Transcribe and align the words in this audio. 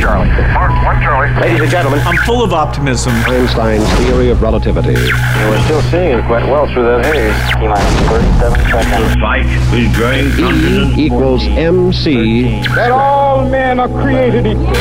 Charlie. 0.00 0.28
Mark, 0.56 0.72
one 0.82 0.96
Charlie. 1.02 1.28
Ladies 1.40 1.60
and 1.60 1.70
gentlemen, 1.70 2.00
I'm 2.04 2.16
full 2.24 2.42
of 2.42 2.54
optimism. 2.54 3.12
Einstein's 3.28 3.86
theory 3.98 4.30
of 4.30 4.40
relativity. 4.40 4.94
we're 4.94 5.62
still 5.64 5.82
seeing 5.92 6.18
it 6.18 6.24
quite 6.24 6.44
well 6.48 6.66
through 6.72 6.84
that 6.84 7.04
haze. 7.04 7.36
T 7.52 7.68
minus 7.68 8.08
37 8.08 8.56
seconds. 8.72 9.20
Fight 9.20 9.44
with 9.70 9.94
growing 9.94 10.30
confidence. 10.32 10.96
E 10.96 11.04
equals 11.04 11.44
MC. 11.44 12.64
that 12.74 12.90
all 12.90 13.44
men 13.46 13.78
are 13.78 13.88
created 13.88 14.46
equal. 14.46 14.72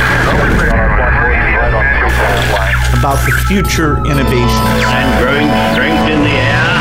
About 2.95 3.19
the 3.27 3.35
future 3.47 3.99
innovations. 4.07 4.83
and 4.87 5.09
growing 5.19 5.51
strength 5.75 6.07
in 6.15 6.23
the 6.23 6.31
air. 6.31 6.79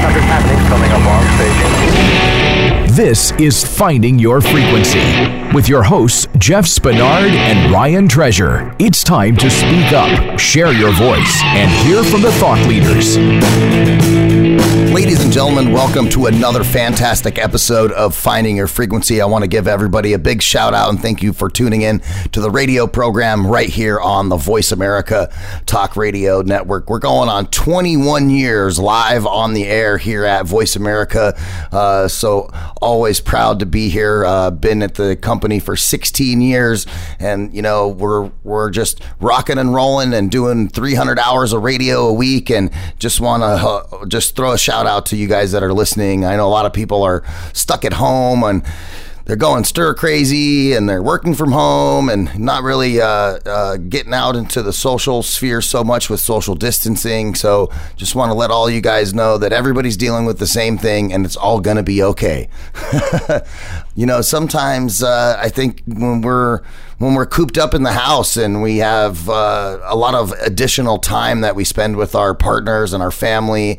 Something 0.00 0.24
happening 0.24 0.60
coming 0.68 0.90
up 0.92 1.04
on 1.04 1.22
station. 1.36 2.21
This 2.96 3.32
is 3.38 3.64
Finding 3.64 4.18
Your 4.18 4.42
Frequency 4.42 5.00
with 5.54 5.66
your 5.66 5.82
hosts, 5.82 6.26
Jeff 6.36 6.66
Spinard 6.66 7.30
and 7.30 7.72
Ryan 7.72 8.06
Treasure. 8.06 8.76
It's 8.78 9.02
time 9.02 9.34
to 9.38 9.48
speak 9.48 9.94
up, 9.94 10.38
share 10.38 10.74
your 10.74 10.92
voice, 10.92 11.40
and 11.42 11.70
hear 11.86 12.04
from 12.04 12.20
the 12.20 12.32
thought 12.32 12.62
leaders. 12.68 13.16
Ladies 14.92 15.24
and 15.24 15.32
gentlemen, 15.32 15.72
welcome 15.72 16.06
to 16.10 16.26
another 16.26 16.62
fantastic 16.62 17.38
episode 17.38 17.92
of 17.92 18.14
Finding 18.14 18.58
Your 18.58 18.66
Frequency. 18.66 19.22
I 19.22 19.24
want 19.24 19.42
to 19.42 19.48
give 19.48 19.66
everybody 19.66 20.12
a 20.12 20.18
big 20.18 20.42
shout 20.42 20.74
out 20.74 20.90
and 20.90 21.00
thank 21.00 21.22
you 21.22 21.32
for 21.32 21.48
tuning 21.48 21.80
in 21.80 22.00
to 22.32 22.42
the 22.42 22.50
radio 22.50 22.86
program 22.86 23.46
right 23.46 23.70
here 23.70 23.98
on 23.98 24.28
the 24.28 24.36
Voice 24.36 24.70
America 24.70 25.32
Talk 25.64 25.96
Radio 25.96 26.42
Network. 26.42 26.90
We're 26.90 26.98
going 26.98 27.30
on 27.30 27.46
21 27.46 28.28
years 28.28 28.78
live 28.78 29.24
on 29.24 29.54
the 29.54 29.64
air 29.64 29.96
here 29.96 30.26
at 30.26 30.44
Voice 30.44 30.76
America. 30.76 31.34
Uh, 31.72 32.06
so 32.06 32.50
always 32.82 33.18
proud 33.18 33.60
to 33.60 33.66
be 33.66 33.88
here. 33.88 34.26
Uh, 34.26 34.50
been 34.50 34.82
at 34.82 34.96
the 34.96 35.16
company 35.16 35.58
for 35.58 35.74
16 35.74 36.42
years, 36.42 36.86
and 37.18 37.54
you 37.54 37.62
know 37.62 37.88
we're 37.88 38.30
we're 38.44 38.68
just 38.68 39.00
rocking 39.20 39.56
and 39.56 39.72
rolling 39.72 40.12
and 40.12 40.30
doing 40.30 40.68
300 40.68 41.18
hours 41.18 41.54
of 41.54 41.62
radio 41.62 42.06
a 42.08 42.12
week. 42.12 42.50
And 42.50 42.70
just 42.98 43.22
want 43.22 43.42
to 43.42 43.46
uh, 43.46 44.04
just 44.04 44.36
throw 44.36 44.52
a 44.52 44.58
shout 44.58 44.81
out 44.86 45.06
to 45.06 45.16
you 45.16 45.28
guys 45.28 45.52
that 45.52 45.62
are 45.62 45.72
listening. 45.72 46.24
I 46.24 46.36
know 46.36 46.46
a 46.46 46.50
lot 46.50 46.66
of 46.66 46.72
people 46.72 47.02
are 47.02 47.22
stuck 47.52 47.84
at 47.84 47.94
home 47.94 48.42
and 48.44 48.64
they're 49.24 49.36
going 49.36 49.64
stir 49.64 49.94
crazy 49.94 50.72
and 50.72 50.88
they're 50.88 51.02
working 51.02 51.34
from 51.34 51.52
home 51.52 52.08
and 52.08 52.36
not 52.38 52.62
really 52.62 53.00
uh, 53.00 53.06
uh, 53.46 53.76
getting 53.76 54.12
out 54.12 54.34
into 54.34 54.62
the 54.62 54.72
social 54.72 55.22
sphere 55.22 55.60
so 55.60 55.84
much 55.84 56.10
with 56.10 56.20
social 56.20 56.54
distancing. 56.54 57.34
So 57.34 57.70
just 57.96 58.14
want 58.14 58.30
to 58.30 58.34
let 58.34 58.50
all 58.50 58.68
you 58.68 58.80
guys 58.80 59.14
know 59.14 59.38
that 59.38 59.52
everybody's 59.52 59.96
dealing 59.96 60.24
with 60.24 60.38
the 60.38 60.46
same 60.46 60.76
thing 60.76 61.12
and 61.12 61.24
it's 61.24 61.36
all 61.36 61.60
going 61.60 61.76
to 61.76 61.82
be 61.82 62.02
okay. 62.02 62.48
you 63.94 64.06
know, 64.06 64.20
sometimes 64.22 65.02
uh, 65.02 65.36
I 65.38 65.48
think 65.48 65.82
when 65.86 66.20
we're 66.20 66.62
when 66.98 67.14
we're 67.14 67.26
cooped 67.26 67.58
up 67.58 67.74
in 67.74 67.82
the 67.82 67.92
house 67.92 68.36
and 68.36 68.62
we 68.62 68.78
have 68.78 69.28
uh, 69.28 69.80
a 69.84 69.96
lot 69.96 70.14
of 70.14 70.32
additional 70.40 70.98
time 70.98 71.40
that 71.40 71.56
we 71.56 71.64
spend 71.64 71.96
with 71.96 72.14
our 72.14 72.34
partners 72.34 72.92
and 72.92 73.02
our 73.02 73.10
family. 73.10 73.78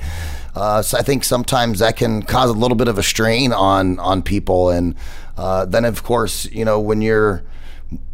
Uh, 0.56 0.82
so 0.82 0.98
I 0.98 1.02
think 1.02 1.23
sometimes 1.23 1.80
that 1.80 1.98
can 1.98 2.22
cause 2.22 2.50
a 2.50 2.54
little 2.54 2.78
bit 2.78 2.88
of 2.88 2.98
a 2.98 3.04
strain 3.04 3.52
on 3.52 4.00
on 4.00 4.22
people, 4.22 4.70
and 4.70 4.95
uh, 5.38 5.66
then 5.66 5.86
of 5.86 6.04
course 6.04 6.45
you 6.45 6.64
know 6.66 6.80
when 6.80 7.02
you're 7.02 7.44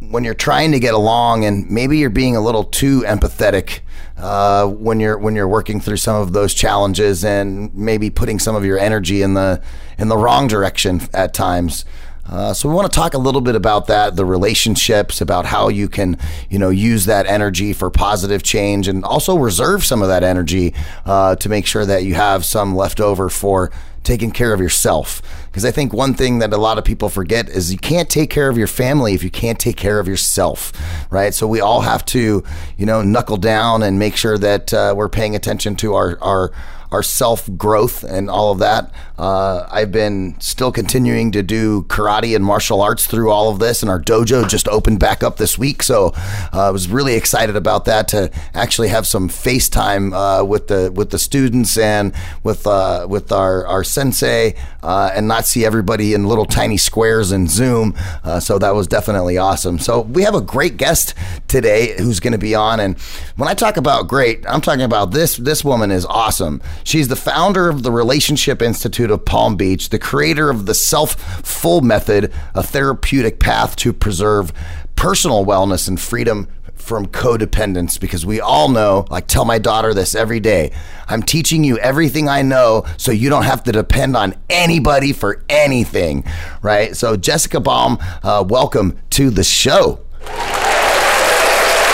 when 0.00 0.24
you're 0.24 0.34
trying 0.34 0.72
to 0.72 0.78
get 0.78 0.94
along 0.94 1.44
and 1.44 1.70
maybe 1.70 1.98
you're 1.98 2.10
being 2.10 2.36
a 2.36 2.40
little 2.40 2.64
too 2.64 3.02
empathetic 3.02 3.80
uh, 4.16 4.66
when 4.66 5.00
you're 5.00 5.16
when 5.16 5.34
you're 5.34 5.48
working 5.48 5.80
through 5.80 5.96
some 5.96 6.20
of 6.20 6.32
those 6.32 6.52
challenges 6.54 7.24
and 7.24 7.74
maybe 7.74 8.10
putting 8.10 8.38
some 8.38 8.54
of 8.56 8.64
your 8.64 8.78
energy 8.78 9.22
in 9.22 9.34
the 9.34 9.62
in 9.98 10.08
the 10.08 10.16
wrong 10.16 10.46
direction 10.48 11.00
at 11.14 11.32
times. 11.34 11.84
Uh, 12.30 12.54
so 12.54 12.68
we 12.68 12.74
want 12.74 12.90
to 12.90 12.94
talk 12.94 13.14
a 13.14 13.18
little 13.18 13.40
bit 13.40 13.56
about 13.56 13.88
that, 13.88 14.14
the 14.14 14.24
relationships, 14.24 15.20
about 15.20 15.46
how 15.46 15.68
you 15.68 15.88
can, 15.88 16.16
you 16.48 16.60
know, 16.60 16.70
use 16.70 17.04
that 17.06 17.26
energy 17.26 17.72
for 17.72 17.90
positive 17.90 18.42
change, 18.42 18.86
and 18.86 19.04
also 19.04 19.36
reserve 19.36 19.84
some 19.84 20.00
of 20.00 20.08
that 20.08 20.22
energy 20.22 20.72
uh, 21.04 21.34
to 21.34 21.48
make 21.48 21.66
sure 21.66 21.84
that 21.84 22.04
you 22.04 22.14
have 22.14 22.44
some 22.44 22.76
left 22.76 23.00
over 23.00 23.28
for 23.28 23.72
taking 24.04 24.30
care 24.30 24.54
of 24.54 24.60
yourself. 24.60 25.20
Because 25.46 25.64
I 25.64 25.72
think 25.72 25.92
one 25.92 26.14
thing 26.14 26.38
that 26.38 26.52
a 26.52 26.56
lot 26.56 26.78
of 26.78 26.84
people 26.84 27.08
forget 27.08 27.48
is 27.48 27.72
you 27.72 27.78
can't 27.78 28.08
take 28.08 28.30
care 28.30 28.48
of 28.48 28.56
your 28.56 28.68
family 28.68 29.14
if 29.14 29.24
you 29.24 29.30
can't 29.30 29.58
take 29.58 29.76
care 29.76 29.98
of 29.98 30.06
yourself, 30.06 30.72
right? 31.10 31.34
So 31.34 31.48
we 31.48 31.60
all 31.60 31.80
have 31.80 32.04
to, 32.06 32.44
you 32.78 32.86
know, 32.86 33.02
knuckle 33.02 33.36
down 33.38 33.82
and 33.82 33.98
make 33.98 34.16
sure 34.16 34.38
that 34.38 34.72
uh, 34.72 34.94
we're 34.96 35.08
paying 35.08 35.34
attention 35.34 35.74
to 35.76 35.94
our 35.94 36.16
our 36.22 36.52
our 36.92 37.02
self 37.02 37.48
growth 37.56 38.02
and 38.02 38.30
all 38.30 38.52
of 38.52 38.58
that. 38.58 38.92
Uh, 39.20 39.68
I've 39.70 39.92
been 39.92 40.34
still 40.40 40.72
continuing 40.72 41.30
to 41.32 41.42
do 41.42 41.82
karate 41.82 42.34
and 42.34 42.42
martial 42.42 42.80
arts 42.80 43.06
through 43.06 43.30
all 43.30 43.50
of 43.50 43.58
this, 43.58 43.82
and 43.82 43.90
our 43.90 44.00
dojo 44.00 44.48
just 44.48 44.66
opened 44.66 44.98
back 44.98 45.22
up 45.22 45.36
this 45.36 45.58
week. 45.58 45.82
So 45.82 46.12
uh, 46.54 46.68
I 46.68 46.70
was 46.70 46.88
really 46.88 47.12
excited 47.14 47.54
about 47.54 47.84
that 47.84 48.08
to 48.08 48.30
actually 48.54 48.88
have 48.88 49.06
some 49.06 49.28
FaceTime 49.28 50.14
uh, 50.14 50.42
with 50.42 50.68
the 50.68 50.90
with 50.90 51.10
the 51.10 51.18
students 51.18 51.76
and 51.76 52.14
with 52.42 52.66
uh, 52.66 53.06
with 53.10 53.30
our 53.30 53.66
our 53.66 53.84
sensei, 53.84 54.54
uh, 54.82 55.10
and 55.14 55.28
not 55.28 55.44
see 55.44 55.66
everybody 55.66 56.14
in 56.14 56.24
little 56.24 56.46
tiny 56.46 56.78
squares 56.78 57.30
in 57.30 57.46
Zoom. 57.46 57.94
Uh, 58.24 58.40
so 58.40 58.58
that 58.58 58.74
was 58.74 58.86
definitely 58.86 59.36
awesome. 59.36 59.78
So 59.78 60.00
we 60.00 60.22
have 60.22 60.34
a 60.34 60.40
great 60.40 60.78
guest 60.78 61.14
today 61.46 61.94
who's 61.98 62.20
going 62.20 62.32
to 62.32 62.38
be 62.38 62.54
on, 62.54 62.80
and 62.80 62.98
when 63.36 63.50
I 63.50 63.52
talk 63.52 63.76
about 63.76 64.08
great, 64.08 64.46
I'm 64.48 64.62
talking 64.62 64.80
about 64.80 65.10
this. 65.10 65.36
This 65.36 65.62
woman 65.62 65.90
is 65.90 66.06
awesome. 66.06 66.62
She's 66.84 67.08
the 67.08 67.16
founder 67.16 67.68
of 67.68 67.82
the 67.82 67.92
Relationship 67.92 68.62
Institute 68.62 69.09
of 69.10 69.24
Palm 69.24 69.56
Beach, 69.56 69.90
the 69.90 69.98
creator 69.98 70.50
of 70.50 70.66
the 70.66 70.74
Self 70.74 71.14
Full 71.46 71.80
Method, 71.80 72.32
a 72.54 72.62
therapeutic 72.62 73.40
path 73.40 73.76
to 73.76 73.92
preserve 73.92 74.52
personal 74.96 75.44
wellness 75.44 75.88
and 75.88 76.00
freedom 76.00 76.48
from 76.74 77.06
codependence 77.06 78.00
because 78.00 78.26
we 78.26 78.40
all 78.40 78.68
know, 78.68 79.04
like 79.10 79.26
tell 79.26 79.44
my 79.44 79.58
daughter 79.58 79.94
this 79.94 80.14
every 80.14 80.40
day. 80.40 80.72
I'm 81.08 81.22
teaching 81.22 81.62
you 81.62 81.78
everything 81.78 82.28
I 82.28 82.42
know 82.42 82.84
so 82.96 83.12
you 83.12 83.30
don't 83.30 83.44
have 83.44 83.62
to 83.64 83.72
depend 83.72 84.16
on 84.16 84.34
anybody 84.48 85.12
for 85.12 85.42
anything, 85.48 86.24
right? 86.62 86.96
So 86.96 87.16
Jessica 87.16 87.60
Baum, 87.60 87.98
uh, 88.22 88.44
welcome 88.46 88.98
to 89.10 89.30
the 89.30 89.44
show. 89.44 90.00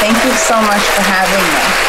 Thank 0.01 0.23
you 0.25 0.33
so 0.33 0.61
much 0.63 0.83
for 0.83 1.03
having 1.03 1.43
me. 1.43 1.87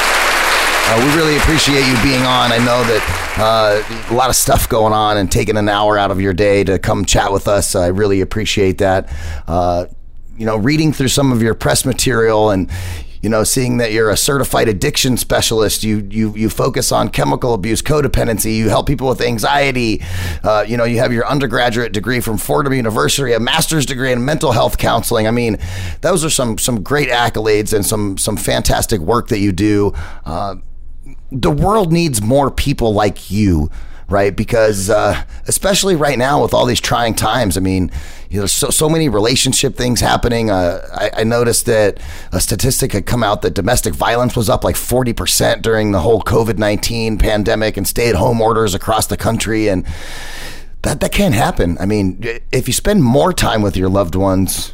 Uh, 0.90 1.06
we 1.06 1.16
really 1.20 1.38
appreciate 1.38 1.86
you 1.86 2.02
being 2.02 2.24
on. 2.24 2.52
I 2.52 2.58
know 2.60 2.84
that 2.86 3.27
uh, 3.40 3.84
a 4.10 4.14
lot 4.14 4.30
of 4.30 4.36
stuff 4.36 4.68
going 4.68 4.94
on 4.94 5.18
and 5.18 5.32
taking 5.32 5.58
an 5.58 5.70
hour 5.70 5.98
out 5.98 6.12
of 6.12 6.20
your 6.20 6.34
day 6.34 6.64
to 6.64 6.80
come 6.80 7.06
chat 7.06 7.32
with 7.32 7.48
us. 7.48 7.76
I 7.76 7.88
really 7.88 8.22
appreciate 8.22 8.80
that. 8.80 9.14
Uh, 9.48 9.86
you 10.38 10.46
know, 10.46 10.58
reading 10.58 10.94
through 10.94 11.08
some 11.08 11.32
of 11.32 11.42
your 11.42 11.54
press 11.54 11.86
material 11.86 12.52
and 12.52 12.70
you 13.22 13.30
know, 13.30 13.44
seeing 13.44 13.78
that 13.78 13.92
you're 13.92 14.10
a 14.10 14.18
certified 14.18 14.70
addiction 14.70 15.18
specialist, 15.18 15.84
you 15.84 16.08
you 16.10 16.36
you 16.36 16.50
focus 16.50 16.92
on 16.92 17.10
chemical 17.10 17.54
abuse, 17.54 17.82
codependency. 17.82 18.56
You 18.56 18.70
help 18.70 18.88
people 18.88 19.10
with 19.10 19.22
anxiety. 19.22 20.02
Uh, 20.44 20.64
you 20.68 20.78
know, 20.78 20.84
you 20.84 21.00
have 21.00 21.12
your 21.12 21.28
undergraduate 21.28 21.92
degree 21.92 22.20
from 22.20 22.38
Fordham 22.38 22.74
University, 22.74 23.34
a 23.34 23.40
master's 23.40 23.86
degree 23.86 24.12
in 24.12 24.24
mental 24.24 24.52
health 24.52 24.78
counseling. 24.78 25.28
I 25.28 25.32
mean, 25.32 25.58
those 26.02 26.24
are 26.24 26.30
some 26.30 26.58
some 26.58 26.84
great 26.84 27.10
accolades 27.10 27.74
and 27.74 27.86
some 27.86 28.18
some 28.18 28.38
fantastic 28.38 29.02
work 29.02 29.30
that 29.30 29.40
you 29.40 29.52
do. 29.52 29.94
Uh, 30.24 30.56
the 31.32 31.52
world 31.52 31.92
needs 31.92 32.22
more 32.22 32.50
people 32.52 32.94
like 32.94 33.30
you 33.30 33.70
right? 34.10 34.36
Because 34.36 34.90
uh, 34.90 35.24
especially 35.48 35.96
right 35.96 36.18
now 36.18 36.42
with 36.42 36.54
all 36.54 36.66
these 36.66 36.80
trying 36.80 37.14
times 37.14 37.58
i 37.58 37.60
mean 37.60 37.92
you 38.30 38.40
know 38.40 38.46
so, 38.46 38.70
so 38.70 38.90
many 38.90 39.08
relationship 39.08 39.76
things 39.76 40.02
happening. 40.02 40.50
Uh, 40.50 40.86
I, 40.94 41.22
I 41.22 41.24
noticed 41.24 41.66
that 41.66 42.00
a 42.32 42.42
statistic 42.42 42.92
had 42.92 43.06
come 43.06 43.24
out 43.24 43.42
that 43.42 43.54
domestic 43.54 43.94
violence 43.94 44.36
was 44.36 44.50
up 44.50 44.64
like 44.64 44.76
40% 44.76 45.62
during 45.62 45.92
the 45.92 46.02
whole 46.02 46.22
covid-19 46.22 47.20
pandemic 47.20 47.78
and 47.78 47.88
stay-at-home 47.88 48.42
orders 48.42 48.74
across 48.74 49.08
the 49.08 49.18
country 49.18 49.68
and 49.68 49.86
that, 50.84 51.00
that 51.00 51.12
can't 51.12 51.36
happen. 51.36 51.78
I 51.80 51.86
mean 51.86 52.22
if 52.52 52.68
you 52.68 52.74
spend 52.74 53.04
more 53.04 53.34
time 53.34 53.62
with 53.62 53.78
your 53.78 53.90
loved 53.90 54.16
ones 54.16 54.74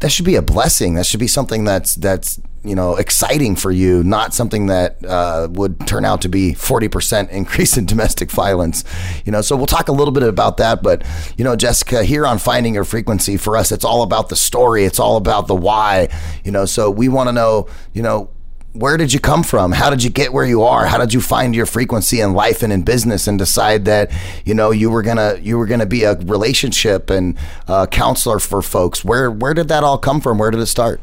that 0.00 0.10
should 0.10 0.24
be 0.24 0.34
a 0.34 0.42
blessing. 0.42 0.94
That 0.94 1.06
should 1.06 1.20
be 1.20 1.28
something 1.28 1.64
that's 1.64 1.94
that's 1.94 2.40
you 2.64 2.74
know 2.74 2.96
exciting 2.96 3.56
for 3.56 3.70
you, 3.70 4.04
not 4.04 4.34
something 4.34 4.66
that 4.66 5.04
uh, 5.04 5.48
would 5.50 5.86
turn 5.86 6.04
out 6.04 6.22
to 6.22 6.28
be 6.28 6.54
forty 6.54 6.88
percent 6.88 7.30
increase 7.40 7.76
in 7.76 7.86
domestic 7.86 8.30
violence. 8.30 8.84
You 9.24 9.32
know, 9.32 9.40
so 9.40 9.56
we'll 9.56 9.66
talk 9.66 9.88
a 9.88 9.92
little 9.92 10.12
bit 10.12 10.22
about 10.22 10.58
that. 10.58 10.82
But 10.82 11.04
you 11.36 11.44
know, 11.44 11.56
Jessica, 11.56 12.04
here 12.04 12.26
on 12.26 12.38
Finding 12.38 12.74
Your 12.74 12.84
Frequency, 12.84 13.36
for 13.36 13.56
us, 13.56 13.72
it's 13.72 13.84
all 13.84 14.02
about 14.02 14.28
the 14.28 14.36
story. 14.36 14.84
It's 14.84 14.98
all 14.98 15.16
about 15.16 15.46
the 15.46 15.54
why. 15.54 16.08
You 16.44 16.52
know, 16.52 16.64
so 16.64 16.90
we 16.90 17.08
want 17.08 17.28
to 17.28 17.32
know. 17.32 17.68
You 17.92 18.02
know 18.02 18.30
where 18.72 18.96
did 18.96 19.12
you 19.12 19.18
come 19.18 19.42
from? 19.42 19.72
How 19.72 19.90
did 19.90 20.04
you 20.04 20.10
get 20.10 20.32
where 20.32 20.44
you 20.44 20.62
are? 20.62 20.86
How 20.86 20.98
did 20.98 21.12
you 21.12 21.20
find 21.20 21.56
your 21.56 21.66
frequency 21.66 22.20
in 22.20 22.34
life 22.34 22.62
and 22.62 22.72
in 22.72 22.82
business 22.82 23.26
and 23.26 23.38
decide 23.38 23.84
that 23.86 24.12
you 24.44 24.54
know 24.54 24.70
you 24.70 24.90
were 24.90 25.02
gonna 25.02 25.38
you 25.42 25.58
were 25.58 25.66
gonna 25.66 25.86
be 25.86 26.04
a 26.04 26.14
relationship 26.14 27.10
and 27.10 27.36
uh, 27.66 27.86
counselor 27.86 28.38
for 28.38 28.62
folks? 28.62 29.04
Where 29.04 29.30
where 29.30 29.54
did 29.54 29.68
that 29.68 29.82
all 29.82 29.98
come 29.98 30.20
from? 30.20 30.38
Where 30.38 30.50
did 30.50 30.60
it 30.60 30.66
start? 30.66 31.00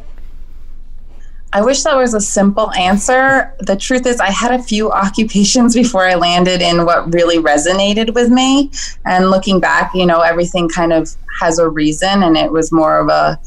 I 1.54 1.62
wish 1.62 1.84
that 1.84 1.96
was 1.96 2.14
a 2.14 2.20
simple 2.20 2.72
answer. 2.74 3.56
The 3.60 3.76
truth 3.76 4.06
is, 4.06 4.20
I 4.20 4.32
had 4.32 4.52
a 4.52 4.62
few 4.62 4.92
occupations 5.04 5.74
before 5.74 6.06
I 6.06 6.16
landed 6.16 6.62
in 6.62 6.86
what 6.86 7.14
really 7.14 7.38
resonated 7.38 8.14
with 8.14 8.30
me. 8.30 8.72
And 9.06 9.30
looking 9.30 9.60
back, 9.60 9.94
you 9.96 10.06
know, 10.06 10.22
everything 10.22 10.68
kind 10.68 10.94
of 10.94 11.10
has 11.40 11.60
a 11.60 11.70
reason, 11.70 12.24
and 12.24 12.36
it 12.38 12.52
was 12.52 12.72
more 12.72 13.00
of 13.00 13.10
a 13.10 13.40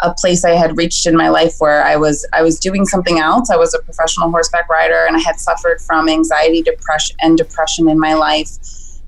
a 0.00 0.12
place 0.12 0.44
I 0.44 0.50
had 0.50 0.76
reached 0.76 1.06
in 1.06 1.16
my 1.16 1.30
life 1.30 1.54
where 1.58 1.82
I 1.82 1.96
was 1.96 2.26
I 2.34 2.42
was 2.42 2.58
doing 2.58 2.84
something 2.84 3.18
else. 3.18 3.50
I 3.50 3.56
was 3.56 3.72
a 3.74 3.78
professional 3.78 4.30
horseback 4.30 4.68
rider, 4.68 5.06
and 5.06 5.16
I 5.16 5.20
had 5.20 5.40
suffered 5.40 5.80
from 5.80 6.08
anxiety, 6.08 6.62
depression, 6.62 7.16
and 7.20 7.38
depression 7.38 7.88
in 7.88 7.98
my 7.98 8.14
life. 8.14 8.50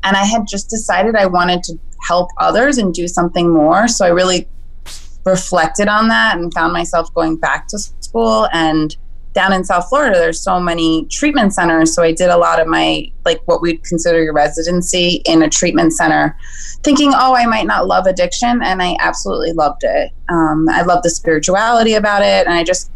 And 0.05 0.17
I 0.17 0.25
had 0.25 0.47
just 0.49 0.71
decided 0.71 1.15
I 1.15 1.27
wanted 1.27 1.63
to 1.65 1.79
help 2.07 2.31
others 2.39 2.79
and 2.79 2.95
do 2.95 3.07
something 3.09 3.51
more. 3.51 3.89
So 3.89 4.07
I 4.07 4.09
really 4.09 4.49
reflected 5.29 5.89
on 5.89 6.09
that 6.09 6.39
and 6.39 6.53
found 6.53 6.73
myself 6.73 7.13
going 7.15 7.37
back 7.37 7.69
to 7.69 7.79
school 7.79 8.49
and 8.53 8.97
down 9.39 9.53
in 9.53 9.63
South 9.63 9.89
Florida, 9.89 10.19
there's 10.19 10.41
so 10.41 10.59
many 10.59 11.05
treatment 11.07 11.55
centers. 11.55 11.95
So 11.95 12.03
I 12.03 12.13
did 12.13 12.29
a 12.29 12.37
lot 12.37 12.61
of 12.61 12.67
my, 12.67 13.11
like 13.25 13.41
what 13.45 13.63
we'd 13.63 13.85
consider 13.85 14.21
your 14.21 14.33
residency 14.33 15.23
in 15.27 15.43
a 15.43 15.49
treatment 15.49 15.93
center, 15.93 16.37
thinking, 16.83 17.13
oh, 17.15 17.37
I 17.37 17.47
might 17.47 17.67
not 17.67 17.87
love 17.87 18.07
addiction. 18.07 18.61
And 18.65 18.83
I 18.83 18.97
absolutely 18.99 19.53
loved 19.53 19.85
it. 19.85 20.11
Um, 20.29 20.69
I 20.69 20.83
love 20.83 21.05
the 21.05 21.11
spirituality 21.11 21.95
about 21.95 22.23
it. 22.23 22.47
And 22.47 22.55
I 22.55 22.65
just 22.65 22.91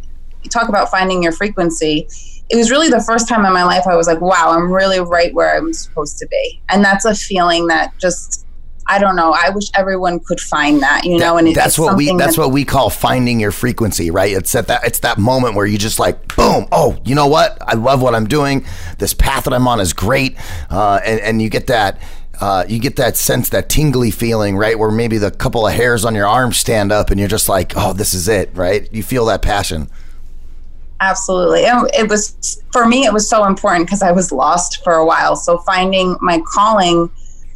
talk 0.50 0.69
about 0.69 0.90
finding 0.90 1.23
your 1.23 1.32
frequency. 1.32 2.08
It 2.50 2.56
was 2.56 2.73
really 2.73 2.88
the 2.88 3.05
first 3.06 3.28
time 3.28 3.44
in 3.44 3.52
my 3.52 3.62
life 3.62 3.87
I 3.87 3.94
was 3.94 4.08
like, 4.08 4.20
wow, 4.20 4.50
I'm 4.50 4.73
really 4.73 4.99
right 4.99 5.32
where 5.35 5.56
I'm 5.56 5.73
supposed 5.73 6.19
to 6.19 6.26
be. 6.26 6.61
And 6.70 6.85
that's 6.85 7.05
a 7.05 7.14
feeling 7.14 7.69
that 7.69 7.96
just 7.99 8.42
I 8.87 8.99
don't 8.99 9.17
know. 9.17 9.32
I 9.32 9.50
wish 9.50 9.70
everyone 9.75 10.20
could 10.20 10.40
find 10.40 10.82
that, 10.82 11.05
you 11.05 11.19
know. 11.19 11.37
And 11.37 11.55
that's 11.55 11.79
what 11.79 11.96
we 11.96 12.14
that's 12.17 12.37
what 12.37 12.50
we 12.50 12.64
call 12.64 12.90
finding 12.90 13.40
your 13.40 13.52
frequency, 13.52 14.11
right? 14.11 14.32
It's 14.32 14.55
at 14.55 14.67
that 14.69 14.84
it's 14.84 15.00
that 15.00 15.19
moment 15.19 15.55
where 15.55 15.67
you 15.67 15.79
just 15.79 15.99
like 15.99 16.34
boom, 16.37 16.67
oh, 16.73 16.99
you 17.05 17.14
know 17.14 17.26
what? 17.26 17.58
I 17.61 17.75
love 17.75 18.02
what 18.02 18.14
I'm 18.14 18.26
doing. 18.26 18.64
This 18.99 19.14
path 19.14 19.44
that 19.44 19.52
I'm 19.52 19.67
on 19.69 19.81
is 19.81 19.93
great, 19.93 20.37
uh, 20.70 21.00
and 21.05 21.20
and 21.20 21.43
you 21.43 21.49
get 21.49 21.69
that. 21.69 22.00
Uh, 22.40 22.64
you 22.67 22.81
get 22.81 22.96
that 22.96 23.17
sense, 23.17 23.50
that 23.50 23.69
tingly 23.69 24.11
feeling, 24.11 24.56
right? 24.56 24.76
Where 24.76 24.90
maybe 24.90 25.17
the 25.17 25.31
couple 25.31 25.64
of 25.64 25.75
hairs 25.75 26.05
on 26.05 26.17
your 26.17 26.26
arm 26.26 26.52
stand 26.52 26.90
up 26.90 27.11
and 27.11 27.20
you're 27.20 27.28
just 27.28 27.49
like, 27.49 27.75
oh, 27.76 27.93
this 27.93 28.14
is 28.14 28.26
it, 28.26 28.50
right? 28.55 28.88
You 28.93 29.05
feel 29.05 29.26
that 29.26 29.43
passion. 29.43 29.88
Absolutely. 30.99 31.61
It 31.61 32.08
was, 32.08 32.61
for 32.73 32.87
me, 32.87 33.05
it 33.05 33.12
was 33.12 33.28
so 33.28 33.44
important 33.44 33.87
because 33.87 34.02
I 34.02 34.11
was 34.11 34.32
lost 34.32 34.82
for 34.82 34.94
a 34.94 35.05
while. 35.05 35.37
So 35.37 35.58
finding 35.58 36.17
my 36.20 36.40
calling 36.52 37.11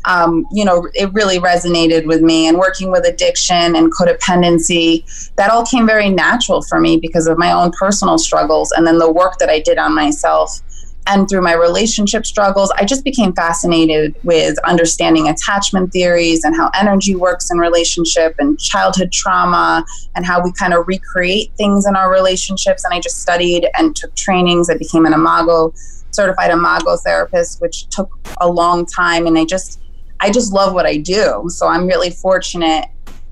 um, 0.06 0.46
you 0.52 0.64
know, 0.64 0.88
it 0.94 1.12
really 1.12 1.38
resonated 1.38 2.06
with 2.06 2.22
me. 2.22 2.46
And 2.46 2.58
working 2.58 2.90
with 2.90 3.04
addiction 3.04 3.76
and 3.76 3.92
codependency, 3.92 5.04
that 5.34 5.50
all 5.50 5.66
came 5.66 5.86
very 5.86 6.08
natural 6.08 6.62
for 6.62 6.80
me 6.80 6.96
because 6.96 7.26
of 7.26 7.36
my 7.38 7.52
own 7.52 7.72
personal 7.72 8.16
struggles 8.16 8.72
and 8.72 8.86
then 8.86 8.98
the 8.98 9.12
work 9.12 9.38
that 9.38 9.50
I 9.50 9.60
did 9.60 9.78
on 9.78 9.94
myself. 9.94 10.60
And 11.08 11.28
through 11.28 11.42
my 11.42 11.54
relationship 11.54 12.26
struggles, 12.26 12.72
I 12.72 12.84
just 12.84 13.04
became 13.04 13.32
fascinated 13.32 14.16
with 14.24 14.58
understanding 14.64 15.28
attachment 15.28 15.92
theories 15.92 16.42
and 16.42 16.56
how 16.56 16.68
energy 16.74 17.14
works 17.14 17.48
in 17.52 17.58
relationship 17.58 18.34
and 18.40 18.58
childhood 18.58 19.12
trauma 19.12 19.84
and 20.16 20.26
how 20.26 20.42
we 20.42 20.52
kind 20.52 20.74
of 20.74 20.88
recreate 20.88 21.52
things 21.56 21.86
in 21.86 21.94
our 21.94 22.10
relationships. 22.10 22.84
And 22.84 22.92
I 22.92 22.98
just 22.98 23.22
studied 23.22 23.68
and 23.78 23.94
took 23.94 24.16
trainings. 24.16 24.68
I 24.68 24.76
became 24.76 25.06
an 25.06 25.12
Imago 25.12 25.72
certified 26.10 26.50
Imago 26.50 26.96
therapist, 26.96 27.60
which 27.60 27.88
took 27.88 28.10
a 28.40 28.48
long 28.48 28.84
time. 28.84 29.28
And 29.28 29.38
I 29.38 29.44
just 29.44 29.78
I 30.20 30.30
just 30.30 30.52
love 30.52 30.74
what 30.74 30.86
I 30.86 30.96
do. 30.96 31.44
So 31.48 31.68
I'm 31.68 31.86
really 31.86 32.10
fortunate 32.10 32.86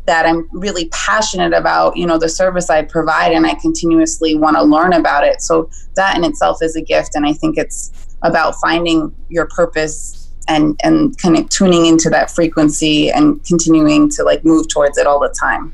that 0.07 0.27
I'm 0.27 0.49
really 0.53 0.89
passionate 0.91 1.55
about, 1.55 1.97
you 1.97 2.07
know, 2.07 2.19
the 2.19 2.29
service 2.29 2.69
I 2.69 2.83
provide 2.83 3.33
and 3.33 3.47
I 3.47 3.55
continuously 3.55 4.35
want 4.35 4.57
to 4.57 4.63
learn 4.63 4.93
about 4.93 5.25
it. 5.25 5.41
So 5.41 5.71
that 5.97 6.17
in 6.17 6.25
itself 6.25 6.63
is 6.63 6.77
a 6.77 6.83
gift 6.83 7.15
and 7.15 7.27
I 7.27 7.33
think 7.33 7.57
it's 7.57 8.17
about 8.23 8.55
finding 8.57 9.15
your 9.29 9.47
purpose 9.47 10.21
and 10.47 10.79
and 10.85 11.17
kind 11.19 11.39
of 11.39 11.49
tuning 11.49 11.87
into 11.87 12.11
that 12.11 12.31
frequency 12.31 13.11
and 13.11 13.43
continuing 13.45 14.11
to 14.11 14.23
like 14.23 14.45
move 14.45 14.69
towards 14.69 14.99
it 14.99 15.07
all 15.07 15.19
the 15.19 15.35
time. 15.41 15.73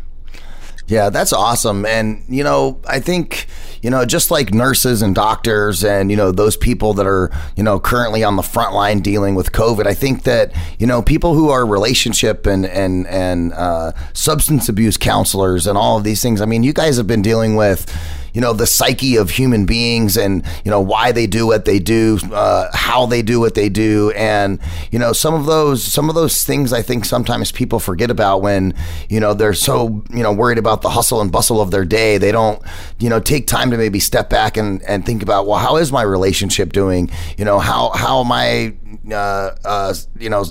Yeah, 0.91 1.09
that's 1.09 1.33
awesome. 1.33 1.87
And, 1.87 2.25
you 2.29 2.43
know, 2.43 2.81
I 2.85 2.99
think, 2.99 3.47
you 3.81 3.91
know, 3.91 4.05
just 4.05 4.33
like 4.33 4.53
nurses 4.53 5.03
and 5.03 5.15
doctors 5.15 5.85
and, 5.85 6.11
you 6.11 6.17
know, 6.17 6.33
those 6.33 6.57
people 6.57 6.95
that 6.95 7.07
are, 7.07 7.31
you 7.55 7.63
know, 7.63 7.79
currently 7.79 8.25
on 8.25 8.35
the 8.35 8.43
front 8.43 8.75
line 8.75 8.99
dealing 8.99 9.37
with 9.37 9.53
COVID, 9.53 9.87
I 9.87 9.95
think 9.95 10.25
that, 10.25 10.53
you 10.81 10.89
know, 10.89 11.01
people 11.01 11.35
who 11.35 11.49
are 11.49 11.65
relationship 11.65 12.45
and, 12.45 12.67
and, 12.67 13.07
and 13.07 13.53
uh, 13.53 13.93
substance 14.15 14.69
abuse 14.69 14.97
counselors 14.97 15.69
and 15.69 15.79
all 15.79 15.97
of 15.97 16.03
these 16.03 16.21
things, 16.23 16.41
I 16.41 16.47
mean, 16.47 16.65
you 16.65 16.73
guys 16.73 16.97
have 16.97 17.07
been 17.07 17.23
dealing 17.23 17.55
with, 17.55 17.87
you 18.35 18.41
know 18.41 18.53
the 18.53 18.67
psyche 18.67 19.17
of 19.17 19.31
human 19.31 19.67
beings 19.67 20.17
and 20.17 20.45
you 20.65 20.71
know 20.71 20.81
why 20.81 21.13
they 21.13 21.27
do 21.27 21.47
what 21.47 21.65
they 21.65 21.79
do, 21.79 22.19
uh, 22.33 22.69
how 22.73 23.07
they 23.07 23.23
do 23.23 23.41
what 23.41 23.55
they 23.55 23.69
do, 23.69 24.11
and 24.13 24.59
you 24.91 24.99
know 24.99 25.13
some 25.13 25.35
of 25.35 25.47
those 25.47 25.83
some 25.83 26.09
of 26.09 26.15
those 26.15 26.45
things 26.45 26.73
I 26.73 26.83
think 26.83 27.05
sometimes 27.05 27.53
people 27.53 27.81
forget 27.81 28.11
about 28.11 28.43
when 28.43 28.75
you 29.09 29.21
know 29.21 29.35
they're 29.35 29.55
so 29.55 30.03
you 30.11 30.23
know 30.23 30.33
worried 30.33 30.59
about 30.59 30.83
the 30.83 30.91
hustle 30.91 31.21
and 31.21 31.31
bustle 31.31 31.61
of 31.61 31.71
their 31.71 31.85
day. 31.85 32.19
They 32.19 32.33
don't 32.33 32.63
you 32.99 33.09
know 33.09 33.21
take 33.21 33.47
time 33.47 33.71
to 33.71 33.77
maybe 33.77 34.01
step 34.01 34.31
back 34.31 34.57
and 34.57 34.83
and 34.83 35.05
think 35.05 35.23
about 35.23 35.47
well 35.47 35.59
how 35.59 35.77
is 35.77 35.93
my 35.93 36.03
relationship 36.03 36.73
doing? 36.73 37.11
You 37.37 37.45
know 37.45 37.59
how 37.59 37.91
how 37.91 38.21
am 38.21 38.33
I 38.33 38.75
uh, 39.11 39.51
uh, 39.65 39.95
you 40.19 40.31
know 40.31 40.45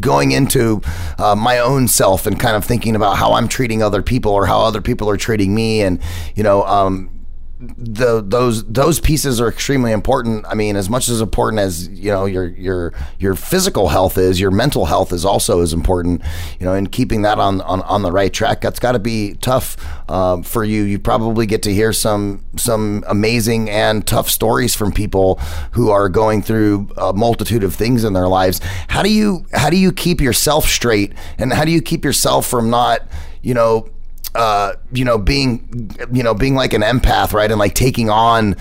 going 0.00 0.32
into 0.32 0.80
uh, 1.18 1.34
my 1.34 1.58
own 1.58 1.88
self 1.88 2.26
and 2.26 2.38
kind 2.38 2.56
of 2.56 2.64
thinking 2.64 2.94
about 2.96 3.16
how 3.16 3.32
I'm 3.32 3.48
treating 3.48 3.82
other 3.82 4.02
people 4.02 4.32
or 4.32 4.46
how 4.46 4.60
other 4.60 4.80
people 4.80 5.08
are 5.10 5.16
treating 5.16 5.54
me, 5.54 5.82
and 5.82 6.00
you 6.34 6.42
know, 6.42 6.64
um, 6.64 7.21
the 7.62 8.20
those 8.20 8.64
those 8.64 8.98
pieces 8.98 9.40
are 9.40 9.48
extremely 9.48 9.92
important. 9.92 10.44
I 10.48 10.54
mean, 10.54 10.74
as 10.74 10.90
much 10.90 11.08
as 11.08 11.20
important 11.20 11.60
as 11.60 11.86
you 11.88 12.10
know 12.10 12.24
your 12.24 12.46
your 12.46 12.92
your 13.20 13.36
physical 13.36 13.88
health 13.88 14.18
is, 14.18 14.40
your 14.40 14.50
mental 14.50 14.86
health 14.86 15.12
is 15.12 15.24
also 15.24 15.60
as 15.60 15.72
important. 15.72 16.22
You 16.58 16.66
know, 16.66 16.74
and 16.74 16.90
keeping 16.90 17.22
that 17.22 17.38
on 17.38 17.60
on, 17.60 17.82
on 17.82 18.02
the 18.02 18.10
right 18.10 18.32
track. 18.32 18.60
That's 18.62 18.80
got 18.80 18.92
to 18.92 18.98
be 18.98 19.34
tough 19.34 19.76
um, 20.10 20.42
for 20.42 20.64
you. 20.64 20.82
You 20.82 20.98
probably 20.98 21.46
get 21.46 21.62
to 21.62 21.72
hear 21.72 21.92
some 21.92 22.44
some 22.56 23.04
amazing 23.06 23.70
and 23.70 24.04
tough 24.04 24.28
stories 24.28 24.74
from 24.74 24.90
people 24.90 25.36
who 25.72 25.90
are 25.90 26.08
going 26.08 26.42
through 26.42 26.88
a 26.96 27.12
multitude 27.12 27.62
of 27.62 27.76
things 27.76 28.02
in 28.02 28.12
their 28.12 28.28
lives. 28.28 28.60
How 28.88 29.04
do 29.04 29.10
you 29.10 29.46
how 29.52 29.70
do 29.70 29.76
you 29.76 29.92
keep 29.92 30.20
yourself 30.20 30.66
straight, 30.66 31.12
and 31.38 31.52
how 31.52 31.64
do 31.64 31.70
you 31.70 31.80
keep 31.80 32.04
yourself 32.04 32.44
from 32.44 32.70
not 32.70 33.02
you 33.40 33.54
know 33.54 33.88
uh, 34.34 34.74
you 34.92 35.04
know, 35.04 35.18
being, 35.18 35.90
you 36.12 36.22
know, 36.22 36.34
being 36.34 36.54
like 36.54 36.72
an 36.72 36.82
empath, 36.82 37.32
right, 37.32 37.50
and 37.50 37.58
like 37.58 37.74
taking 37.74 38.10
on 38.10 38.56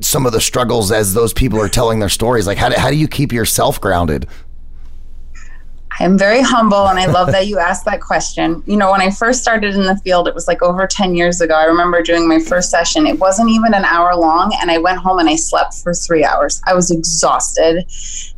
some 0.00 0.26
of 0.26 0.32
the 0.32 0.40
struggles 0.40 0.90
as 0.90 1.14
those 1.14 1.32
people 1.32 1.60
are 1.60 1.68
telling 1.68 2.00
their 2.00 2.08
stories. 2.08 2.46
Like, 2.46 2.58
how 2.58 2.68
do, 2.68 2.78
how 2.78 2.90
do 2.90 2.96
you 2.96 3.08
keep 3.08 3.32
yourself 3.32 3.80
grounded? 3.80 4.26
I'm 6.00 6.16
very 6.16 6.40
humble 6.40 6.88
and 6.88 6.98
I 6.98 7.06
love 7.06 7.28
that 7.32 7.46
you 7.46 7.58
asked 7.58 7.84
that 7.84 8.00
question. 8.00 8.62
You 8.66 8.76
know, 8.76 8.90
when 8.90 9.00
I 9.00 9.10
first 9.10 9.42
started 9.42 9.74
in 9.74 9.82
the 9.82 9.96
field, 9.96 10.26
it 10.26 10.34
was 10.34 10.48
like 10.48 10.62
over 10.62 10.86
10 10.86 11.14
years 11.14 11.40
ago. 11.40 11.54
I 11.54 11.64
remember 11.64 12.02
doing 12.02 12.26
my 12.26 12.38
first 12.38 12.70
session. 12.70 13.06
It 13.06 13.18
wasn't 13.18 13.50
even 13.50 13.74
an 13.74 13.84
hour 13.84 14.16
long 14.16 14.56
and 14.60 14.70
I 14.70 14.78
went 14.78 14.98
home 14.98 15.18
and 15.18 15.28
I 15.28 15.36
slept 15.36 15.74
for 15.74 15.92
3 15.92 16.24
hours. 16.24 16.62
I 16.66 16.74
was 16.74 16.90
exhausted. 16.90 17.84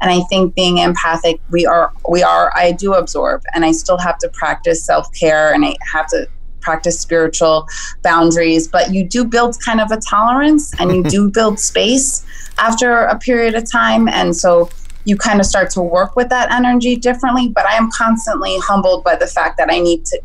And 0.01 0.11
I 0.11 0.21
think 0.29 0.55
being 0.55 0.79
empathic, 0.79 1.41
we 1.51 1.65
are 1.65 1.93
we 2.09 2.23
are 2.23 2.53
I 2.57 2.73
do 2.73 2.95
absorb 2.95 3.43
and 3.55 3.65
I 3.65 3.73
still 3.73 3.99
have 3.99 4.19
to 4.19 4.29
practice 4.31 4.85
self-care 4.85 5.55
and 5.55 5.65
I 5.65 5.77
have 5.93 6.07
to 6.09 6.29
practice 6.65 6.99
spiritual 6.99 7.69
boundaries, 8.03 8.67
but 8.67 8.93
you 8.93 9.05
do 9.05 9.25
build 9.25 9.57
kind 9.65 9.81
of 9.81 9.91
a 9.93 10.01
tolerance 10.01 10.73
and 10.81 10.91
you 10.91 11.03
do 11.17 11.31
build 11.31 11.61
space 11.61 12.25
after 12.59 13.05
a 13.05 13.19
period 13.19 13.55
of 13.55 13.71
time. 13.71 14.09
And 14.09 14.35
so 14.35 14.71
you 15.05 15.17
kind 15.17 15.39
of 15.39 15.47
start 15.47 15.71
to 15.71 15.83
work 15.83 16.17
with 16.17 16.31
that 16.31 16.51
energy 16.51 16.97
differently. 16.97 17.49
But 17.49 17.67
I 17.67 17.75
am 17.77 17.91
constantly 17.91 18.59
humbled 18.59 19.05
by 19.05 19.17
the 19.17 19.27
fact 19.27 19.59
that 19.59 19.71
I 19.71 19.79
need 19.79 20.05
to 20.07 20.21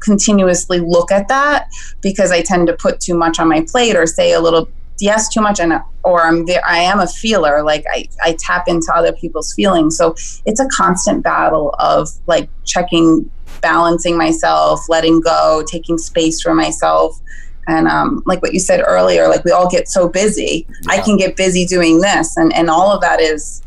continuously 0.00 0.80
look 0.80 1.10
at 1.10 1.28
that 1.28 1.68
because 2.02 2.30
I 2.30 2.42
tend 2.42 2.66
to 2.66 2.74
put 2.74 3.00
too 3.00 3.14
much 3.14 3.38
on 3.38 3.48
my 3.48 3.64
plate 3.66 3.96
or 3.96 4.06
say 4.06 4.32
a 4.32 4.40
little 4.40 4.68
yes 5.00 5.28
too 5.28 5.40
much 5.40 5.58
and 5.58 5.72
or 6.04 6.22
I'm 6.22 6.46
there 6.46 6.62
I 6.64 6.78
am 6.78 7.00
a 7.00 7.06
feeler 7.06 7.62
like 7.62 7.84
I, 7.92 8.06
I 8.22 8.36
tap 8.38 8.68
into 8.68 8.92
other 8.94 9.12
people's 9.12 9.52
feelings 9.54 9.96
so 9.96 10.14
it's 10.46 10.60
a 10.60 10.68
constant 10.68 11.24
battle 11.24 11.74
of 11.78 12.08
like 12.26 12.48
checking 12.64 13.28
balancing 13.60 14.16
myself, 14.16 14.88
letting 14.88 15.20
go, 15.20 15.64
taking 15.66 15.98
space 15.98 16.40
for 16.40 16.54
myself. 16.54 17.20
And 17.66 17.88
um, 17.88 18.22
like 18.26 18.42
what 18.42 18.52
you 18.52 18.60
said 18.60 18.82
earlier, 18.86 19.28
like 19.28 19.44
we 19.44 19.50
all 19.50 19.70
get 19.70 19.88
so 19.88 20.08
busy. 20.08 20.66
Yeah. 20.82 20.92
I 20.92 21.00
can 21.00 21.16
get 21.16 21.36
busy 21.36 21.64
doing 21.64 22.00
this, 22.00 22.36
and, 22.36 22.52
and 22.52 22.68
all 22.68 22.92
of 22.92 23.00
that 23.00 23.20
is 23.20 23.62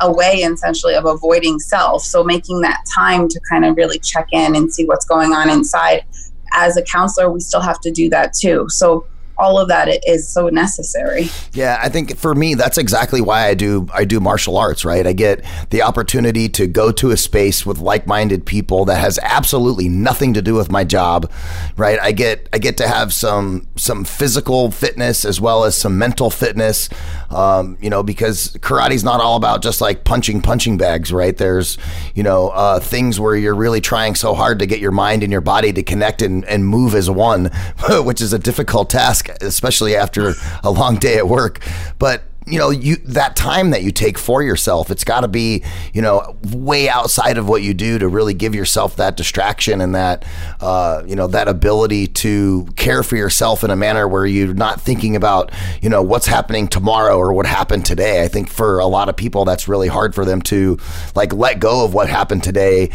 a 0.00 0.12
way 0.12 0.36
essentially 0.36 0.94
of 0.94 1.04
avoiding 1.04 1.58
self. 1.58 2.02
So 2.02 2.24
making 2.24 2.60
that 2.62 2.82
time 2.94 3.28
to 3.28 3.40
kind 3.48 3.64
of 3.64 3.76
really 3.76 3.98
check 3.98 4.28
in 4.32 4.56
and 4.56 4.72
see 4.72 4.84
what's 4.84 5.04
going 5.04 5.32
on 5.32 5.48
inside. 5.50 6.04
As 6.54 6.76
a 6.76 6.82
counselor, 6.82 7.30
we 7.30 7.40
still 7.40 7.60
have 7.60 7.80
to 7.80 7.90
do 7.90 8.10
that 8.10 8.34
too. 8.34 8.66
So 8.68 9.06
all 9.42 9.58
of 9.58 9.68
that 9.68 9.88
is 10.06 10.32
so 10.32 10.48
necessary. 10.48 11.28
Yeah, 11.52 11.78
I 11.82 11.88
think 11.88 12.16
for 12.16 12.34
me 12.34 12.54
that's 12.54 12.78
exactly 12.78 13.20
why 13.20 13.48
I 13.48 13.54
do 13.54 13.88
I 13.92 14.04
do 14.04 14.20
martial 14.20 14.56
arts, 14.56 14.84
right? 14.84 15.04
I 15.06 15.12
get 15.12 15.44
the 15.70 15.82
opportunity 15.82 16.48
to 16.50 16.66
go 16.66 16.92
to 16.92 17.10
a 17.10 17.16
space 17.16 17.66
with 17.66 17.78
like-minded 17.78 18.46
people 18.46 18.84
that 18.84 18.98
has 18.98 19.18
absolutely 19.22 19.88
nothing 19.88 20.32
to 20.34 20.42
do 20.42 20.54
with 20.54 20.70
my 20.70 20.84
job, 20.84 21.30
right? 21.76 21.98
I 22.00 22.12
get 22.12 22.48
I 22.52 22.58
get 22.58 22.76
to 22.78 22.88
have 22.88 23.12
some 23.12 23.66
some 23.76 24.04
physical 24.04 24.70
fitness 24.70 25.24
as 25.24 25.40
well 25.40 25.64
as 25.64 25.76
some 25.76 25.98
mental 25.98 26.30
fitness, 26.30 26.88
um, 27.30 27.76
you 27.80 27.90
know, 27.90 28.02
because 28.02 28.56
karate's 28.60 29.02
not 29.02 29.20
all 29.20 29.36
about 29.36 29.62
just 29.62 29.80
like 29.80 30.04
punching 30.04 30.40
punching 30.40 30.76
bags, 30.76 31.12
right? 31.12 31.36
There's 31.36 31.78
you 32.14 32.22
know 32.22 32.50
uh, 32.50 32.78
things 32.78 33.18
where 33.18 33.34
you're 33.34 33.56
really 33.56 33.80
trying 33.80 34.14
so 34.14 34.34
hard 34.34 34.60
to 34.60 34.66
get 34.66 34.78
your 34.78 34.92
mind 34.92 35.24
and 35.24 35.32
your 35.32 35.40
body 35.40 35.72
to 35.72 35.82
connect 35.82 36.22
and, 36.22 36.44
and 36.44 36.64
move 36.64 36.94
as 36.94 37.10
one, 37.10 37.50
which 37.90 38.20
is 38.20 38.32
a 38.32 38.38
difficult 38.38 38.90
task, 38.90 39.28
especially 39.40 39.96
after 39.96 40.34
a 40.62 40.70
long 40.70 40.96
day 40.96 41.16
at 41.16 41.28
work. 41.28 41.60
But 41.98 42.24
you 42.46 42.58
know 42.58 42.70
you 42.70 42.96
that 42.96 43.36
time 43.36 43.70
that 43.70 43.82
you 43.82 43.92
take 43.92 44.18
for 44.18 44.42
yourself 44.42 44.90
it's 44.90 45.04
got 45.04 45.20
to 45.20 45.28
be 45.28 45.62
you 45.92 46.02
know 46.02 46.36
way 46.52 46.88
outside 46.88 47.38
of 47.38 47.48
what 47.48 47.62
you 47.62 47.72
do 47.72 47.98
to 47.98 48.08
really 48.08 48.34
give 48.34 48.54
yourself 48.54 48.96
that 48.96 49.16
distraction 49.16 49.80
and 49.80 49.94
that 49.94 50.24
uh, 50.60 51.02
you 51.06 51.14
know 51.14 51.26
that 51.26 51.48
ability 51.48 52.06
to 52.06 52.66
care 52.76 53.02
for 53.02 53.16
yourself 53.16 53.62
in 53.62 53.70
a 53.70 53.76
manner 53.76 54.08
where 54.08 54.26
you're 54.26 54.54
not 54.54 54.80
thinking 54.80 55.14
about 55.14 55.52
you 55.80 55.88
know 55.88 56.02
what's 56.02 56.26
happening 56.26 56.66
tomorrow 56.66 57.16
or 57.16 57.32
what 57.32 57.46
happened 57.46 57.84
today 57.84 58.22
i 58.24 58.28
think 58.28 58.50
for 58.50 58.78
a 58.78 58.86
lot 58.86 59.08
of 59.08 59.16
people 59.16 59.44
that's 59.44 59.68
really 59.68 59.88
hard 59.88 60.14
for 60.14 60.24
them 60.24 60.42
to 60.42 60.78
like 61.14 61.32
let 61.32 61.60
go 61.60 61.84
of 61.84 61.94
what 61.94 62.08
happened 62.08 62.42
today 62.42 62.90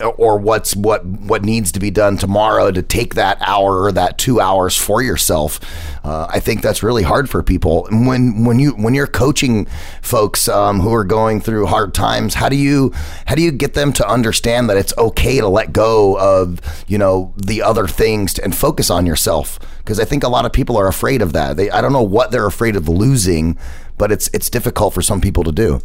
or 0.00 0.38
what's 0.38 0.76
what 0.76 1.04
what 1.04 1.42
needs 1.42 1.72
to 1.72 1.80
be 1.80 1.90
done 1.90 2.16
tomorrow 2.16 2.70
to 2.70 2.82
take 2.82 3.14
that 3.14 3.38
hour 3.40 3.82
or 3.82 3.92
that 3.92 4.18
two 4.18 4.40
hours 4.40 4.76
for 4.76 5.02
yourself. 5.02 5.60
Uh, 6.04 6.26
I 6.30 6.40
think 6.40 6.62
that's 6.62 6.82
really 6.82 7.02
hard 7.02 7.28
for 7.28 7.42
people. 7.42 7.88
When 7.90 8.44
when 8.44 8.58
you 8.58 8.72
when 8.72 8.94
you're 8.94 9.06
coaching 9.06 9.66
folks 10.02 10.48
um, 10.48 10.80
who 10.80 10.92
are 10.94 11.04
going 11.04 11.40
through 11.40 11.66
hard 11.66 11.94
times, 11.94 12.34
how 12.34 12.48
do 12.48 12.56
you 12.56 12.92
how 13.26 13.34
do 13.34 13.42
you 13.42 13.50
get 13.50 13.74
them 13.74 13.92
to 13.94 14.08
understand 14.08 14.70
that 14.70 14.76
it's 14.76 14.96
okay 14.98 15.40
to 15.40 15.48
let 15.48 15.72
go 15.72 16.18
of 16.18 16.60
you 16.86 16.98
know 16.98 17.32
the 17.36 17.62
other 17.62 17.86
things 17.86 18.38
and 18.38 18.54
focus 18.54 18.90
on 18.90 19.06
yourself? 19.06 19.58
Because 19.78 19.98
I 19.98 20.04
think 20.04 20.22
a 20.22 20.28
lot 20.28 20.44
of 20.44 20.52
people 20.52 20.76
are 20.76 20.88
afraid 20.88 21.22
of 21.22 21.32
that. 21.32 21.56
They 21.56 21.70
I 21.70 21.80
don't 21.80 21.92
know 21.92 22.02
what 22.02 22.30
they're 22.30 22.46
afraid 22.46 22.76
of 22.76 22.88
losing, 22.88 23.58
but 23.96 24.12
it's 24.12 24.28
it's 24.32 24.48
difficult 24.50 24.94
for 24.94 25.02
some 25.02 25.20
people 25.20 25.44
to 25.44 25.52
do. 25.52 25.80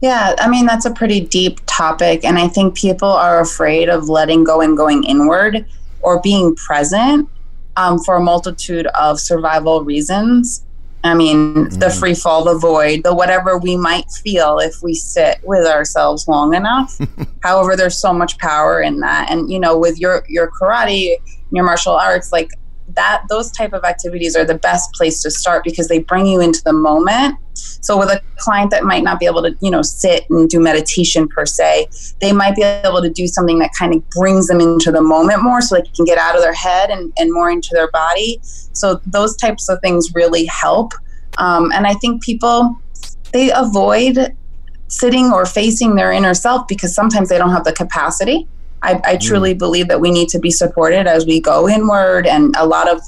Yeah, 0.00 0.34
I 0.38 0.48
mean, 0.48 0.66
that's 0.66 0.84
a 0.84 0.92
pretty 0.92 1.20
deep 1.20 1.60
topic. 1.66 2.24
And 2.24 2.38
I 2.38 2.48
think 2.48 2.76
people 2.76 3.08
are 3.08 3.40
afraid 3.40 3.88
of 3.88 4.08
letting 4.08 4.44
go 4.44 4.60
and 4.60 4.76
going 4.76 5.04
inward 5.04 5.66
or 6.02 6.20
being 6.20 6.54
present 6.54 7.28
um, 7.76 7.98
for 8.00 8.16
a 8.16 8.20
multitude 8.20 8.86
of 8.88 9.18
survival 9.18 9.84
reasons. 9.84 10.64
I 11.04 11.14
mean, 11.14 11.54
mm. 11.54 11.78
the 11.80 11.90
free 11.90 12.14
fall, 12.14 12.44
the 12.44 12.58
void, 12.58 13.02
the 13.04 13.14
whatever 13.14 13.56
we 13.56 13.76
might 13.76 14.10
feel 14.10 14.58
if 14.58 14.82
we 14.82 14.94
sit 14.94 15.38
with 15.44 15.66
ourselves 15.66 16.26
long 16.26 16.54
enough. 16.54 16.98
However, 17.42 17.76
there's 17.76 18.00
so 18.00 18.12
much 18.12 18.36
power 18.38 18.82
in 18.82 19.00
that. 19.00 19.30
And, 19.30 19.50
you 19.50 19.60
know, 19.60 19.78
with 19.78 19.98
your, 19.98 20.24
your 20.28 20.50
karate, 20.50 21.14
your 21.52 21.64
martial 21.64 21.92
arts, 21.92 22.32
like 22.32 22.50
that 22.98 23.22
those 23.28 23.52
type 23.52 23.72
of 23.72 23.84
activities 23.84 24.34
are 24.34 24.44
the 24.44 24.58
best 24.58 24.92
place 24.92 25.22
to 25.22 25.30
start 25.30 25.62
because 25.62 25.86
they 25.86 26.00
bring 26.00 26.26
you 26.26 26.40
into 26.40 26.60
the 26.64 26.72
moment. 26.72 27.36
So 27.54 27.96
with 27.96 28.08
a 28.08 28.20
client 28.38 28.72
that 28.72 28.82
might 28.82 29.04
not 29.04 29.20
be 29.20 29.26
able 29.26 29.42
to 29.42 29.56
you 29.60 29.70
know 29.70 29.82
sit 29.82 30.24
and 30.30 30.48
do 30.48 30.58
meditation 30.60 31.28
per 31.28 31.46
se 31.46 31.88
they 32.20 32.32
might 32.32 32.54
be 32.56 32.62
able 32.62 33.00
to 33.02 33.10
do 33.10 33.26
something 33.26 33.58
that 33.60 33.70
kind 33.78 33.94
of 33.94 34.08
brings 34.10 34.48
them 34.48 34.60
into 34.60 34.90
the 34.90 35.00
moment 35.00 35.42
more 35.42 35.60
so 35.60 35.76
they 35.76 35.82
can 35.96 36.04
get 36.04 36.18
out 36.18 36.34
of 36.34 36.42
their 36.42 36.52
head 36.52 36.90
and, 36.90 37.12
and 37.18 37.32
more 37.32 37.50
into 37.50 37.70
their 37.72 37.90
body. 37.90 38.40
So 38.42 39.00
those 39.06 39.36
types 39.36 39.68
of 39.68 39.80
things 39.80 40.08
really 40.14 40.44
help. 40.46 40.92
Um, 41.38 41.70
and 41.72 41.86
i 41.86 41.94
think 41.94 42.22
people 42.22 42.76
they 43.32 43.50
avoid 43.52 44.36
sitting 44.88 45.26
or 45.30 45.46
facing 45.46 45.94
their 45.94 46.10
inner 46.10 46.34
self 46.34 46.66
because 46.66 46.94
sometimes 46.94 47.28
they 47.28 47.38
don't 47.38 47.50
have 47.50 47.64
the 47.64 47.72
capacity 47.72 48.48
I, 48.82 49.00
I 49.04 49.16
truly 49.16 49.54
mm. 49.54 49.58
believe 49.58 49.88
that 49.88 50.00
we 50.00 50.10
need 50.10 50.28
to 50.30 50.38
be 50.38 50.50
supported 50.50 51.06
as 51.06 51.26
we 51.26 51.40
go 51.40 51.68
inward, 51.68 52.26
and 52.26 52.54
a 52.56 52.66
lot 52.66 52.88
of 52.88 53.00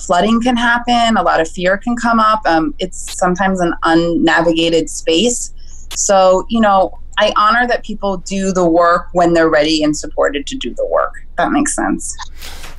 flooding 0.00 0.40
can 0.40 0.56
happen, 0.56 1.16
a 1.16 1.22
lot 1.22 1.40
of 1.40 1.48
fear 1.48 1.76
can 1.78 1.96
come 1.96 2.20
up. 2.20 2.40
Um, 2.46 2.74
it's 2.78 3.16
sometimes 3.16 3.60
an 3.60 3.74
unnavigated 3.84 4.90
space. 4.90 5.52
So, 5.96 6.46
you 6.48 6.60
know, 6.60 6.98
I 7.18 7.32
honor 7.36 7.66
that 7.68 7.84
people 7.84 8.16
do 8.18 8.52
the 8.52 8.68
work 8.68 9.08
when 9.12 9.34
they're 9.34 9.48
ready 9.48 9.82
and 9.84 9.96
supported 9.96 10.46
to 10.48 10.56
do 10.56 10.74
the 10.74 10.86
work. 10.86 11.12
That 11.36 11.52
makes 11.52 11.74
sense. 11.74 12.16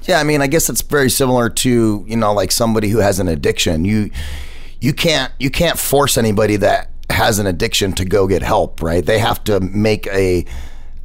Yeah, 0.03 0.19
I 0.19 0.24
mean, 0.24 0.41
I 0.41 0.48
guess 0.48 0.69
it's 0.69 0.81
very 0.81 1.10
similar 1.10 1.50
to, 1.50 2.05
you 2.07 2.17
know, 2.17 2.34
like 2.34 2.51
somebody 2.51 2.89
who 2.89 3.00
has 3.00 3.19
an 3.19 3.27
addiction. 3.27 3.86
You 3.86 4.12
you 4.81 4.93
can't 4.93 5.31
you 5.39 5.50
can't 5.50 5.79
force 5.79 6.17
anybody 6.17 6.57
that 6.57 6.91
has 7.10 7.39
an 7.39 7.48
addiction 7.48 7.93
to 7.93 8.05
go 8.05 8.27
get 8.27 8.41
help, 8.43 8.81
right? 8.81 9.05
They 9.05 9.19
have 9.19 9.43
to 9.45 9.60
make 9.60 10.05
a 10.07 10.45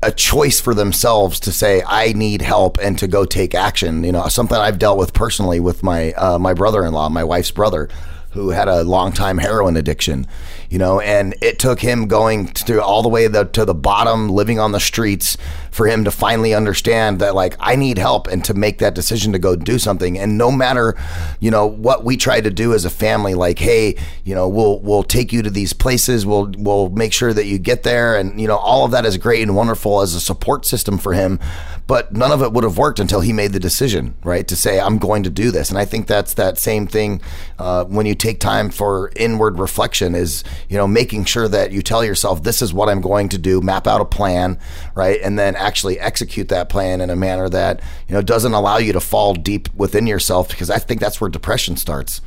a 0.03 0.11
choice 0.11 0.61
for 0.61 0.75
themselves 0.75 1.39
to 1.41 1.53
say 1.53 1.83
I 1.87 2.13
need 2.13 2.43
help 2.43 2.79
and 2.79 2.99
to 2.99 3.07
go 3.07 3.25
take 3.25 3.55
action. 3.55 4.05
You 4.05 4.13
know, 4.13 4.27
something 4.29 4.57
I've 4.57 4.79
dealt 4.79 4.99
with 4.99 5.13
personally 5.13 5.61
with 5.61 5.83
my 5.83 6.13
uh, 6.13 6.39
my 6.39 6.55
brother-in-law, 6.55 7.11
my 7.11 7.25
wife's 7.25 7.51
brother, 7.51 7.89
who 8.31 8.51
had 8.51 8.69
a 8.69 8.83
long 8.85 9.13
time 9.13 9.39
heroin 9.39 9.77
addiction 9.77 10.27
you 10.71 10.79
know, 10.79 11.01
and 11.01 11.35
it 11.43 11.59
took 11.59 11.81
him 11.81 12.07
going 12.07 12.47
to 12.47 12.83
all 12.83 13.03
the 13.03 13.09
way 13.09 13.27
the, 13.27 13.45
to 13.45 13.65
the 13.65 13.75
bottom, 13.75 14.29
living 14.29 14.61
on 14.61 14.71
the 14.71 14.79
streets 14.79 15.37
for 15.73 15.87
him 15.87 16.05
to 16.05 16.11
finally 16.13 16.55
understand 16.55 17.21
that 17.21 17.35
like 17.35 17.57
I 17.59 17.75
need 17.75 17.99
help 17.99 18.29
and 18.29 18.45
to 18.45 18.55
make 18.55 18.79
that 18.79 18.95
decision 18.95 19.33
to 19.33 19.39
go 19.39 19.57
do 19.57 19.79
something. 19.81 20.17
And 20.17 20.39
no 20.39 20.53
matter, 20.53 20.97
you 21.41 21.51
know, 21.51 21.67
what 21.67 22.05
we 22.05 22.17
try 22.17 22.41
to 22.41 22.51
do 22.51 22.73
as 22.73 22.85
a 22.85 22.91
family, 22.91 23.35
like, 23.35 23.59
hey, 23.59 23.97
you 24.25 24.35
know, 24.35 24.49
we'll 24.49 24.79
we'll 24.81 25.03
take 25.03 25.33
you 25.33 25.43
to 25.43 25.51
these 25.51 25.73
places, 25.73 26.25
we'll 26.25 26.53
we'll 26.57 26.89
make 26.91 27.13
sure 27.13 27.33
that 27.33 27.47
you 27.47 27.59
get 27.59 27.83
there, 27.83 28.17
and 28.17 28.41
you 28.41 28.47
know, 28.47 28.57
all 28.57 28.85
of 28.85 28.93
that 28.93 29.05
is 29.05 29.17
great 29.17 29.43
and 29.43 29.57
wonderful 29.57 30.01
as 30.01 30.15
a 30.15 30.21
support 30.21 30.65
system 30.65 30.99
for 30.99 31.15
him. 31.15 31.41
But 31.89 32.13
none 32.13 32.31
of 32.31 32.41
it 32.41 32.53
would 32.53 32.63
have 32.63 32.79
worked 32.79 33.01
until 33.01 33.21
he 33.21 33.33
made 33.33 33.53
the 33.53 33.59
decision, 33.59 34.15
right, 34.23 34.47
to 34.47 34.55
say 34.55 34.79
I'm 34.79 34.99
going 34.99 35.25
to 35.25 35.31
do 35.31 35.51
this. 35.51 35.71
And 35.71 35.79
I 35.79 35.85
think 35.85 36.07
that's 36.07 36.35
that 36.35 36.57
same 36.57 36.87
thing 36.87 37.21
uh, 37.59 37.85
when 37.87 38.07
you 38.07 38.15
take 38.15 38.39
time 38.39 38.71
for 38.71 39.11
inward 39.17 39.59
reflection 39.59 40.15
is 40.15 40.45
you 40.69 40.77
know, 40.77 40.87
making 40.87 41.25
sure 41.25 41.49
that 41.49 41.73
you 41.73 41.83
tell 41.83 42.05
yourself, 42.05 42.43
this 42.43 42.63
is 42.63 42.73
what 42.73 42.89
I'm 42.89 43.01
going 43.01 43.29
to 43.31 43.39
do, 43.39 43.61
map 43.61 43.87
out 43.87 44.01
a 44.01 44.05
plan, 44.05 44.59
right? 44.95 45.21
And 45.23 45.39
then 45.39 45.57
actually 45.57 45.99
execute 45.99 46.49
that 46.49 46.69
plan 46.69 47.01
in 47.01 47.11
a 47.11 47.17
manner 47.17 47.49
that, 47.49 47.81
you 48.09 48.15
know, 48.15 48.23
doesn't 48.23 48.53
allow 48.53 48.79
you 48.79 48.93
to 48.93 49.01
fall 49.01 49.35
deep 49.35 49.69
within 49.75 50.07
yourself 50.07 50.49
because 50.49 50.71
I 50.71 50.79
think 50.79 51.01
that's 51.01 51.21
where 51.21 51.31
depression 51.31 51.77
starts. 51.77 52.21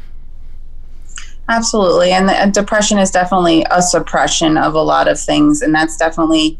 Absolutely. 1.50 2.12
And, 2.12 2.30
the, 2.30 2.52
depression 2.54 2.98
is 2.98 3.12
definitely 3.12 3.66
a 3.70 3.82
suppression 3.82 4.58
of 4.58 4.76
a 4.76 4.82
lot 4.82 5.08
of 5.08 5.20
things. 5.20 5.62
And 5.62 5.76
that's 5.76 5.98
definitely, 5.98 6.58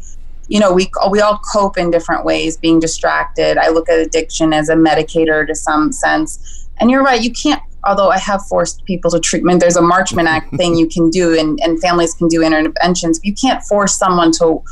you 0.48 0.60
know, 0.60 0.72
we, 0.72 0.90
we 1.10 1.20
all 1.20 1.38
cope 1.52 1.78
in 1.78 1.90
different 1.90 2.24
ways, 2.24 2.56
being 2.56 2.80
distracted. 2.80 3.56
I 3.56 3.68
look 3.68 3.88
at 3.88 3.98
addiction 3.98 4.52
as 4.52 4.68
a 4.68 4.74
medicator 4.74 5.46
to 5.46 5.54
some 5.54 5.90
sense. 5.90 6.68
And 6.78 6.90
you're 6.90 7.02
right, 7.02 7.22
you 7.22 7.32
can't 7.32 7.62
although 7.86 8.10
I 8.10 8.18
have 8.18 8.44
forced 8.46 8.84
people 8.84 9.10
to 9.10 9.20
treatment, 9.20 9.60
there's 9.60 9.76
a 9.76 9.82
Marchman 9.82 10.26
Act 10.26 10.54
thing 10.56 10.76
you 10.76 10.88
can 10.88 11.10
do, 11.10 11.38
and, 11.38 11.58
and 11.62 11.80
families 11.80 12.14
can 12.14 12.28
do 12.28 12.42
interventions. 12.42 13.18
But 13.18 13.26
You 13.26 13.34
can't 13.34 13.62
force 13.62 13.96
someone 13.96 14.32
to 14.32 14.62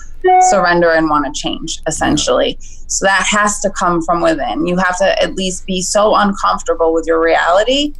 surrender 0.40 0.90
and 0.90 1.08
want 1.10 1.26
to 1.26 1.40
change, 1.40 1.80
essentially. 1.86 2.56
So 2.60 3.06
that 3.06 3.26
has 3.28 3.60
to 3.60 3.70
come 3.70 4.02
from 4.02 4.20
within. 4.20 4.66
You 4.66 4.76
have 4.76 4.98
to 4.98 5.22
at 5.22 5.34
least 5.34 5.66
be 5.66 5.82
so 5.82 6.14
uncomfortable 6.14 6.92
with 6.92 7.06
your 7.06 7.22
reality 7.22 7.94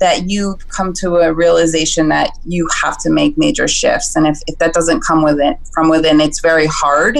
that 0.00 0.30
you 0.30 0.56
come 0.68 0.92
to 0.94 1.16
a 1.16 1.32
realization 1.32 2.08
that 2.08 2.30
you 2.44 2.68
have 2.82 2.98
to 2.98 3.10
make 3.10 3.36
major 3.36 3.66
shifts. 3.66 4.14
And 4.16 4.26
if, 4.26 4.38
if 4.46 4.58
that 4.58 4.72
doesn't 4.72 5.00
come 5.00 5.22
within 5.22 5.56
from 5.72 5.88
within, 5.88 6.20
it's 6.20 6.40
very 6.40 6.66
hard 6.66 7.18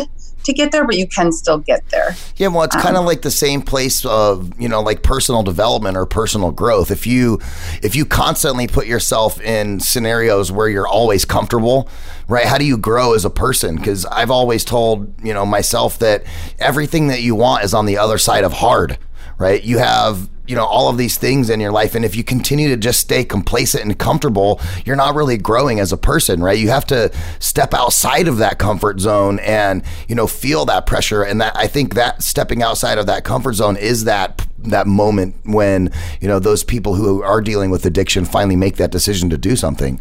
to 0.49 0.55
get 0.55 0.73
there, 0.73 0.85
but 0.85 0.97
you 0.97 1.07
can 1.07 1.31
still 1.31 1.59
get 1.59 1.88
there. 1.90 2.17
Yeah, 2.37 2.49
well, 2.49 2.64
it's 2.64 2.75
um, 2.75 2.83
kind 2.83 2.97
of 2.97 3.05
like 3.05 3.23
the 3.23 3.31
same 3.31 3.62
place 3.62 4.05
of 4.05 4.59
you 4.61 4.69
know, 4.69 4.81
like 4.81 5.02
personal 5.02 5.43
development 5.43 5.97
or 5.97 6.07
personal 6.07 6.50
growth. 6.50 6.90
If 6.90 7.07
you 7.07 7.38
if 7.83 7.95
you 7.95 8.05
constantly 8.05 8.67
put 8.67 8.87
yourself 8.87 9.40
in 9.40 9.78
scenarios 9.78 10.50
where 10.50 10.69
you're 10.69 10.88
always 10.88 11.25
comfortable, 11.25 11.88
right? 12.26 12.47
How 12.47 12.59
do 12.59 12.64
you 12.64 12.76
grow 12.76 13.14
as 13.14 13.25
a 13.25 13.31
person? 13.31 13.76
Because 13.76 14.05
I've 14.07 14.31
always 14.31 14.64
told 14.64 15.14
you 15.25 15.35
know 15.35 15.47
myself 15.47 15.99
that 16.00 16.25
everything 16.59 17.09
that 17.09 17.23
you 17.23 17.35
want 17.35 17.64
is 17.64 17.75
on 17.75 17.87
the 17.87 17.99
other 17.99 18.19
side 18.19 18.45
of 18.45 18.55
hard, 18.55 18.99
right? 19.38 19.62
You 19.62 19.78
have 19.78 20.28
you 20.49 20.57
know 20.57 20.64
all 20.64 20.88
of 20.88 20.97
these 20.97 21.17
things 21.17 21.50
in 21.50 21.61
your 21.61 21.73
life. 21.73 21.95
And 21.95 22.05
if 22.05 22.17
you 22.17 22.25
continue 22.25 22.69
to 22.69 22.76
just 22.76 23.00
stay 23.00 23.25
complacent 23.25 23.85
and 23.85 23.99
comfortable 23.99 24.61
you're 24.85 24.97
not 24.97 25.14
really 25.14 25.37
growing 25.37 25.81
as 25.81 25.93
a 25.93 25.97
person 25.97 26.43
right? 26.43 26.59
You 26.59 26.71
have 26.71 26.87
to 26.87 27.12
step 27.38 27.75
outside 27.75 28.28
of 28.28 28.38
that 28.38 28.59
comfort 28.59 29.00
zone 29.00 29.38
and 29.40 29.83
you 30.09 30.14
know 30.14 30.26
feel 30.26 30.64
that 30.67 30.87
pressure. 30.87 31.23
And 31.23 31.40
that 31.40 31.57
i 31.57 31.67
think 31.67 31.95
that 31.95 32.23
stepping 32.23 32.62
outside 32.62 32.99
of 32.99 33.07
that 33.07 33.25
comfort 33.25 33.55
zone 33.55 33.76
is 33.76 34.05
that 34.05 34.47
that 34.59 34.87
moment 34.87 35.37
when 35.45 35.93
you 36.21 36.28
know 36.28 36.38
those 36.38 36.64
people 36.64 36.95
who 36.95 37.23
are 37.23 37.40
dealing 37.40 37.71
with 37.71 37.85
addiction 37.87 38.25
finally 38.25 38.57
make 38.57 38.76
that 38.76 38.90
decision 38.90 39.31
to 39.31 39.38
do 39.38 39.57
something. 39.57 40.00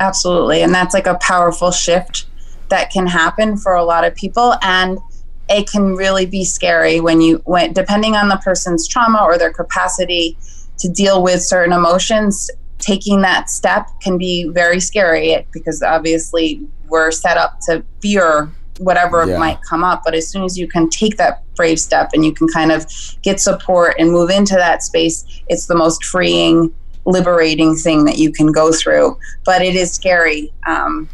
Absolutely. 0.00 0.62
And 0.62 0.74
that's 0.74 0.94
like 0.94 1.06
a 1.06 1.14
powerful 1.16 1.70
shift 1.70 2.26
that 2.68 2.90
can 2.90 3.06
happen 3.06 3.56
for 3.56 3.74
a 3.74 3.84
lot 3.84 4.04
of 4.04 4.14
people. 4.14 4.56
And 4.62 4.98
it 5.48 5.68
can 5.68 5.94
really 5.94 6.26
be 6.26 6.44
scary 6.44 7.00
when 7.00 7.20
you 7.20 7.42
when 7.44 7.72
depending 7.72 8.16
on 8.16 8.28
the 8.28 8.36
person's 8.38 8.88
trauma 8.88 9.22
or 9.22 9.36
their 9.38 9.52
capacity 9.52 10.36
to 10.78 10.88
deal 10.88 11.22
with 11.22 11.42
certain 11.42 11.72
emotions 11.72 12.50
taking 12.78 13.20
that 13.22 13.48
step 13.48 13.88
can 14.02 14.18
be 14.18 14.48
very 14.48 14.80
scary 14.80 15.46
because 15.52 15.82
obviously 15.82 16.66
we're 16.88 17.10
set 17.10 17.36
up 17.36 17.58
to 17.60 17.84
fear 18.00 18.50
whatever 18.78 19.26
Yeah. 19.26 19.38
might 19.38 19.58
come 19.68 19.84
up 19.84 20.02
but 20.04 20.14
as 20.14 20.28
soon 20.28 20.44
as 20.44 20.58
you 20.58 20.66
can 20.66 20.88
take 20.88 21.16
that 21.18 21.42
brave 21.54 21.78
step 21.78 22.10
and 22.14 22.24
you 22.24 22.32
can 22.32 22.48
kind 22.48 22.72
of 22.72 22.86
get 23.22 23.38
support 23.40 23.94
and 23.98 24.10
move 24.10 24.30
into 24.30 24.54
that 24.54 24.82
space 24.82 25.24
it's 25.48 25.66
the 25.66 25.76
most 25.76 26.04
freeing 26.04 26.72
liberating 27.06 27.76
thing 27.76 28.04
that 28.06 28.16
you 28.18 28.32
can 28.32 28.50
go 28.50 28.72
through 28.72 29.16
but 29.44 29.62
it 29.62 29.76
is 29.76 29.92
scary 29.92 30.52
um, 30.66 31.08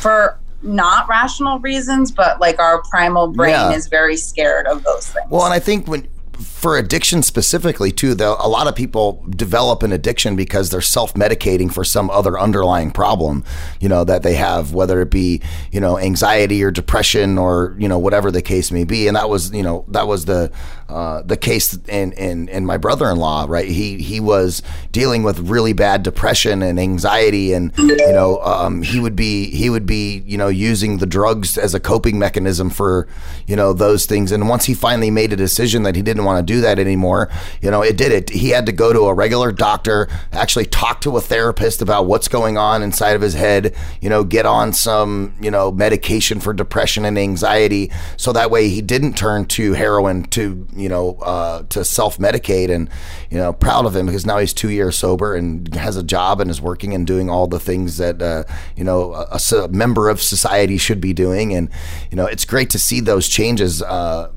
for 0.00 0.38
not 0.62 1.08
rational 1.08 1.58
reasons 1.60 2.10
but 2.10 2.40
like 2.40 2.58
our 2.58 2.82
primal 2.90 3.28
brain 3.28 3.50
Yeah. 3.50 3.72
is 3.72 3.86
very 3.88 4.16
scared 4.16 4.66
of 4.66 4.82
those 4.84 5.06
things 5.08 5.26
Well, 5.30 5.44
and 5.44 5.54
I 5.54 5.58
think 5.60 5.86
when 5.86 6.08
for 6.40 6.76
addiction 6.76 7.20
specifically 7.24 7.90
too, 7.90 8.14
though, 8.14 8.36
a 8.38 8.48
lot 8.48 8.68
of 8.68 8.76
people 8.76 9.24
develop 9.30 9.82
an 9.82 9.92
addiction 9.92 10.36
because 10.36 10.70
they're 10.70 10.80
self-medicating 10.80 11.72
for 11.72 11.82
some 11.82 12.08
other 12.10 12.38
underlying 12.38 12.92
problem, 12.92 13.42
you 13.80 13.88
know, 13.88 14.04
that 14.04 14.22
they 14.22 14.34
have, 14.34 14.72
whether 14.72 15.00
it 15.00 15.10
be 15.10 15.40
you 15.72 15.80
know 15.80 15.98
anxiety 15.98 16.62
or 16.62 16.70
depression 16.70 17.38
or 17.38 17.74
you 17.78 17.88
know 17.88 17.98
whatever 17.98 18.30
the 18.30 18.42
case 18.42 18.70
may 18.70 18.84
be. 18.84 19.08
And 19.08 19.16
that 19.16 19.28
was 19.28 19.52
you 19.52 19.64
know 19.64 19.84
that 19.88 20.06
was 20.06 20.26
the 20.26 20.52
uh, 20.88 21.22
the 21.22 21.36
case 21.36 21.74
in, 21.88 22.12
in 22.12 22.48
in 22.48 22.64
my 22.64 22.76
brother-in-law, 22.76 23.46
right? 23.48 23.68
He 23.68 23.98
he 24.02 24.20
was 24.20 24.62
dealing 24.92 25.22
with 25.22 25.38
really 25.40 25.72
bad 25.72 26.02
depression 26.02 26.62
and 26.62 26.80
anxiety, 26.80 27.52
and 27.52 27.76
you 27.76 27.96
know 28.12 28.40
um, 28.42 28.82
he 28.82 28.98
would 28.98 29.16
be 29.16 29.50
he 29.50 29.68
would 29.70 29.86
be 29.86 30.22
you 30.26 30.38
know 30.38 30.48
using 30.48 30.98
the 30.98 31.06
drugs 31.06 31.58
as 31.58 31.74
a 31.74 31.80
coping 31.80 32.18
mechanism 32.18 32.70
for 32.70 33.06
you 33.46 33.56
know 33.56 33.72
those 33.72 34.06
things. 34.06 34.32
And 34.32 34.48
once 34.48 34.64
he 34.64 34.74
finally 34.74 35.10
made 35.10 35.32
a 35.32 35.36
decision 35.36 35.82
that 35.82 35.94
he 35.96 36.02
didn't 36.02 36.24
want 36.24 36.46
to 36.46 36.52
do 36.52 36.60
that 36.62 36.78
anymore, 36.78 37.28
you 37.60 37.70
know, 37.70 37.82
it 37.82 37.96
did 37.96 38.12
it. 38.12 38.30
He 38.30 38.50
had 38.50 38.66
to 38.66 38.72
go 38.72 38.92
to 38.92 39.00
a 39.02 39.14
regular 39.14 39.52
doctor, 39.52 40.08
actually 40.32 40.66
talk 40.66 41.00
to 41.02 41.16
a 41.16 41.20
therapist 41.20 41.82
about 41.82 42.06
what's 42.06 42.28
going 42.28 42.56
on 42.56 42.82
inside 42.82 43.16
of 43.16 43.22
his 43.22 43.34
head, 43.34 43.74
you 44.00 44.08
know, 44.08 44.24
get 44.24 44.46
on 44.46 44.72
some, 44.72 45.34
you 45.40 45.50
know, 45.50 45.70
medication 45.70 46.40
for 46.40 46.52
depression 46.52 47.04
and 47.04 47.18
anxiety. 47.18 47.90
So 48.16 48.32
that 48.32 48.50
way 48.50 48.68
he 48.68 48.80
didn't 48.80 49.14
turn 49.14 49.46
to 49.46 49.72
heroin 49.74 50.24
to, 50.24 50.66
you 50.78 50.88
know, 50.88 51.16
uh, 51.22 51.62
to 51.70 51.84
self 51.84 52.18
medicate. 52.18 52.70
And, 52.70 52.88
you 53.30 53.38
know, 53.38 53.52
proud 53.52 53.86
of 53.86 53.96
him 53.96 54.06
because 54.06 54.26
now 54.26 54.38
he's 54.38 54.52
two 54.52 54.70
years 54.70 54.96
sober 54.96 55.34
and 55.34 55.74
has 55.74 55.96
a 55.96 56.02
job 56.02 56.40
and 56.40 56.50
is 56.50 56.60
working 56.60 56.94
and 56.94 57.06
doing 57.06 57.28
all 57.28 57.46
the 57.46 57.60
things 57.60 57.96
that, 57.98 58.22
uh, 58.22 58.44
you 58.76 58.84
know, 58.84 59.12
a 59.14 59.68
member 59.68 60.08
of 60.08 60.22
society 60.22 60.78
should 60.78 61.00
be 61.00 61.12
doing. 61.12 61.54
And, 61.54 61.70
you 62.10 62.16
know, 62.16 62.26
it's 62.26 62.44
great 62.44 62.70
to 62.70 62.78
see 62.78 63.00
those 63.00 63.28
changes. 63.28 63.82
Uh, 63.82 64.30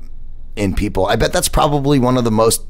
in 0.56 0.74
people. 0.74 1.06
I 1.06 1.16
bet 1.16 1.32
that's 1.32 1.48
probably 1.48 1.98
one 1.98 2.18
of 2.18 2.24
the 2.24 2.30
most 2.30 2.62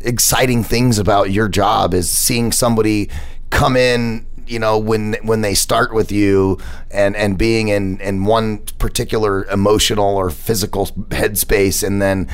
exciting 0.00 0.62
things 0.62 0.98
about 0.98 1.30
your 1.30 1.48
job 1.48 1.94
is 1.94 2.10
seeing 2.10 2.52
somebody 2.52 3.08
come 3.50 3.76
in 3.76 4.26
you 4.46 4.58
know 4.58 4.78
when 4.78 5.16
when 5.22 5.40
they 5.40 5.54
start 5.54 5.94
with 5.94 6.12
you 6.12 6.58
and 6.90 7.16
and 7.16 7.38
being 7.38 7.68
in 7.68 7.98
in 8.00 8.24
one 8.24 8.58
particular 8.78 9.44
emotional 9.46 10.16
or 10.16 10.28
physical 10.28 10.86
headspace 11.08 11.82
and 11.82 12.02
then 12.02 12.28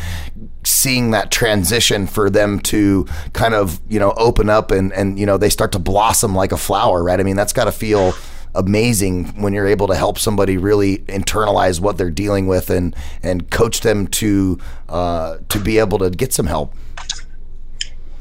seeing 0.64 1.11
that 1.11 1.31
transition 1.31 2.07
for 2.07 2.29
them 2.29 2.61
to 2.61 3.07
kind 3.33 3.55
of 3.55 3.81
you 3.88 3.99
know 3.99 4.12
open 4.17 4.50
up 4.50 4.71
and 4.71 4.93
and 4.93 5.19
you 5.19 5.25
know 5.25 5.38
they 5.38 5.49
start 5.49 5.73
to 5.73 5.79
blossom 5.79 6.35
like 6.35 6.52
a 6.52 6.57
flower 6.57 7.02
right 7.02 7.19
i 7.19 7.23
mean 7.23 7.35
that's 7.35 7.52
got 7.52 7.64
to 7.64 7.73
feel 7.73 8.12
amazing 8.55 9.26
when 9.40 9.52
you're 9.52 9.67
able 9.67 9.87
to 9.87 9.95
help 9.95 10.19
somebody 10.19 10.57
really 10.57 10.99
internalize 10.99 11.81
what 11.81 11.97
they're 11.97 12.11
dealing 12.11 12.47
with 12.47 12.71
and 12.71 12.95
and 13.23 13.50
coach 13.50 13.81
them 13.81 14.07
to 14.07 14.59
uh, 14.88 15.38
to 15.49 15.59
be 15.59 15.79
able 15.79 15.99
to 15.99 16.11
get 16.11 16.33
some 16.33 16.47
help. 16.47 16.75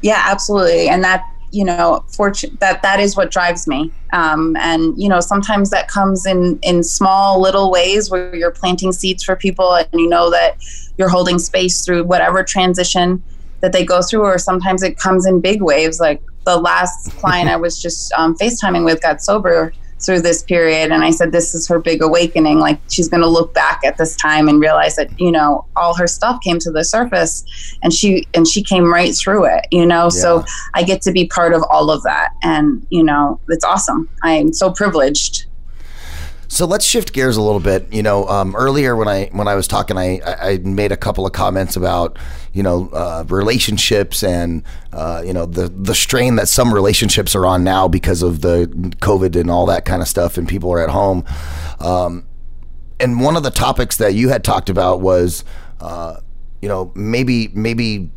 Yeah, 0.02 0.22
absolutely. 0.26 0.88
And 0.88 1.04
that, 1.04 1.24
you 1.50 1.64
know, 1.64 2.04
fortune 2.08 2.56
that 2.60 2.82
that 2.82 3.00
is 3.00 3.16
what 3.16 3.30
drives 3.30 3.66
me. 3.66 3.90
Um, 4.12 4.56
and 4.56 5.00
you 5.00 5.08
know, 5.08 5.20
sometimes 5.20 5.70
that 5.70 5.88
comes 5.88 6.26
in 6.26 6.58
in 6.62 6.82
small 6.82 7.40
little 7.40 7.70
ways 7.70 8.10
where 8.10 8.34
you're 8.34 8.50
planting 8.50 8.92
seeds 8.92 9.24
for 9.24 9.36
people, 9.36 9.74
and 9.74 9.88
you 9.92 10.08
know 10.08 10.30
that 10.30 10.56
you're 10.98 11.08
holding 11.08 11.38
space 11.38 11.84
through 11.84 12.04
whatever 12.04 12.42
transition 12.42 13.22
that 13.60 13.72
they 13.72 13.84
go 13.84 14.02
through, 14.02 14.22
or 14.22 14.38
sometimes 14.38 14.82
it 14.82 14.96
comes 14.96 15.26
in 15.26 15.40
big 15.40 15.62
waves. 15.62 16.00
Like 16.00 16.22
the 16.44 16.56
last 16.56 17.10
client 17.18 17.48
I 17.48 17.56
was 17.56 17.80
just 17.80 18.12
um, 18.14 18.36
FaceTiming 18.36 18.84
with 18.84 19.00
got 19.02 19.22
sober 19.22 19.72
through 20.00 20.20
this 20.20 20.42
period. 20.42 20.90
And 20.90 21.04
i 21.04 21.10
said 21.10 21.32
this 21.32 21.54
is 21.54 21.68
her 21.68 21.78
big 21.78 22.02
awakening. 22.02 22.58
Like 22.58 22.80
she's 22.88 23.08
going 23.08 23.22
to 23.22 23.28
look 23.28 23.54
back 23.54 23.80
at 23.84 23.96
this 23.96 24.16
time 24.16 24.48
and 24.48 24.60
realize 24.60 24.96
that 24.96 25.18
you 25.20 25.30
know 25.30 25.66
all 25.76 25.94
her 25.96 26.06
stuff 26.06 26.40
came 26.42 26.58
to 26.60 26.70
the 26.70 26.84
surface 26.84 27.44
and 27.82 27.92
she 27.92 28.26
and 28.34 28.46
she 28.46 28.62
came 28.62 28.92
right 28.92 29.14
through 29.14 29.44
it 29.44 29.66
you 29.70 29.86
know? 29.86 30.08
So 30.08 30.44
i 30.74 30.82
get 30.82 31.02
to 31.02 31.12
be 31.12 31.26
part 31.26 31.52
of 31.52 31.62
all 31.70 31.90
of 31.90 32.02
that. 32.02 32.30
And 32.42 32.86
you 32.90 33.02
know 33.02 33.40
it's 33.48 33.64
awesome. 33.64 34.08
I'm 34.22 34.52
so 34.52 34.72
privileged 34.72 35.46
So 36.50 36.66
let's 36.66 36.84
shift 36.84 37.12
gears 37.12 37.36
a 37.36 37.42
little 37.42 37.60
bit. 37.60 37.92
You 37.92 38.02
know, 38.02 38.26
um, 38.26 38.56
earlier 38.56 38.96
when 38.96 39.06
I 39.06 39.26
when 39.30 39.46
I 39.46 39.54
was 39.54 39.68
talking, 39.68 39.96
I, 39.96 40.20
I 40.26 40.58
made 40.58 40.90
a 40.90 40.96
couple 40.96 41.24
of 41.24 41.32
comments 41.32 41.76
about 41.76 42.18
you 42.52 42.64
know 42.64 42.90
uh, 42.92 43.24
relationships 43.28 44.24
and 44.24 44.64
uh, 44.92 45.22
you 45.24 45.32
know 45.32 45.46
the 45.46 45.68
the 45.68 45.94
strain 45.94 46.34
that 46.36 46.48
some 46.48 46.74
relationships 46.74 47.36
are 47.36 47.46
on 47.46 47.62
now 47.62 47.86
because 47.86 48.20
of 48.22 48.40
the 48.40 48.66
COVID 49.00 49.36
and 49.36 49.48
all 49.48 49.64
that 49.66 49.84
kind 49.84 50.02
of 50.02 50.08
stuff, 50.08 50.36
and 50.36 50.48
people 50.48 50.72
are 50.72 50.80
at 50.80 50.90
home. 50.90 51.24
Um, 51.78 52.26
and 52.98 53.20
one 53.20 53.36
of 53.36 53.44
the 53.44 53.52
topics 53.52 53.98
that 53.98 54.14
you 54.14 54.30
had 54.30 54.42
talked 54.42 54.68
about 54.68 55.00
was, 55.00 55.44
uh, 55.80 56.16
you 56.60 56.68
know, 56.68 56.90
maybe 56.96 57.46
maybe 57.54 58.10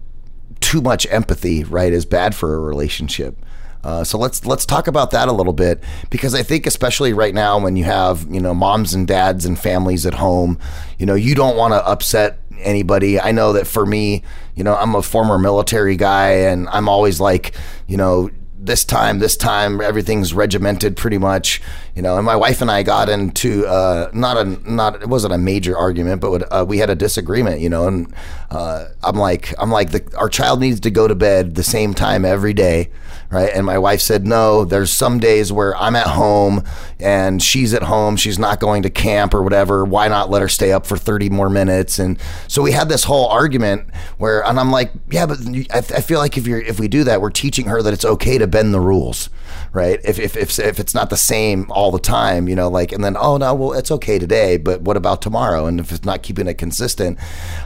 too 0.60 0.82
much 0.82 1.06
empathy, 1.12 1.65
right, 1.65 1.93
is 1.93 2.04
bad 2.04 2.34
for 2.34 2.56
a 2.56 2.60
relationship. 2.60 3.38
Uh, 3.84 4.04
so 4.04 4.17
let's 4.17 4.46
let's 4.46 4.65
talk 4.65 4.88
about 4.88 5.12
that 5.12 5.28
a 5.28 5.32
little 5.32 5.54
bit 5.54 5.84
because 6.10 6.34
I 6.34 6.41
think 6.43 6.65
especially 6.65 7.12
right 7.13 7.34
now 7.34 7.60
when 7.60 7.76
you 7.76 7.84
have 7.84 8.26
you 8.30 8.39
know 8.39 8.54
moms 8.54 8.93
and 8.93 9.06
dads 9.06 9.46
and 9.46 9.60
families 9.60 10.06
at 10.06 10.13
home, 10.13 10.58
you 10.98 11.06
know 11.06 11.15
you 11.15 11.36
don't 11.36 11.58
want 11.58 11.74
to 11.74 11.86
upset 11.86 12.39
anybody. 12.60 13.19
I 13.19 13.32
know 13.32 13.54
that 13.54 13.67
for 13.67 13.86
me, 13.86 14.24
you 14.56 14.63
know 14.63 14.76
I'm 14.76 14.96
a 14.96 15.02
former 15.02 15.38
military 15.38 15.98
guy 15.98 16.30
and 16.30 16.69
I'm 16.69 16.88
always 16.88 17.19
like 17.19 17.56
you 17.88 17.98
know 17.98 18.30
this 18.65 18.86
time, 18.86 19.19
this 19.19 19.36
time, 19.36 19.82
everything's 19.82 20.34
regimented 20.34 20.95
pretty 20.95 21.17
much, 21.17 21.62
you 21.95 22.02
know. 22.02 22.17
And 22.17 22.26
my 22.26 22.36
wife 22.36 22.62
and 22.62 22.71
I 22.71 22.84
got 22.84 23.10
into 23.10 23.65
uh, 23.67 24.10
not 24.13 24.38
a 24.38 24.45
not 24.71 25.02
it 25.02 25.10
wasn't 25.10 25.34
a 25.34 25.38
major 25.38 25.78
argument, 25.78 26.21
but 26.21 26.47
uh, 26.52 26.65
we 26.67 26.78
had 26.78 26.89
a 26.89 26.95
disagreement, 26.95 27.60
you 27.60 27.69
know. 27.69 27.88
And 27.88 28.13
uh, 28.49 28.86
I'm 29.04 29.17
like 29.17 29.54
I'm 29.60 29.69
like 29.69 29.91
the, 29.91 30.17
our 30.17 30.30
child 30.30 30.62
needs 30.62 30.80
to 30.82 30.91
go 30.91 31.08
to 31.08 31.15
bed 31.15 31.56
the 31.56 31.63
same 31.63 31.93
time 31.93 32.23
every 32.23 32.54
day, 32.54 32.89
right? 33.30 33.52
And 33.54 33.65
my 33.65 33.78
wife 33.78 33.99
said 33.99 34.26
no. 34.26 34.63
There's 34.63 34.91
some 34.91 35.19
days 35.19 35.52
where 35.52 35.76
I'm 35.76 35.95
at 35.95 36.08
home 36.08 36.63
and 36.99 37.41
she's 37.41 37.73
at 37.73 37.84
home. 37.84 38.15
She's 38.15 38.39
not 38.39 38.60
going 38.60 38.84
to 38.84 38.89
camp 38.89 39.34
or 39.34 39.43
whatever. 39.43 39.84
Why 39.84 40.08
not 40.08 40.30
let 40.30 40.41
her 40.41 40.49
stay 40.49 40.71
up 40.71 40.86
for 40.86 40.97
30 40.97 41.30
more 41.30 41.49
minutes? 41.49 41.99
And 41.99 42.17
so 42.47 42.62
we 42.62 42.71
had 42.71 42.88
this 42.88 43.04
whole 43.04 43.28
argument 43.28 43.89
where, 44.17 44.45
and 44.45 44.60
I'm 44.60 44.71
like, 44.71 44.91
yeah, 45.12 45.26
but 45.26 45.39
I, 45.71 45.80
I 45.80 46.02
feel 46.02 46.19
like 46.19 46.38
if 46.38 46.47
you're 46.47 46.62
if 46.62 46.80
we 46.80 46.88
do 46.88 47.04
that, 47.04 47.21
we're 47.21 47.30
teaching 47.30 47.65
her 47.65 47.82
that 47.82 47.93
it's 47.93 48.06
okay 48.06 48.38
to 48.38 48.47
bend 48.54 48.72
the 48.72 48.80
rules, 48.80 49.32
right? 49.74 50.00
If 50.06 50.20
if 50.20 50.38
if, 50.38 50.60
if 50.60 50.80
it's 50.80 50.94
not 50.94 51.10
the 51.10 51.18
same 51.18 51.66
all 51.72 51.92
the 51.92 52.00
time, 52.00 52.48
you 52.48 52.56
know, 52.56 52.70
like, 52.70 52.92
and 52.92 53.04
then 53.04 53.18
oh 53.18 53.38
no, 53.38 53.54
well 53.56 53.74
it's 53.74 53.89
okay 53.92 54.20
today, 54.20 54.58
but 54.58 54.84
what 54.84 54.96
about 54.96 55.22
tomorrow? 55.24 55.66
And 55.66 55.80
if 55.80 55.92
it's 55.92 56.06
not 56.06 56.22
keeping 56.22 56.48
it 56.48 56.54
consistent, 56.54 57.18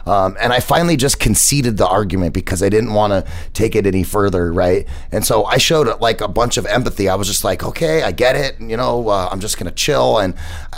um, 0.05 0.37
and 0.39 0.53
I 0.53 0.61
finally 0.61 0.95
just 0.95 1.19
conceded 1.19 1.75
the 1.75 1.85
argument 1.85 2.33
because 2.33 2.63
I 2.63 2.69
didn't 2.69 2.93
want 2.93 3.11
to 3.11 3.29
take 3.53 3.75
it 3.75 3.85
any 3.85 4.03
further, 4.03 4.51
right? 4.51 4.87
And 5.11 5.25
so 5.25 5.43
I 5.43 5.57
showed 5.57 5.99
like 5.99 6.21
a 6.21 6.29
bunch 6.29 6.55
of 6.55 6.65
empathy. 6.65 7.09
I 7.09 7.15
was 7.15 7.27
just 7.27 7.43
like, 7.43 7.63
okay, 7.63 8.01
I 8.01 8.13
get 8.13 8.37
it, 8.37 8.59
you 8.61 8.77
know, 8.77 9.09
uh, 9.09 9.27
I'm 9.29 9.41
just 9.41 9.57
gonna 9.57 9.71
chill, 9.71 10.19
and 10.19 10.33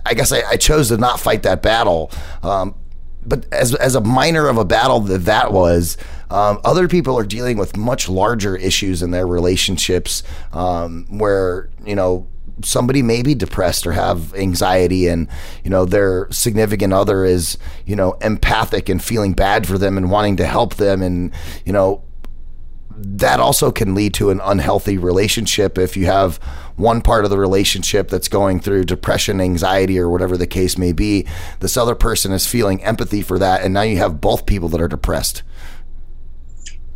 I 0.06 0.16
guess 0.16 0.32
I, 0.32 0.42
I 0.42 0.58
chose 0.58 0.90
to 0.90 0.98
not 0.98 1.20
fight 1.20 1.44
that 1.44 1.62
battle. 1.62 2.12
Um, 2.42 2.74
but 3.26 3.46
as 3.52 3.76
as 3.76 3.96
a 3.96 4.02
minor 4.02 4.48
of 4.48 4.58
a 4.58 4.66
battle 4.66 5.02
that 5.02 5.26
that 5.26 5.54
was, 5.54 5.98
um, 6.30 6.60
other 6.64 6.88
people 6.88 7.18
are 7.18 7.26
dealing 7.26 7.58
with 7.58 7.76
much 7.76 8.08
larger 8.08 8.56
issues 8.56 9.02
in 9.02 9.12
their 9.12 9.28
relationships, 9.28 10.24
um, 10.54 11.06
where 11.10 11.70
you 11.86 11.96
know 11.96 12.28
somebody 12.64 13.02
may 13.02 13.22
be 13.22 13.34
depressed 13.34 13.88
or 13.88 13.94
have 13.94 14.34
anxiety, 14.36 15.08
and 15.08 15.28
you 15.64 15.70
know 15.70 15.86
their 15.86 16.28
significant 16.32 16.94
other 16.94 17.26
is 17.26 17.58
you 17.86 17.96
know 17.96 18.14
empathic 18.22 18.90
and 18.90 19.04
feeling 19.04 19.34
bad 19.34 19.68
for 19.68 19.78
them 19.78 19.98
and 19.98 20.12
wanting 20.12 20.36
to 20.38 20.46
help 20.46 20.76
them, 20.76 21.02
and 21.02 21.32
you 21.66 21.74
know 21.74 22.04
that 23.02 23.40
also 23.40 23.72
can 23.72 23.96
lead 23.96 24.14
to 24.14 24.30
an 24.30 24.42
unhealthy 24.44 24.98
relationship 24.98 25.78
if 25.78 25.96
you 25.96 26.06
have 26.06 26.36
one 26.76 27.02
part 27.02 27.24
of 27.24 27.30
the 27.30 27.38
relationship 27.38 28.10
that's 28.10 28.28
going 28.28 28.60
through 28.60 28.84
depression, 28.84 29.40
anxiety, 29.40 29.98
or 29.98 30.10
whatever 30.10 30.38
the 30.38 30.48
case 30.48 30.78
may 30.78 30.92
be. 30.92 31.26
This 31.60 31.78
other 31.78 31.96
person 31.96 32.32
is 32.32 32.48
feeling 32.48 32.84
empathy 32.84 33.22
for 33.22 33.40
that, 33.40 33.62
and 33.62 33.74
now 33.74 33.82
you 33.82 33.98
have 33.98 34.22
both 34.22 34.46
people 34.46 34.70
that 34.70 34.82
are 34.82 34.88
depressed. 34.88 35.44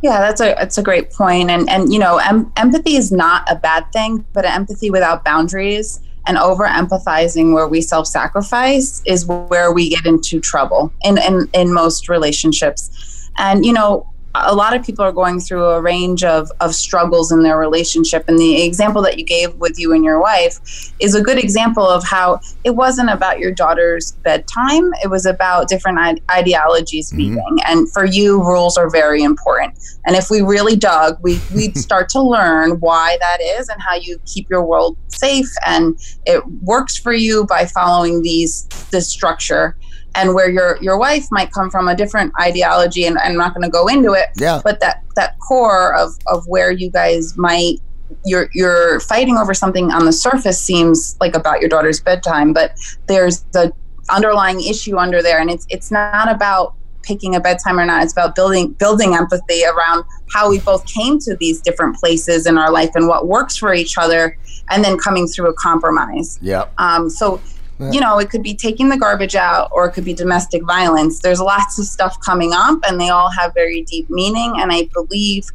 Yeah, 0.04 0.20
that's 0.20 0.42
a 0.42 0.54
that's 0.58 0.76
a 0.76 0.82
great 0.82 1.10
point. 1.10 1.48
And 1.48 1.66
and 1.70 1.90
you 1.90 1.98
know, 1.98 2.18
em- 2.18 2.52
empathy 2.56 2.96
is 2.96 3.10
not 3.10 3.50
a 3.50 3.56
bad 3.56 3.90
thing, 3.90 4.26
but 4.34 4.44
empathy 4.44 4.90
without 4.90 5.24
boundaries 5.24 5.98
and 6.26 6.36
over 6.36 6.64
empathizing 6.64 7.54
where 7.54 7.66
we 7.66 7.80
self 7.80 8.06
sacrifice 8.06 9.00
is 9.06 9.24
where 9.24 9.72
we 9.72 9.88
get 9.88 10.04
into 10.04 10.40
trouble 10.40 10.92
in, 11.04 11.16
in, 11.16 11.48
in 11.54 11.72
most 11.72 12.10
relationships. 12.10 13.30
And, 13.38 13.64
you 13.64 13.72
know, 13.72 14.06
a 14.34 14.54
lot 14.54 14.74
of 14.74 14.84
people 14.84 15.04
are 15.04 15.12
going 15.12 15.38
through 15.38 15.64
a 15.64 15.80
range 15.80 16.24
of, 16.24 16.50
of 16.60 16.74
struggles 16.74 17.30
in 17.30 17.42
their 17.42 17.56
relationship. 17.56 18.24
And 18.26 18.38
the 18.38 18.64
example 18.64 19.00
that 19.02 19.18
you 19.18 19.24
gave 19.24 19.54
with 19.56 19.78
you 19.78 19.92
and 19.92 20.04
your 20.04 20.20
wife 20.20 20.58
is 20.98 21.14
a 21.14 21.22
good 21.22 21.38
example 21.38 21.86
of 21.86 22.02
how 22.04 22.40
it 22.64 22.70
wasn't 22.70 23.10
about 23.10 23.38
your 23.38 23.52
daughter's 23.52 24.12
bedtime, 24.22 24.92
it 25.02 25.08
was 25.08 25.24
about 25.24 25.68
different 25.68 25.98
I- 25.98 26.20
ideologies 26.30 27.08
speaking. 27.08 27.36
Mm-hmm. 27.36 27.58
And 27.66 27.92
for 27.92 28.04
you, 28.04 28.42
rules 28.42 28.76
are 28.76 28.90
very 28.90 29.22
important. 29.22 29.78
And 30.04 30.16
if 30.16 30.30
we 30.30 30.40
really 30.40 30.74
dug, 30.74 31.18
we, 31.22 31.40
we'd 31.54 31.76
start 31.84 32.08
to 32.10 32.20
learn 32.20 32.80
why 32.80 33.16
that 33.20 33.40
is 33.40 33.68
and 33.68 33.80
how 33.80 33.94
you 33.94 34.18
keep 34.26 34.50
your 34.50 34.64
world 34.64 34.98
safe. 35.08 35.50
And 35.64 35.96
it 36.26 36.44
works 36.62 36.96
for 36.96 37.12
you 37.12 37.46
by 37.46 37.66
following 37.66 38.22
these 38.22 38.64
this 38.90 39.08
structure 39.08 39.76
and 40.14 40.34
where 40.34 40.50
your 40.50 40.78
your 40.80 40.98
wife 40.98 41.26
might 41.30 41.50
come 41.52 41.70
from 41.70 41.88
a 41.88 41.94
different 41.94 42.32
ideology 42.40 43.04
and 43.04 43.18
I'm 43.18 43.36
not 43.36 43.54
going 43.54 43.64
to 43.64 43.70
go 43.70 43.86
into 43.88 44.12
it 44.12 44.28
yeah. 44.36 44.60
but 44.62 44.80
that 44.80 45.02
that 45.16 45.38
core 45.40 45.94
of 45.94 46.12
of 46.26 46.46
where 46.46 46.70
you 46.70 46.90
guys 46.90 47.36
might 47.36 47.76
you're 48.24 48.48
you're 48.54 49.00
fighting 49.00 49.36
over 49.36 49.54
something 49.54 49.90
on 49.90 50.04
the 50.04 50.12
surface 50.12 50.60
seems 50.60 51.16
like 51.20 51.34
about 51.34 51.60
your 51.60 51.68
daughter's 51.68 52.00
bedtime 52.00 52.52
but 52.52 52.78
there's 53.06 53.40
the 53.52 53.72
underlying 54.10 54.60
issue 54.60 54.98
under 54.98 55.22
there 55.22 55.40
and 55.40 55.50
it's 55.50 55.66
it's 55.70 55.90
not 55.90 56.30
about 56.30 56.74
picking 57.02 57.34
a 57.34 57.40
bedtime 57.40 57.78
or 57.78 57.84
not 57.84 58.02
it's 58.02 58.12
about 58.12 58.34
building 58.34 58.72
building 58.74 59.14
empathy 59.14 59.62
around 59.64 60.04
how 60.32 60.48
we 60.48 60.58
both 60.60 60.86
came 60.86 61.18
to 61.18 61.36
these 61.36 61.60
different 61.60 61.96
places 61.96 62.46
in 62.46 62.56
our 62.56 62.70
life 62.70 62.90
and 62.94 63.08
what 63.08 63.26
works 63.26 63.56
for 63.56 63.74
each 63.74 63.98
other 63.98 64.36
and 64.70 64.84
then 64.84 64.98
coming 64.98 65.26
through 65.26 65.48
a 65.48 65.54
compromise. 65.54 66.38
Yeah. 66.40 66.66
Um 66.78 67.10
so 67.10 67.40
you 67.80 68.00
know, 68.00 68.18
it 68.18 68.30
could 68.30 68.42
be 68.42 68.54
taking 68.54 68.88
the 68.88 68.96
garbage 68.96 69.34
out 69.34 69.68
or 69.72 69.86
it 69.86 69.92
could 69.92 70.04
be 70.04 70.14
domestic 70.14 70.62
violence. 70.64 71.20
There's 71.20 71.40
lots 71.40 71.78
of 71.78 71.86
stuff 71.86 72.16
coming 72.20 72.52
up 72.54 72.78
and 72.86 73.00
they 73.00 73.08
all 73.08 73.30
have 73.30 73.52
very 73.52 73.82
deep 73.82 74.08
meaning. 74.08 74.54
And 74.58 74.70
I 74.72 74.88
believe 74.94 75.46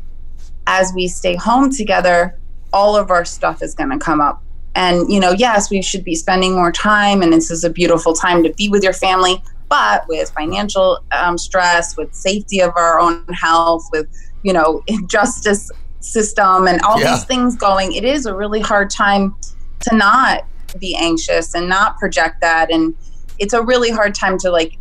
as 0.68 0.92
we 0.94 1.08
stay 1.08 1.36
home 1.36 1.72
together, 1.72 2.38
all 2.74 2.96
of 2.98 3.10
our 3.10 3.24
stuff 3.24 3.64
is 3.64 3.74
going 3.74 3.90
to 3.92 3.98
come 3.98 4.20
up. 4.20 4.44
And, 4.76 5.12
you 5.12 5.20
know, 5.20 5.32
yes, 5.32 5.70
we 5.70 5.82
should 5.82 6.04
be 6.04 6.14
spending 6.14 6.54
more 6.54 6.72
time 6.72 7.22
and 7.22 7.32
this 7.32 7.50
is 7.50 7.64
a 7.64 7.70
beautiful 7.70 8.14
time 8.14 8.44
to 8.44 8.54
be 8.54 8.68
with 8.70 8.84
your 8.84 8.94
family, 8.94 9.42
but 9.70 10.06
with 10.08 10.30
financial 10.32 11.00
um, 11.12 11.38
stress, 11.38 11.96
with 11.96 12.14
safety 12.14 12.60
of 12.60 12.74
our 12.76 13.00
own 13.00 13.26
health, 13.34 13.88
with, 13.94 14.08
you 14.44 14.52
know, 14.52 14.84
justice 15.08 15.72
system 16.02 16.68
and 16.68 16.82
all 16.82 17.00
yeah. 17.00 17.14
these 17.14 17.24
things 17.24 17.56
going, 17.56 17.94
it 17.94 18.04
is 18.04 18.26
a 18.26 18.36
really 18.36 18.60
hard 18.60 18.90
time 18.90 19.36
to 19.82 19.96
not 19.96 20.44
be 20.78 20.96
anxious 20.96 21.56
and 21.56 21.68
not 21.68 21.98
project 21.98 22.42
that 22.42 22.72
and 22.72 22.94
it's 23.40 23.54
a 23.54 23.64
really 23.64 23.90
hard 23.90 24.14
time 24.14 24.38
to 24.38 24.52
like 24.52 24.78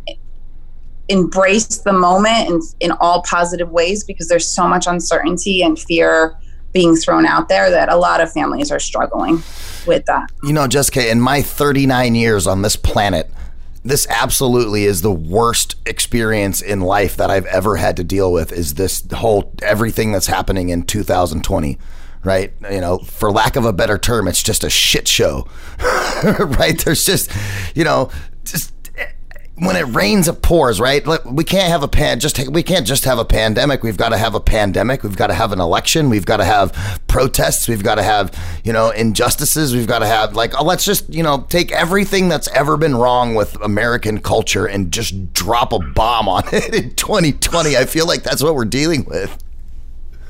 embrace 1.07 1.79
the 1.79 1.93
moment 1.93 2.49
in, 2.49 2.61
in 2.79 2.91
all 2.99 3.23
positive 3.23 3.71
ways 3.71 4.03
because 4.03 4.27
there's 4.27 4.47
so 4.47 4.67
much 4.67 4.85
uncertainty 4.87 5.63
and 5.63 5.79
fear 5.79 6.37
being 6.71 6.95
thrown 6.95 7.25
out 7.25 7.49
there 7.49 7.71
that 7.71 7.89
a 7.89 7.95
lot 7.95 8.21
of 8.21 8.31
families 8.31 8.71
are 8.71 8.79
struggling 8.79 9.41
with 9.87 10.05
that. 10.05 10.29
You 10.43 10.53
know, 10.53 10.67
Jessica, 10.67 11.09
in 11.09 11.19
my 11.19 11.41
39 11.41 12.13
years 12.13 12.45
on 12.45 12.61
this 12.61 12.75
planet, 12.75 13.31
this 13.83 14.05
absolutely 14.09 14.83
is 14.83 15.01
the 15.01 15.11
worst 15.11 15.75
experience 15.87 16.61
in 16.61 16.81
life 16.81 17.15
that 17.17 17.31
I've 17.31 17.45
ever 17.47 17.77
had 17.77 17.97
to 17.97 18.03
deal 18.03 18.31
with 18.31 18.51
is 18.51 18.75
this 18.75 19.03
whole 19.13 19.53
everything 19.63 20.11
that's 20.11 20.27
happening 20.27 20.69
in 20.69 20.83
2020 20.83 21.79
right? 22.23 22.53
You 22.69 22.81
know, 22.81 22.99
for 22.99 23.31
lack 23.31 23.55
of 23.55 23.65
a 23.65 23.73
better 23.73 23.97
term, 23.97 24.27
it's 24.27 24.43
just 24.43 24.63
a 24.63 24.69
shit 24.69 25.07
show, 25.07 25.47
right? 26.23 26.77
There's 26.83 27.05
just, 27.05 27.31
you 27.75 27.83
know, 27.83 28.11
just 28.43 28.73
when 29.59 29.75
it 29.75 29.83
rains, 29.93 30.27
it 30.27 30.41
pours, 30.41 30.79
right? 30.79 31.05
We 31.25 31.43
can't 31.43 31.69
have 31.69 31.83
a 31.83 31.87
pan. 31.87 32.19
Just 32.19 32.47
we 32.49 32.63
can't 32.63 32.87
just 32.87 33.03
have 33.05 33.19
a 33.19 33.25
pandemic. 33.25 33.83
We've 33.83 33.97
got 33.97 34.09
to 34.09 34.17
have 34.17 34.33
a 34.33 34.39
pandemic. 34.39 35.03
We've 35.03 35.17
got 35.17 35.27
to 35.27 35.33
have 35.33 35.51
an 35.51 35.59
election. 35.59 36.09
We've 36.09 36.25
got 36.25 36.37
to 36.37 36.45
have 36.45 37.01
protests. 37.07 37.67
We've 37.67 37.83
got 37.83 37.95
to 37.95 38.03
have 38.03 38.33
you 38.63 38.71
know 38.71 38.91
injustices. 38.91 39.75
We've 39.75 39.87
got 39.87 39.99
to 39.99 40.07
have 40.07 40.35
like 40.35 40.53
oh, 40.59 40.63
let's 40.63 40.85
just 40.85 41.13
you 41.13 41.23
know 41.23 41.45
take 41.49 41.71
everything 41.71 42.29
that's 42.29 42.47
ever 42.49 42.77
been 42.77 42.95
wrong 42.95 43.35
with 43.35 43.55
American 43.61 44.21
culture 44.21 44.65
and 44.65 44.91
just 44.91 45.33
drop 45.33 45.73
a 45.73 45.79
bomb 45.79 46.29
on 46.29 46.43
it 46.53 46.73
in 46.73 46.95
2020. 46.95 47.75
I 47.75 47.85
feel 47.85 48.07
like 48.07 48.23
that's 48.23 48.41
what 48.41 48.55
we're 48.55 48.65
dealing 48.65 49.05
with 49.05 49.37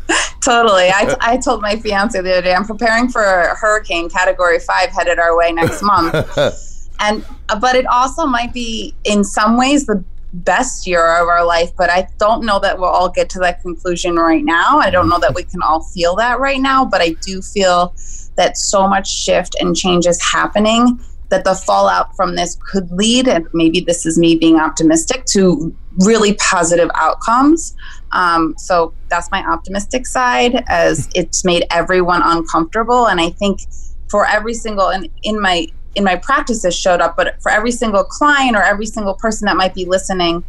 totally. 0.41 0.89
I, 0.89 1.15
I 1.19 1.37
told 1.37 1.61
my 1.61 1.75
fiance 1.75 2.19
the 2.19 2.31
other 2.31 2.41
day, 2.41 2.53
I'm 2.53 2.65
preparing 2.65 3.09
for 3.09 3.23
a 3.23 3.55
hurricane 3.55 4.09
category 4.09 4.59
five 4.59 4.89
headed 4.89 5.19
our 5.19 5.37
way 5.37 5.51
next 5.51 5.81
month. 5.81 6.13
and, 6.99 7.25
uh, 7.49 7.59
but 7.59 7.75
it 7.75 7.85
also 7.87 8.25
might 8.25 8.53
be 8.53 8.95
in 9.03 9.23
some 9.23 9.57
ways 9.57 9.85
the 9.85 10.03
best 10.31 10.85
year 10.85 11.17
of 11.17 11.27
our 11.27 11.43
life, 11.43 11.71
but 11.75 11.89
I 11.89 12.07
don't 12.17 12.45
know 12.45 12.59
that 12.59 12.77
we'll 12.77 12.89
all 12.89 13.09
get 13.09 13.29
to 13.31 13.39
that 13.39 13.61
conclusion 13.61 14.15
right 14.15 14.43
now. 14.43 14.79
I 14.79 14.89
don't 14.89 15.09
know 15.09 15.19
that 15.19 15.33
we 15.33 15.43
can 15.43 15.61
all 15.61 15.81
feel 15.81 16.15
that 16.17 16.39
right 16.39 16.61
now, 16.61 16.85
but 16.85 17.01
I 17.01 17.09
do 17.21 17.41
feel 17.41 17.93
that 18.35 18.57
so 18.57 18.87
much 18.87 19.09
shift 19.09 19.55
and 19.59 19.75
change 19.75 20.05
is 20.05 20.21
happening 20.21 20.99
that 21.29 21.43
the 21.43 21.55
fallout 21.55 22.15
from 22.15 22.35
this 22.35 22.57
could 22.71 22.91
lead, 22.91 23.27
and 23.27 23.47
maybe 23.53 23.79
this 23.79 24.05
is 24.05 24.17
me 24.17 24.35
being 24.35 24.59
optimistic, 24.59 25.25
to 25.25 25.75
really 25.99 26.33
positive 26.35 26.89
outcomes. 26.95 27.75
Um, 28.11 28.55
so 28.57 28.93
that's 29.09 29.29
my 29.31 29.45
optimistic 29.45 30.07
side, 30.07 30.63
as 30.67 31.09
it's 31.15 31.45
made 31.45 31.65
everyone 31.71 32.21
uncomfortable. 32.23 33.07
And 33.07 33.21
I 33.21 33.29
think 33.29 33.61
for 34.09 34.25
every 34.25 34.53
single 34.53 34.89
and 34.89 35.07
in 35.23 35.39
my 35.39 35.67
in 35.95 36.03
my 36.03 36.15
practices 36.15 36.75
showed 36.75 37.01
up, 37.01 37.15
but 37.17 37.41
for 37.41 37.51
every 37.51 37.71
single 37.71 38.03
client 38.03 38.55
or 38.55 38.61
every 38.61 38.85
single 38.85 39.15
person 39.15 39.45
that 39.47 39.57
might 39.57 39.73
be 39.73 39.85
listening, 39.85 40.43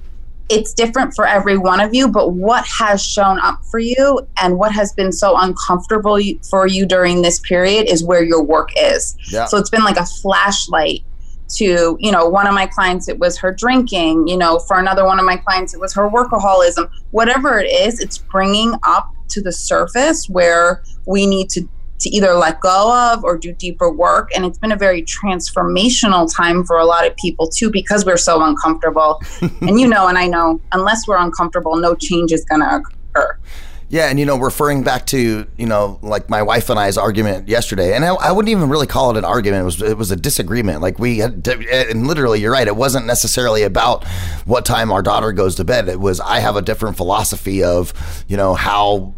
it's 0.50 0.74
different 0.74 1.14
for 1.14 1.26
every 1.26 1.56
one 1.56 1.80
of 1.80 1.94
you. 1.94 2.08
But 2.08 2.32
what 2.32 2.66
has 2.66 3.02
shown 3.02 3.38
up 3.38 3.64
for 3.70 3.78
you 3.78 4.20
and 4.42 4.58
what 4.58 4.72
has 4.72 4.92
been 4.92 5.12
so 5.12 5.36
uncomfortable 5.38 6.18
for 6.48 6.66
you 6.66 6.84
during 6.84 7.22
this 7.22 7.38
period 7.40 7.88
is 7.88 8.04
where 8.04 8.22
your 8.22 8.42
work 8.42 8.70
is. 8.76 9.16
Yeah. 9.30 9.46
So 9.46 9.56
it's 9.56 9.70
been 9.70 9.84
like 9.84 9.96
a 9.96 10.06
flashlight 10.06 11.04
to 11.50 11.96
you 11.98 12.12
know 12.12 12.28
one 12.28 12.46
of 12.46 12.54
my 12.54 12.64
clients 12.64 13.08
it 13.08 13.18
was 13.18 13.36
her 13.36 13.52
drinking 13.52 14.24
you 14.28 14.36
know 14.36 14.60
for 14.60 14.78
another 14.78 15.04
one 15.04 15.18
of 15.18 15.24
my 15.24 15.36
clients 15.36 15.74
it 15.74 15.80
was 15.80 15.92
her 15.92 16.08
workaholism 16.08 16.88
whatever 17.10 17.58
it 17.58 17.66
is 17.66 17.98
it's 17.98 18.18
bringing 18.18 18.72
up 18.84 19.12
to 19.28 19.40
the 19.42 19.50
surface 19.50 20.28
where 20.28 20.84
we 21.06 21.26
need 21.26 21.50
to 21.50 21.68
to 22.00 22.08
either 22.10 22.34
let 22.34 22.60
go 22.60 23.12
of 23.12 23.24
or 23.24 23.36
do 23.36 23.52
deeper 23.52 23.90
work 23.90 24.30
and 24.34 24.44
it's 24.44 24.58
been 24.58 24.72
a 24.72 24.76
very 24.76 25.02
transformational 25.02 26.32
time 26.34 26.64
for 26.64 26.78
a 26.78 26.84
lot 26.84 27.06
of 27.06 27.16
people 27.16 27.48
too 27.48 27.70
because 27.70 28.04
we're 28.04 28.16
so 28.16 28.42
uncomfortable 28.42 29.20
and 29.60 29.80
you 29.80 29.86
know 29.86 30.08
and 30.08 30.18
i 30.18 30.26
know 30.26 30.60
unless 30.72 31.06
we're 31.06 31.18
uncomfortable 31.18 31.76
no 31.76 31.94
change 31.94 32.32
is 32.32 32.44
going 32.44 32.60
to 32.60 32.76
occur 32.76 33.38
yeah, 33.90 34.08
and 34.08 34.20
you 34.20 34.24
know, 34.24 34.38
referring 34.38 34.84
back 34.84 35.06
to 35.06 35.48
you 35.56 35.66
know, 35.66 35.98
like 36.00 36.30
my 36.30 36.42
wife 36.42 36.70
and 36.70 36.78
I's 36.78 36.96
argument 36.96 37.48
yesterday, 37.48 37.96
and 37.96 38.04
I, 38.04 38.14
I, 38.14 38.30
wouldn't 38.30 38.48
even 38.48 38.68
really 38.68 38.86
call 38.86 39.10
it 39.10 39.16
an 39.16 39.24
argument. 39.24 39.62
It 39.62 39.64
was 39.64 39.82
it 39.82 39.98
was 39.98 40.12
a 40.12 40.16
disagreement. 40.16 40.80
Like 40.80 41.00
we 41.00 41.18
had, 41.18 41.46
and 41.48 42.06
literally, 42.06 42.40
you're 42.40 42.52
right. 42.52 42.68
It 42.68 42.76
wasn't 42.76 43.06
necessarily 43.06 43.64
about 43.64 44.06
what 44.44 44.64
time 44.64 44.92
our 44.92 45.02
daughter 45.02 45.32
goes 45.32 45.56
to 45.56 45.64
bed. 45.64 45.88
It 45.88 45.98
was 45.98 46.20
I 46.20 46.38
have 46.38 46.54
a 46.54 46.62
different 46.62 46.96
philosophy 46.96 47.64
of 47.64 47.92
you 48.28 48.36
know 48.36 48.54
how 48.54 49.16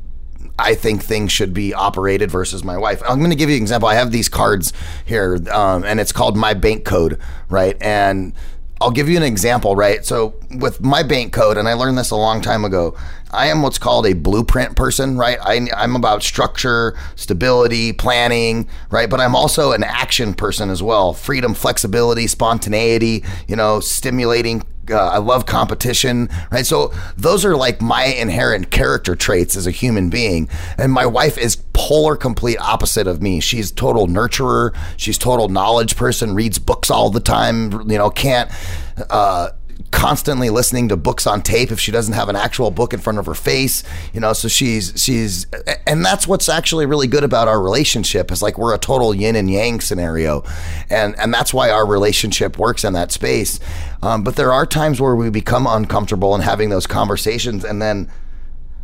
I 0.62 0.74
think 0.74 1.02
things 1.02 1.32
should 1.32 1.52
be 1.52 1.74
operated 1.74 2.30
versus 2.30 2.62
my 2.62 2.76
wife. 2.76 3.02
I'm 3.08 3.18
going 3.18 3.30
to 3.30 3.36
give 3.36 3.50
you 3.50 3.56
an 3.56 3.62
example. 3.62 3.88
I 3.88 3.94
have 3.94 4.12
these 4.12 4.28
cards 4.28 4.72
here, 5.04 5.38
um, 5.50 5.84
and 5.84 5.98
it's 5.98 6.12
called 6.12 6.36
my 6.36 6.54
bank 6.54 6.84
code, 6.84 7.18
right? 7.48 7.76
And 7.80 8.32
I'll 8.80 8.90
give 8.90 9.08
you 9.08 9.16
an 9.16 9.22
example, 9.22 9.76
right? 9.76 10.04
So 10.04 10.34
with 10.50 10.80
my 10.80 11.02
bank 11.04 11.32
code, 11.32 11.56
and 11.56 11.68
I 11.68 11.74
learned 11.74 11.98
this 11.98 12.10
a 12.10 12.16
long 12.16 12.40
time 12.40 12.64
ago, 12.64 12.96
I 13.30 13.46
am 13.46 13.62
what's 13.62 13.78
called 13.78 14.06
a 14.06 14.12
blueprint 14.12 14.76
person, 14.76 15.16
right? 15.16 15.38
I, 15.40 15.68
I'm 15.76 15.94
about 15.94 16.22
structure, 16.22 16.98
stability, 17.14 17.92
planning, 17.92 18.68
right? 18.90 19.08
But 19.08 19.20
I'm 19.20 19.36
also 19.36 19.72
an 19.72 19.84
action 19.84 20.34
person 20.34 20.68
as 20.68 20.82
well. 20.82 21.12
Freedom, 21.12 21.54
flexibility, 21.54 22.26
spontaneity, 22.26 23.24
you 23.46 23.56
know, 23.56 23.80
stimulating 23.80 24.62
uh, 24.90 24.96
I 24.96 25.18
love 25.18 25.46
competition, 25.46 26.28
right? 26.50 26.66
So 26.66 26.92
those 27.16 27.44
are 27.44 27.56
like 27.56 27.80
my 27.80 28.04
inherent 28.04 28.70
character 28.70 29.14
traits 29.14 29.56
as 29.56 29.66
a 29.66 29.70
human 29.70 30.10
being. 30.10 30.48
And 30.78 30.92
my 30.92 31.06
wife 31.06 31.38
is 31.38 31.56
polar 31.72 32.16
complete 32.16 32.58
opposite 32.58 33.06
of 33.06 33.22
me. 33.22 33.40
She's 33.40 33.70
total 33.70 34.06
nurturer. 34.06 34.74
She's 34.96 35.18
total 35.18 35.48
knowledge 35.48 35.96
person, 35.96 36.34
reads 36.34 36.58
books 36.58 36.90
all 36.90 37.10
the 37.10 37.20
time, 37.20 37.90
you 37.90 37.98
know, 37.98 38.10
can't, 38.10 38.50
uh, 39.10 39.50
constantly 39.92 40.50
listening 40.50 40.88
to 40.88 40.96
books 40.96 41.26
on 41.26 41.40
tape 41.40 41.70
if 41.70 41.78
she 41.78 41.92
doesn't 41.92 42.14
have 42.14 42.28
an 42.28 42.34
actual 42.34 42.70
book 42.70 42.92
in 42.92 42.98
front 42.98 43.18
of 43.18 43.26
her 43.26 43.34
face 43.34 43.84
you 44.12 44.20
know 44.20 44.32
so 44.32 44.48
she's 44.48 44.92
she's 44.96 45.46
and 45.86 46.04
that's 46.04 46.26
what's 46.26 46.48
actually 46.48 46.86
really 46.86 47.06
good 47.06 47.22
about 47.22 47.46
our 47.46 47.62
relationship 47.62 48.32
is 48.32 48.42
like 48.42 48.58
we're 48.58 48.74
a 48.74 48.78
total 48.78 49.14
yin 49.14 49.36
and 49.36 49.50
yang 49.50 49.80
scenario 49.80 50.42
and 50.90 51.18
and 51.18 51.32
that's 51.32 51.54
why 51.54 51.70
our 51.70 51.86
relationship 51.86 52.58
works 52.58 52.84
in 52.84 52.92
that 52.92 53.12
space. 53.12 53.60
Um, 54.02 54.22
but 54.22 54.36
there 54.36 54.52
are 54.52 54.66
times 54.66 55.00
where 55.00 55.14
we 55.14 55.30
become 55.30 55.66
uncomfortable 55.66 56.34
in 56.34 56.40
having 56.40 56.70
those 56.70 56.86
conversations 56.86 57.64
and 57.64 57.80
then 57.80 58.10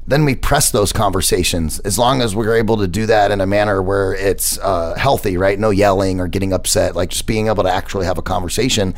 then 0.08 0.24
we 0.24 0.34
press 0.34 0.70
those 0.70 0.90
conversations 0.90 1.80
as 1.80 1.98
long 1.98 2.22
as 2.22 2.34
we're 2.34 2.56
able 2.56 2.78
to 2.78 2.88
do 2.88 3.04
that 3.04 3.30
in 3.30 3.42
a 3.42 3.46
manner 3.46 3.82
where 3.82 4.14
it's 4.14 4.58
uh, 4.60 4.94
healthy, 4.96 5.36
right? 5.36 5.58
No 5.58 5.68
yelling 5.68 6.18
or 6.18 6.26
getting 6.26 6.54
upset, 6.54 6.96
like 6.96 7.10
just 7.10 7.26
being 7.26 7.48
able 7.48 7.62
to 7.62 7.70
actually 7.70 8.06
have 8.06 8.16
a 8.16 8.22
conversation. 8.22 8.94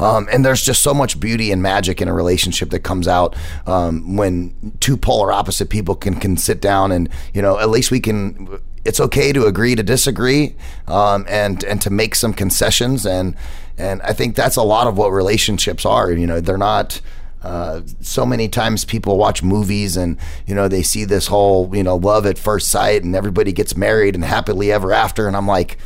Um, 0.00 0.26
and 0.32 0.42
there's 0.42 0.62
just 0.62 0.82
so 0.82 0.94
much 0.94 1.20
beauty 1.20 1.52
and 1.52 1.62
magic 1.62 2.00
in 2.00 2.08
a 2.08 2.14
relationship 2.14 2.70
that 2.70 2.80
comes 2.80 3.06
out 3.06 3.36
um, 3.66 4.16
when 4.16 4.72
two 4.80 4.96
polar 4.96 5.30
opposite 5.30 5.68
people 5.68 5.94
can 5.94 6.14
can 6.14 6.38
sit 6.38 6.62
down 6.62 6.92
and 6.92 7.10
you 7.34 7.42
know 7.42 7.58
at 7.58 7.68
least 7.68 7.90
we 7.90 8.00
can. 8.00 8.58
It's 8.86 9.00
okay 9.00 9.32
to 9.32 9.46
agree 9.46 9.74
to 9.74 9.82
disagree, 9.82 10.56
um, 10.88 11.24
and 11.28 11.62
and 11.64 11.80
to 11.82 11.90
make 11.90 12.14
some 12.14 12.34
concessions, 12.34 13.06
and 13.06 13.34
and 13.78 14.00
I 14.02 14.12
think 14.12 14.34
that's 14.34 14.56
a 14.56 14.62
lot 14.62 14.86
of 14.86 14.96
what 14.96 15.08
relationships 15.08 15.86
are. 15.86 16.10
You 16.12 16.26
know, 16.26 16.40
they're 16.40 16.58
not 16.58 17.00
uh, 17.44 17.82
so 18.00 18.24
many 18.24 18.48
times 18.48 18.84
people 18.84 19.18
watch 19.18 19.42
movies 19.42 19.96
and 19.96 20.18
you 20.46 20.54
know 20.54 20.66
they 20.66 20.82
see 20.82 21.04
this 21.04 21.26
whole 21.26 21.70
you 21.76 21.82
know 21.82 21.96
love 21.96 22.26
at 22.26 22.38
first 22.38 22.68
sight 22.68 23.04
and 23.04 23.14
everybody 23.14 23.52
gets 23.52 23.76
married 23.76 24.14
and 24.14 24.24
happily 24.24 24.72
ever 24.72 24.92
after. 24.92 25.28
And 25.28 25.36
I'm 25.36 25.46
like 25.46 25.78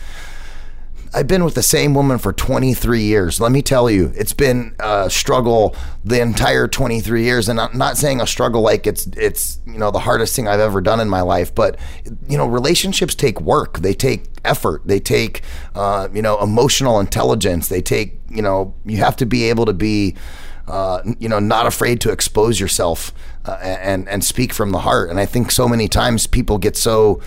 I've 1.15 1.27
been 1.27 1.45
with 1.45 1.55
the 1.55 1.63
same 1.63 1.95
woman 1.95 2.19
for 2.19 2.33
23 2.33 3.01
years. 3.03 3.41
Let 3.41 3.51
me 3.51 3.63
tell 3.63 3.91
you, 3.91 4.13
it's 4.15 4.33
been 4.33 4.75
a 4.79 5.09
struggle 5.09 5.75
the 6.05 6.21
entire 6.21 6.69
23 6.69 7.23
years, 7.23 7.49
and 7.49 7.61
I'm 7.61 7.77
not 7.77 7.97
saying 7.97 8.21
a 8.21 8.27
struggle 8.27 8.63
like 8.63 8.87
it's 8.87 9.07
it's 9.17 9.59
you 9.67 9.79
know 9.79 9.91
the 9.91 10.01
hardest 10.01 10.37
thing 10.37 10.49
I've 10.49 10.61
ever 10.61 10.81
done 10.81 11.01
in 11.01 11.09
my 11.09 11.23
life, 11.23 11.55
but 11.55 11.79
you 12.29 12.37
know 12.37 12.47
relationships 12.47 13.15
take 13.15 13.41
work, 13.41 13.79
they 13.79 13.95
take 13.95 14.27
effort, 14.45 14.83
they 14.85 15.01
take 15.01 15.43
uh, 15.75 16.09
you 16.13 16.23
know 16.23 16.39
emotional 16.41 17.01
intelligence, 17.01 17.69
they 17.69 17.81
take 17.81 18.19
you 18.29 18.43
know 18.43 18.75
you 18.85 18.99
have 18.99 19.17
to 19.17 19.27
be 19.27 19.45
able 19.45 19.67
to 19.67 19.73
be 19.75 20.15
uh, 20.69 21.03
you 21.19 21.29
know, 21.29 21.39
not 21.39 21.67
afraid 21.67 22.01
to 22.03 22.11
expose 22.11 22.61
yourself 22.61 23.13
uh, 23.45 23.59
and 23.61 24.09
and 24.09 24.25
speak 24.25 24.53
from 24.53 24.71
the 24.71 24.81
heart. 24.81 25.11
And 25.11 25.19
I 25.19 25.27
think 25.27 25.51
so 25.51 25.69
many 25.69 25.89
times 25.89 26.27
people 26.27 26.59
get 26.59 26.77
so 26.77 27.21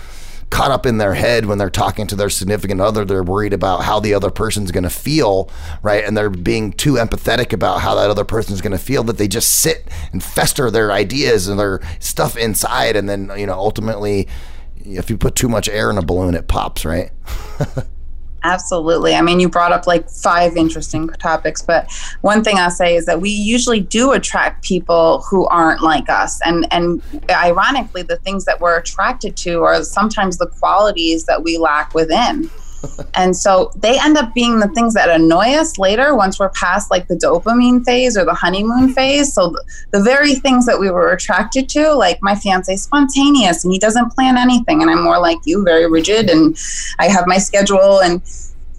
caught 0.52 0.70
up 0.70 0.84
in 0.84 0.98
their 0.98 1.14
head 1.14 1.46
when 1.46 1.56
they're 1.56 1.70
talking 1.70 2.06
to 2.06 2.14
their 2.14 2.28
significant 2.28 2.78
other. 2.80 3.06
They're 3.06 3.22
worried 3.22 3.54
about 3.54 3.84
how 3.84 3.98
the 4.00 4.12
other 4.12 4.30
person's 4.30 4.70
going 4.70 4.84
to 4.84 4.90
feel, 4.90 5.50
right? 5.82 6.04
And 6.04 6.14
they're 6.14 6.28
being 6.28 6.72
too 6.72 6.94
empathetic 6.94 7.54
about 7.54 7.80
how 7.80 7.94
that 7.94 8.10
other 8.10 8.24
person's 8.24 8.60
going 8.60 8.72
to 8.72 8.78
feel 8.78 9.02
that 9.04 9.16
they 9.16 9.28
just 9.28 9.48
sit 9.48 9.88
and 10.12 10.22
fester 10.22 10.70
their 10.70 10.92
ideas 10.92 11.48
and 11.48 11.58
their 11.58 11.80
stuff 12.00 12.36
inside. 12.36 12.96
And 12.96 13.08
then, 13.08 13.32
you 13.36 13.46
know, 13.46 13.54
ultimately, 13.54 14.28
if 14.76 15.08
you 15.08 15.16
put 15.16 15.34
too 15.34 15.48
much 15.48 15.70
air 15.70 15.90
in 15.90 15.96
a 15.96 16.02
balloon, 16.02 16.34
it 16.34 16.48
pops, 16.48 16.84
right? 16.84 17.10
Absolutely. 18.44 19.14
I 19.14 19.22
mean, 19.22 19.38
you 19.38 19.48
brought 19.48 19.72
up 19.72 19.86
like 19.86 20.08
five 20.08 20.56
interesting 20.56 21.08
topics, 21.08 21.62
but 21.62 21.90
one 22.22 22.42
thing 22.42 22.58
I'll 22.58 22.70
say 22.70 22.96
is 22.96 23.06
that 23.06 23.20
we 23.20 23.30
usually 23.30 23.80
do 23.80 24.12
attract 24.12 24.64
people 24.64 25.22
who 25.22 25.46
aren't 25.46 25.82
like 25.82 26.08
us. 26.08 26.40
And 26.44 26.66
and 26.72 27.02
ironically, 27.30 28.02
the 28.02 28.16
things 28.16 28.44
that 28.46 28.60
we're 28.60 28.78
attracted 28.78 29.36
to 29.38 29.62
are 29.62 29.82
sometimes 29.84 30.38
the 30.38 30.48
qualities 30.48 31.24
that 31.26 31.42
we 31.42 31.56
lack 31.56 31.94
within 31.94 32.50
and 33.14 33.36
so 33.36 33.70
they 33.76 33.98
end 33.98 34.16
up 34.16 34.34
being 34.34 34.58
the 34.58 34.68
things 34.68 34.94
that 34.94 35.08
annoy 35.08 35.54
us 35.54 35.78
later 35.78 36.14
once 36.14 36.38
we're 36.38 36.50
past 36.50 36.90
like 36.90 37.08
the 37.08 37.14
dopamine 37.14 37.84
phase 37.84 38.16
or 38.16 38.24
the 38.24 38.34
honeymoon 38.34 38.92
phase. 38.92 39.32
So 39.34 39.50
the, 39.50 39.64
the 39.90 40.02
very 40.02 40.34
things 40.34 40.66
that 40.66 40.78
we 40.78 40.90
were 40.90 41.12
attracted 41.12 41.68
to, 41.70 41.92
like 41.94 42.18
my 42.22 42.34
fiance 42.34 42.74
spontaneous 42.76 43.64
and 43.64 43.72
he 43.72 43.78
doesn't 43.78 44.10
plan 44.10 44.36
anything. 44.36 44.82
And 44.82 44.90
I'm 44.90 45.02
more 45.02 45.20
like 45.20 45.38
you, 45.44 45.64
very 45.64 45.88
rigid 45.88 46.30
and 46.30 46.56
I 46.98 47.08
have 47.08 47.26
my 47.26 47.38
schedule 47.38 48.00
and 48.00 48.22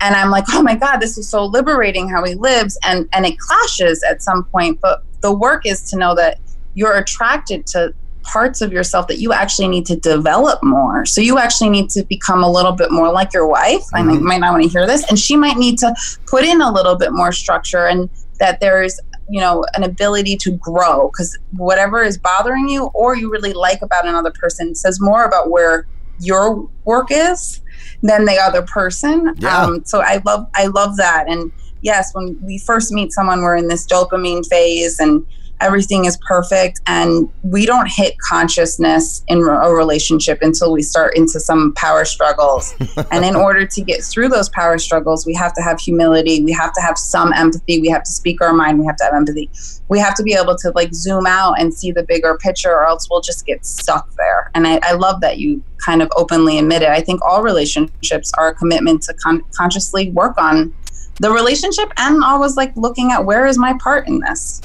and 0.01 0.15
I'm 0.15 0.31
like, 0.31 0.43
oh 0.49 0.61
my 0.61 0.75
God, 0.75 0.97
this 0.97 1.17
is 1.17 1.29
so 1.29 1.45
liberating 1.45 2.09
how 2.09 2.25
he 2.25 2.35
lives. 2.35 2.77
And 2.83 3.07
and 3.13 3.25
it 3.25 3.39
clashes 3.39 4.03
at 4.03 4.21
some 4.21 4.43
point. 4.45 4.81
But 4.81 5.03
the 5.21 5.33
work 5.33 5.65
is 5.65 5.89
to 5.91 5.97
know 5.97 6.13
that 6.15 6.39
you're 6.73 6.97
attracted 6.97 7.65
to 7.67 7.93
parts 8.23 8.61
of 8.61 8.71
yourself 8.71 9.07
that 9.07 9.19
you 9.19 9.33
actually 9.33 9.67
need 9.67 9.85
to 9.85 9.95
develop 9.95 10.63
more. 10.63 11.05
So 11.05 11.21
you 11.21 11.37
actually 11.37 11.69
need 11.69 11.89
to 11.91 12.03
become 12.03 12.43
a 12.43 12.49
little 12.49 12.71
bit 12.71 12.91
more 12.91 13.11
like 13.11 13.33
your 13.33 13.47
wife. 13.47 13.81
Mm-hmm. 13.93 14.09
I 14.09 14.19
might 14.19 14.39
not 14.39 14.51
want 14.51 14.63
to 14.63 14.69
hear 14.69 14.87
this, 14.87 15.07
and 15.09 15.19
she 15.19 15.35
might 15.35 15.57
need 15.57 15.77
to 15.79 15.93
put 16.25 16.43
in 16.43 16.61
a 16.61 16.71
little 16.71 16.95
bit 16.95 17.11
more 17.11 17.31
structure, 17.31 17.87
and 17.87 18.09
that 18.39 18.59
there's 18.59 18.99
you 19.29 19.39
know 19.39 19.65
an 19.75 19.83
ability 19.83 20.35
to 20.37 20.51
grow 20.51 21.09
because 21.09 21.37
whatever 21.51 22.03
is 22.03 22.17
bothering 22.17 22.67
you 22.67 22.85
or 22.93 23.15
you 23.15 23.31
really 23.31 23.53
like 23.53 23.81
about 23.81 24.05
another 24.05 24.31
person 24.31 24.75
says 24.75 24.99
more 24.99 25.23
about 25.23 25.49
where 25.49 25.87
your 26.19 26.69
work 26.83 27.07
is 27.09 27.61
than 28.01 28.25
the 28.25 28.37
other 28.37 28.61
person. 28.63 29.33
Yeah. 29.37 29.57
Um, 29.57 29.85
so 29.85 30.01
I 30.01 30.21
love 30.25 30.49
I 30.55 30.67
love 30.67 30.97
that, 30.97 31.25
and 31.27 31.51
yes, 31.81 32.13
when 32.13 32.37
we 32.41 32.57
first 32.57 32.91
meet 32.91 33.11
someone, 33.11 33.41
we're 33.41 33.57
in 33.57 33.67
this 33.67 33.85
dopamine 33.85 34.45
phase 34.47 34.99
and 34.99 35.25
everything 35.61 36.05
is 36.05 36.17
perfect 36.27 36.81
and 36.87 37.29
we 37.43 37.65
don't 37.65 37.89
hit 37.89 38.15
consciousness 38.19 39.23
in 39.27 39.39
a 39.39 39.69
relationship 39.69 40.39
until 40.41 40.71
we 40.71 40.81
start 40.81 41.15
into 41.15 41.39
some 41.39 41.73
power 41.75 42.05
struggles. 42.05 42.75
And 43.11 43.25
in 43.25 43.35
order 43.35 43.65
to 43.65 43.81
get 43.81 44.03
through 44.03 44.29
those 44.29 44.49
power 44.49 44.77
struggles 44.77 45.25
we 45.25 45.33
have 45.35 45.53
to 45.53 45.61
have 45.61 45.79
humility 45.79 46.43
we 46.43 46.51
have 46.53 46.73
to 46.73 46.81
have 46.81 46.97
some 46.97 47.31
empathy 47.33 47.79
we 47.79 47.89
have 47.89 48.03
to 48.03 48.11
speak 48.11 48.41
our 48.41 48.53
mind 48.53 48.79
we 48.79 48.85
have 48.85 48.95
to 48.97 49.03
have 49.03 49.13
empathy. 49.13 49.49
We 49.87 49.99
have 49.99 50.15
to 50.15 50.23
be 50.23 50.33
able 50.33 50.55
to 50.57 50.71
like 50.73 50.93
zoom 50.93 51.25
out 51.25 51.59
and 51.59 51.73
see 51.73 51.91
the 51.91 52.03
bigger 52.03 52.37
picture 52.37 52.71
or 52.71 52.85
else 52.85 53.07
we'll 53.09 53.21
just 53.21 53.45
get 53.45 53.65
stuck 53.65 54.13
there. 54.15 54.51
And 54.55 54.67
i, 54.67 54.79
I 54.83 54.93
love 54.93 55.21
that 55.21 55.37
you 55.37 55.63
kind 55.85 56.01
of 56.01 56.09
openly 56.15 56.59
admit 56.59 56.81
it. 56.81 56.89
I 56.89 57.01
think 57.01 57.21
all 57.21 57.43
relationships 57.43 58.31
are 58.37 58.49
a 58.49 58.55
commitment 58.55 59.03
to 59.03 59.13
con- 59.13 59.43
consciously 59.55 60.11
work 60.11 60.37
on 60.37 60.73
the 61.19 61.31
relationship 61.31 61.91
and 61.97 62.23
always 62.23 62.57
like 62.57 62.75
looking 62.75 63.11
at 63.11 63.23
where 63.23 63.45
is 63.45 63.57
my 63.57 63.77
part 63.81 64.07
in 64.07 64.19
this 64.19 64.61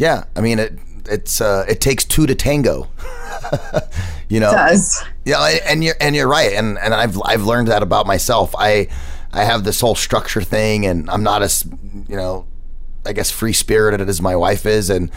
yeah, 0.00 0.24
I 0.34 0.40
mean 0.40 0.58
it. 0.58 0.78
It's 1.10 1.40
uh, 1.42 1.66
it 1.68 1.80
takes 1.80 2.04
two 2.06 2.26
to 2.26 2.34
tango. 2.34 2.88
you 4.28 4.40
know. 4.40 4.50
It 4.50 4.54
does. 4.54 5.04
Yeah, 5.26 5.42
and 5.66 5.84
you're 5.84 5.94
and 6.00 6.16
you're 6.16 6.26
right, 6.26 6.54
and 6.54 6.78
and 6.78 6.94
I've 6.94 7.20
I've 7.22 7.42
learned 7.42 7.68
that 7.68 7.82
about 7.82 8.06
myself. 8.06 8.54
I 8.58 8.88
I 9.30 9.44
have 9.44 9.62
this 9.64 9.80
whole 9.80 9.94
structure 9.94 10.40
thing, 10.40 10.86
and 10.86 11.10
I'm 11.10 11.22
not 11.22 11.42
as 11.42 11.66
you 12.08 12.16
know, 12.16 12.46
I 13.04 13.12
guess 13.12 13.30
free 13.30 13.52
spirited 13.52 14.08
as 14.08 14.22
my 14.22 14.34
wife 14.34 14.64
is, 14.64 14.88
and 14.88 15.10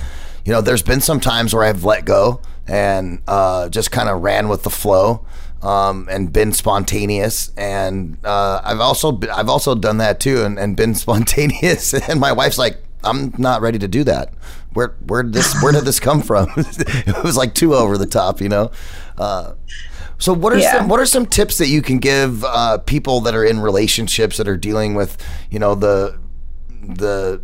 you 0.43 0.51
know, 0.51 0.59
there's 0.59 0.83
been 0.83 0.99
some 0.99 1.21
times 1.21 1.53
where 1.53 1.63
I've 1.63 1.85
let 1.85 2.03
go 2.03 2.41
and 2.67 3.21
uh, 3.25 3.69
just 3.69 3.89
kind 3.89 4.09
of 4.09 4.21
ran 4.21 4.49
with 4.49 4.63
the 4.63 4.69
flow. 4.69 5.25
Um, 5.61 6.09
and 6.11 6.33
been 6.33 6.51
spontaneous. 6.51 7.53
And 7.55 8.17
uh, 8.25 8.59
I've 8.65 8.81
also 8.81 9.17
I've 9.33 9.47
also 9.47 9.75
done 9.75 9.99
that 9.99 10.19
too, 10.19 10.43
and, 10.43 10.59
and 10.59 10.75
been 10.75 10.93
spontaneous. 11.05 11.93
And 11.93 12.19
my 12.19 12.33
wife's 12.33 12.57
like, 12.57 12.83
I'm 13.03 13.33
not 13.37 13.61
ready 13.61 13.79
to 13.79 13.87
do 13.87 14.03
that. 14.05 14.33
Where 14.73 14.95
where 15.05 15.23
did 15.23 15.33
this 15.33 15.61
where 15.61 15.71
did 15.71 15.85
this 15.85 15.99
come 15.99 16.21
from? 16.21 16.49
it 16.57 17.23
was 17.23 17.37
like 17.37 17.53
too 17.53 17.73
over 17.73 17.97
the 17.97 18.05
top, 18.05 18.41
you 18.41 18.49
know. 18.49 18.71
Uh, 19.17 19.53
so 20.17 20.33
what 20.33 20.53
are 20.53 20.59
yeah. 20.59 20.79
some 20.79 20.87
what 20.87 20.99
are 20.99 21.05
some 21.05 21.25
tips 21.25 21.57
that 21.57 21.67
you 21.67 21.81
can 21.81 21.99
give 21.99 22.43
uh, 22.43 22.77
people 22.79 23.21
that 23.21 23.35
are 23.35 23.45
in 23.45 23.59
relationships 23.59 24.37
that 24.37 24.47
are 24.47 24.57
dealing 24.57 24.95
with 24.95 25.17
you 25.49 25.59
know 25.59 25.75
the 25.75 26.19
the 26.81 27.41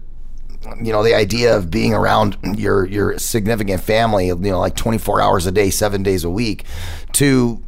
you 0.81 0.91
know 0.91 1.03
the 1.03 1.13
idea 1.13 1.55
of 1.55 1.69
being 1.71 1.93
around 1.93 2.37
your 2.57 2.85
your 2.85 3.17
significant 3.17 3.81
family 3.81 4.27
you 4.27 4.35
know 4.35 4.59
like 4.59 4.75
24 4.75 5.21
hours 5.21 5.45
a 5.45 5.51
day 5.51 5.69
7 5.69 6.03
days 6.03 6.23
a 6.23 6.29
week 6.29 6.65
to 7.13 7.63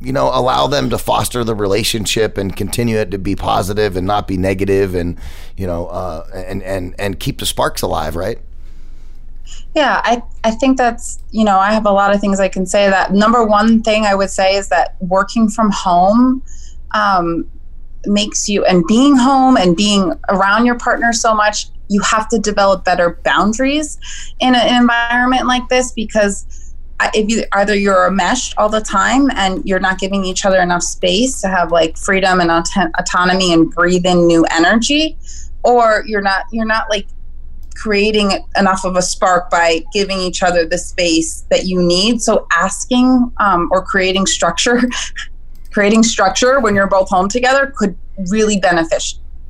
you 0.00 0.12
know, 0.12 0.30
allow 0.32 0.66
them 0.66 0.90
to 0.90 0.98
foster 0.98 1.42
the 1.44 1.54
relationship 1.54 2.36
and 2.36 2.54
continue 2.54 2.98
it 2.98 3.10
to 3.10 3.18
be 3.18 3.34
positive 3.34 3.96
and 3.96 4.06
not 4.06 4.28
be 4.28 4.36
negative 4.36 4.94
and, 4.94 5.18
you 5.56 5.66
know, 5.66 5.86
uh, 5.86 6.26
and, 6.34 6.62
and, 6.62 6.94
and 6.98 7.18
keep 7.18 7.38
the 7.38 7.46
sparks 7.46 7.80
alive, 7.80 8.14
right? 8.14 8.38
Yeah, 9.74 10.00
I, 10.04 10.22
I 10.44 10.52
think 10.52 10.78
that's, 10.78 11.18
you 11.30 11.44
know, 11.44 11.58
I 11.58 11.72
have 11.72 11.86
a 11.86 11.90
lot 11.90 12.14
of 12.14 12.20
things 12.20 12.38
I 12.38 12.48
can 12.48 12.64
say 12.64 12.88
that. 12.88 13.12
Number 13.12 13.44
one 13.44 13.82
thing 13.82 14.06
I 14.06 14.14
would 14.14 14.30
say 14.30 14.54
is 14.56 14.68
that 14.68 14.96
working 15.00 15.48
from 15.48 15.70
home 15.72 16.42
um, 16.92 17.50
makes 18.06 18.48
you, 18.48 18.64
and 18.64 18.84
being 18.86 19.16
home 19.16 19.56
and 19.56 19.76
being 19.76 20.12
around 20.28 20.64
your 20.64 20.78
partner 20.78 21.12
so 21.12 21.34
much, 21.34 21.66
you 21.88 22.00
have 22.02 22.28
to 22.28 22.38
develop 22.38 22.84
better 22.84 23.20
boundaries 23.24 23.98
in 24.40 24.54
an 24.54 24.82
environment 24.82 25.46
like 25.46 25.68
this 25.68 25.92
because 25.92 26.74
if 27.12 27.28
you 27.28 27.44
either 27.52 27.74
you're 27.74 28.10
meshed 28.10 28.54
all 28.56 28.68
the 28.68 28.80
time 28.80 29.30
and 29.34 29.64
you're 29.66 29.80
not 29.80 29.98
giving 29.98 30.24
each 30.24 30.44
other 30.44 30.60
enough 30.60 30.82
space 30.82 31.40
to 31.40 31.48
have 31.48 31.70
like 31.72 31.96
freedom 31.96 32.40
and 32.40 32.50
auto- 32.50 32.90
autonomy 32.98 33.52
and 33.52 33.70
breathe 33.70 34.06
in 34.06 34.26
new 34.26 34.44
energy 34.50 35.18
or 35.64 36.04
you're 36.06 36.22
not 36.22 36.44
you're 36.52 36.66
not 36.66 36.88
like 36.88 37.06
creating 37.74 38.44
enough 38.56 38.84
of 38.84 38.96
a 38.96 39.02
spark 39.02 39.50
by 39.50 39.82
giving 39.92 40.18
each 40.18 40.42
other 40.42 40.66
the 40.66 40.78
space 40.78 41.44
that 41.50 41.66
you 41.66 41.82
need. 41.82 42.22
So 42.22 42.46
asking 42.56 43.32
um, 43.38 43.68
or 43.72 43.84
creating 43.84 44.26
structure 44.26 44.80
creating 45.74 46.04
structure 46.04 46.60
when 46.60 46.74
you're 46.74 46.86
both 46.86 47.08
home 47.10 47.28
together 47.28 47.74
could 47.76 47.98
really 48.30 48.58
benefit 48.60 49.02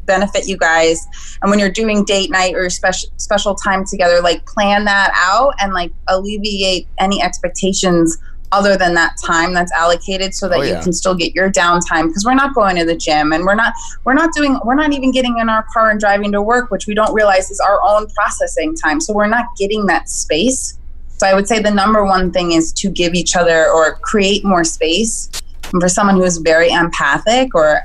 benefit 0.07 0.47
you 0.47 0.57
guys. 0.57 1.07
And 1.41 1.51
when 1.51 1.59
you're 1.59 1.71
doing 1.71 2.05
date 2.05 2.31
night 2.31 2.55
or 2.55 2.69
special 2.71 3.11
special 3.17 3.55
time 3.55 3.85
together 3.85 4.21
like 4.21 4.45
plan 4.47 4.85
that 4.87 5.13
out 5.15 5.55
and 5.61 5.73
like 5.73 5.93
alleviate 6.09 6.89
any 6.99 7.23
expectations 7.23 8.19
other 8.55 8.77
than 8.77 8.95
that 8.95 9.13
time 9.25 9.53
that's 9.53 9.73
allocated 9.73 10.35
so 10.35 10.49
that 10.49 10.59
oh, 10.59 10.63
yeah. 10.63 10.77
you 10.77 10.83
can 10.83 10.93
still 10.93 11.15
get 11.15 11.35
your 11.35 11.51
downtime 11.51 12.07
because 12.09 12.25
we're 12.25 12.41
not 12.45 12.55
going 12.55 12.77
to 12.77 12.85
the 12.85 12.97
gym 12.97 13.33
and 13.33 13.45
we're 13.45 13.55
not 13.55 13.73
we're 14.05 14.15
not 14.23 14.31
doing 14.35 14.59
we're 14.65 14.75
not 14.83 14.93
even 14.93 15.11
getting 15.11 15.39
in 15.39 15.49
our 15.49 15.65
car 15.73 15.91
and 15.91 16.01
driving 16.01 16.31
to 16.33 16.41
work 16.41 16.71
which 16.71 16.87
we 16.87 16.95
don't 16.95 17.13
realize 17.13 17.51
is 17.51 17.61
our 17.61 17.81
own 17.85 18.07
processing 18.11 18.75
time 18.75 19.01
so 19.01 19.13
we're 19.13 19.27
not 19.27 19.47
getting 19.59 19.87
that 19.87 20.09
space 20.09 20.79
So 21.19 21.27
I 21.27 21.35
would 21.35 21.47
say 21.47 21.61
the 21.61 21.71
number 21.71 22.05
one 22.05 22.31
thing 22.33 22.53
is 22.53 22.73
to 22.75 22.91
give 22.91 23.15
each 23.15 23.37
other 23.37 23.69
or 23.71 23.95
create 24.03 24.45
more 24.45 24.65
space. 24.65 25.31
And 25.73 25.81
for 25.81 25.89
someone 25.89 26.17
who 26.17 26.25
is 26.25 26.39
very 26.39 26.71
empathic 26.71 27.55
or 27.55 27.81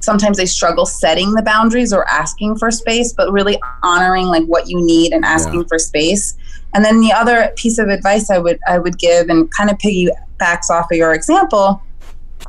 sometimes 0.00 0.36
they 0.36 0.46
struggle 0.46 0.86
setting 0.86 1.32
the 1.32 1.42
boundaries 1.42 1.92
or 1.92 2.08
asking 2.08 2.56
for 2.56 2.70
space, 2.70 3.12
but 3.12 3.32
really 3.32 3.58
honoring 3.82 4.26
like 4.26 4.44
what 4.44 4.68
you 4.68 4.84
need 4.84 5.12
and 5.12 5.24
asking 5.24 5.60
Yeah. 5.60 5.68
for 5.68 5.78
space. 5.78 6.36
And 6.74 6.84
then 6.84 7.00
the 7.00 7.12
other 7.12 7.52
piece 7.56 7.78
of 7.78 7.88
advice 7.88 8.30
I 8.30 8.38
would 8.38 8.58
I 8.66 8.78
would 8.78 8.98
give 8.98 9.28
and 9.28 9.50
kind 9.52 9.70
of 9.70 9.78
piggybacks 9.78 10.70
off 10.70 10.90
of 10.90 10.96
your 10.96 11.14
example 11.14 11.80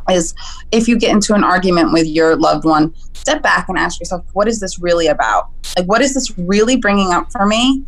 is 0.09 0.33
if 0.71 0.87
you 0.87 0.97
get 0.97 1.11
into 1.11 1.33
an 1.33 1.43
argument 1.43 1.93
with 1.93 2.07
your 2.07 2.35
loved 2.35 2.65
one, 2.65 2.93
step 3.13 3.41
back 3.41 3.69
and 3.69 3.77
ask 3.77 3.99
yourself, 3.99 4.23
what 4.33 4.47
is 4.47 4.59
this 4.59 4.79
really 4.79 5.07
about? 5.07 5.49
Like, 5.77 5.87
what 5.87 6.01
is 6.01 6.13
this 6.13 6.37
really 6.37 6.75
bringing 6.75 7.11
up 7.11 7.31
for 7.31 7.45
me? 7.45 7.83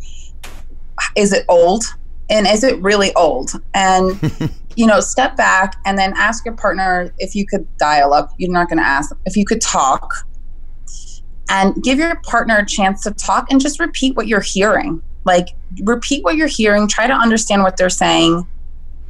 Is 1.16 1.32
it 1.32 1.44
old? 1.48 1.84
And 2.30 2.46
is 2.46 2.64
it 2.64 2.80
really 2.80 3.14
old? 3.14 3.52
And, 3.74 4.20
you 4.76 4.86
know, 4.86 5.00
step 5.00 5.36
back 5.36 5.76
and 5.86 5.96
then 5.96 6.12
ask 6.16 6.44
your 6.44 6.54
partner 6.54 7.12
if 7.18 7.34
you 7.34 7.46
could 7.46 7.66
dialogue. 7.78 8.30
You're 8.36 8.52
not 8.52 8.68
going 8.68 8.78
to 8.78 8.86
ask 8.86 9.14
if 9.26 9.36
you 9.36 9.44
could 9.44 9.60
talk 9.60 10.12
and 11.50 11.82
give 11.82 11.98
your 11.98 12.16
partner 12.24 12.58
a 12.58 12.66
chance 12.66 13.02
to 13.02 13.12
talk 13.12 13.50
and 13.50 13.60
just 13.60 13.80
repeat 13.80 14.16
what 14.16 14.26
you're 14.26 14.40
hearing. 14.40 15.00
Like, 15.24 15.48
repeat 15.82 16.24
what 16.24 16.36
you're 16.36 16.46
hearing, 16.46 16.88
try 16.88 17.06
to 17.06 17.12
understand 17.12 17.62
what 17.62 17.76
they're 17.76 17.90
saying, 17.90 18.46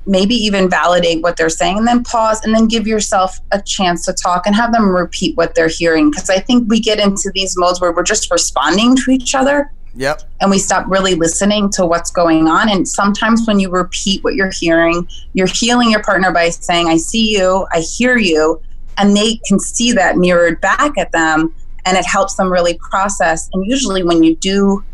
maybe 0.07 0.35
even 0.35 0.69
validate 0.71 1.23
what 1.23 1.37
they're 1.37 1.49
saying, 1.49 1.79
and 1.79 1.87
then 1.87 2.03
pause 2.03 2.45
and 2.45 2.55
then 2.55 2.67
give 2.67 2.87
yourself 2.87 3.39
a 3.53 3.61
chance 3.63 4.05
to 4.07 4.13
talk 4.13 4.47
and 4.47 4.55
have 4.55 4.73
them 4.73 4.89
repeat 4.89 5.37
what 5.37 5.55
they're 5.55 5.69
hearing. 5.69 6.11
Because 6.11 6.31
I 6.31 6.39
think 6.41 6.69
we 6.69 6.81
get 6.81 6.99
into 6.99 7.31
these 7.35 7.57
modes 7.57 7.81
where 7.81 7.93
we're 7.93 8.03
just 8.03 8.31
responding 8.31 8.97
to 8.97 9.11
each 9.11 9.35
other 9.35 9.71
Yep. 9.95 10.23
and 10.41 10.51
we 10.51 10.59
stop 10.59 10.87
really 10.89 11.15
listening 11.15 11.71
to 11.71 11.85
what's 11.85 12.11
going 12.11 12.49
on. 12.49 12.69
And 12.69 12.89
sometimes 12.89 13.47
when 13.47 13.59
you 13.59 13.71
repeat 13.71 14.23
what 14.25 14.35
you're 14.35 14.53
hearing, 14.53 15.09
you're 15.35 15.49
healing 15.49 15.91
your 15.91 16.03
partner 16.03 16.33
by 16.33 16.51
saying, 16.51 16.89
I 16.89 16.97
see 16.97 17.37
you, 17.37 17.67
I 17.73 17.81
hear 17.81 18.17
you, 18.17 18.61
and 18.97 19.17
they 19.17 19.41
can 19.47 19.59
see 19.59 19.93
that 19.93 20.17
mirrored 20.17 20.61
back 20.61 20.97
at 20.99 21.13
them. 21.13 21.55
And 21.85 21.97
it 21.97 22.05
helps 22.05 22.35
them 22.35 22.53
really 22.53 22.79
process. 22.91 23.49
And 23.55 23.65
usually, 23.65 24.03
when 24.03 24.23
you 24.23 24.37
do 24.37 24.85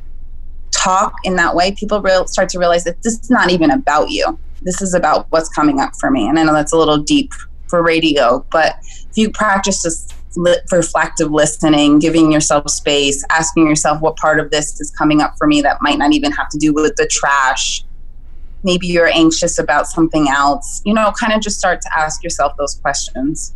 talk 0.84 1.14
in 1.24 1.36
that 1.36 1.54
way, 1.54 1.72
people 1.72 2.00
real, 2.02 2.26
start 2.26 2.48
to 2.50 2.58
realize 2.58 2.84
that 2.84 3.02
this 3.02 3.18
is 3.18 3.30
not 3.30 3.50
even 3.50 3.70
about 3.70 4.10
you. 4.10 4.38
This 4.62 4.82
is 4.82 4.94
about 4.94 5.26
what's 5.30 5.48
coming 5.48 5.80
up 5.80 5.96
for 5.96 6.10
me. 6.10 6.28
And 6.28 6.38
I 6.38 6.42
know 6.42 6.52
that's 6.52 6.72
a 6.72 6.76
little 6.76 6.98
deep 6.98 7.32
for 7.68 7.82
radio, 7.82 8.44
but 8.50 8.76
if 8.82 9.16
you 9.16 9.30
practice 9.30 10.08
li- 10.36 10.56
reflective 10.70 11.30
listening, 11.30 11.98
giving 11.98 12.32
yourself 12.32 12.68
space, 12.70 13.24
asking 13.30 13.66
yourself 13.66 14.00
what 14.00 14.16
part 14.16 14.40
of 14.40 14.50
this 14.50 14.80
is 14.80 14.90
coming 14.90 15.20
up 15.20 15.34
for 15.38 15.46
me 15.46 15.60
that 15.62 15.78
might 15.80 15.98
not 15.98 16.12
even 16.12 16.32
have 16.32 16.48
to 16.50 16.58
do 16.58 16.72
with 16.72 16.96
the 16.96 17.06
trash. 17.06 17.84
Maybe 18.62 18.86
you're 18.86 19.12
anxious 19.12 19.58
about 19.58 19.86
something 19.86 20.28
else. 20.28 20.82
You 20.84 20.94
know, 20.94 21.12
kind 21.18 21.32
of 21.32 21.40
just 21.40 21.58
start 21.58 21.80
to 21.82 21.98
ask 21.98 22.22
yourself 22.22 22.56
those 22.56 22.76
questions. 22.76 23.54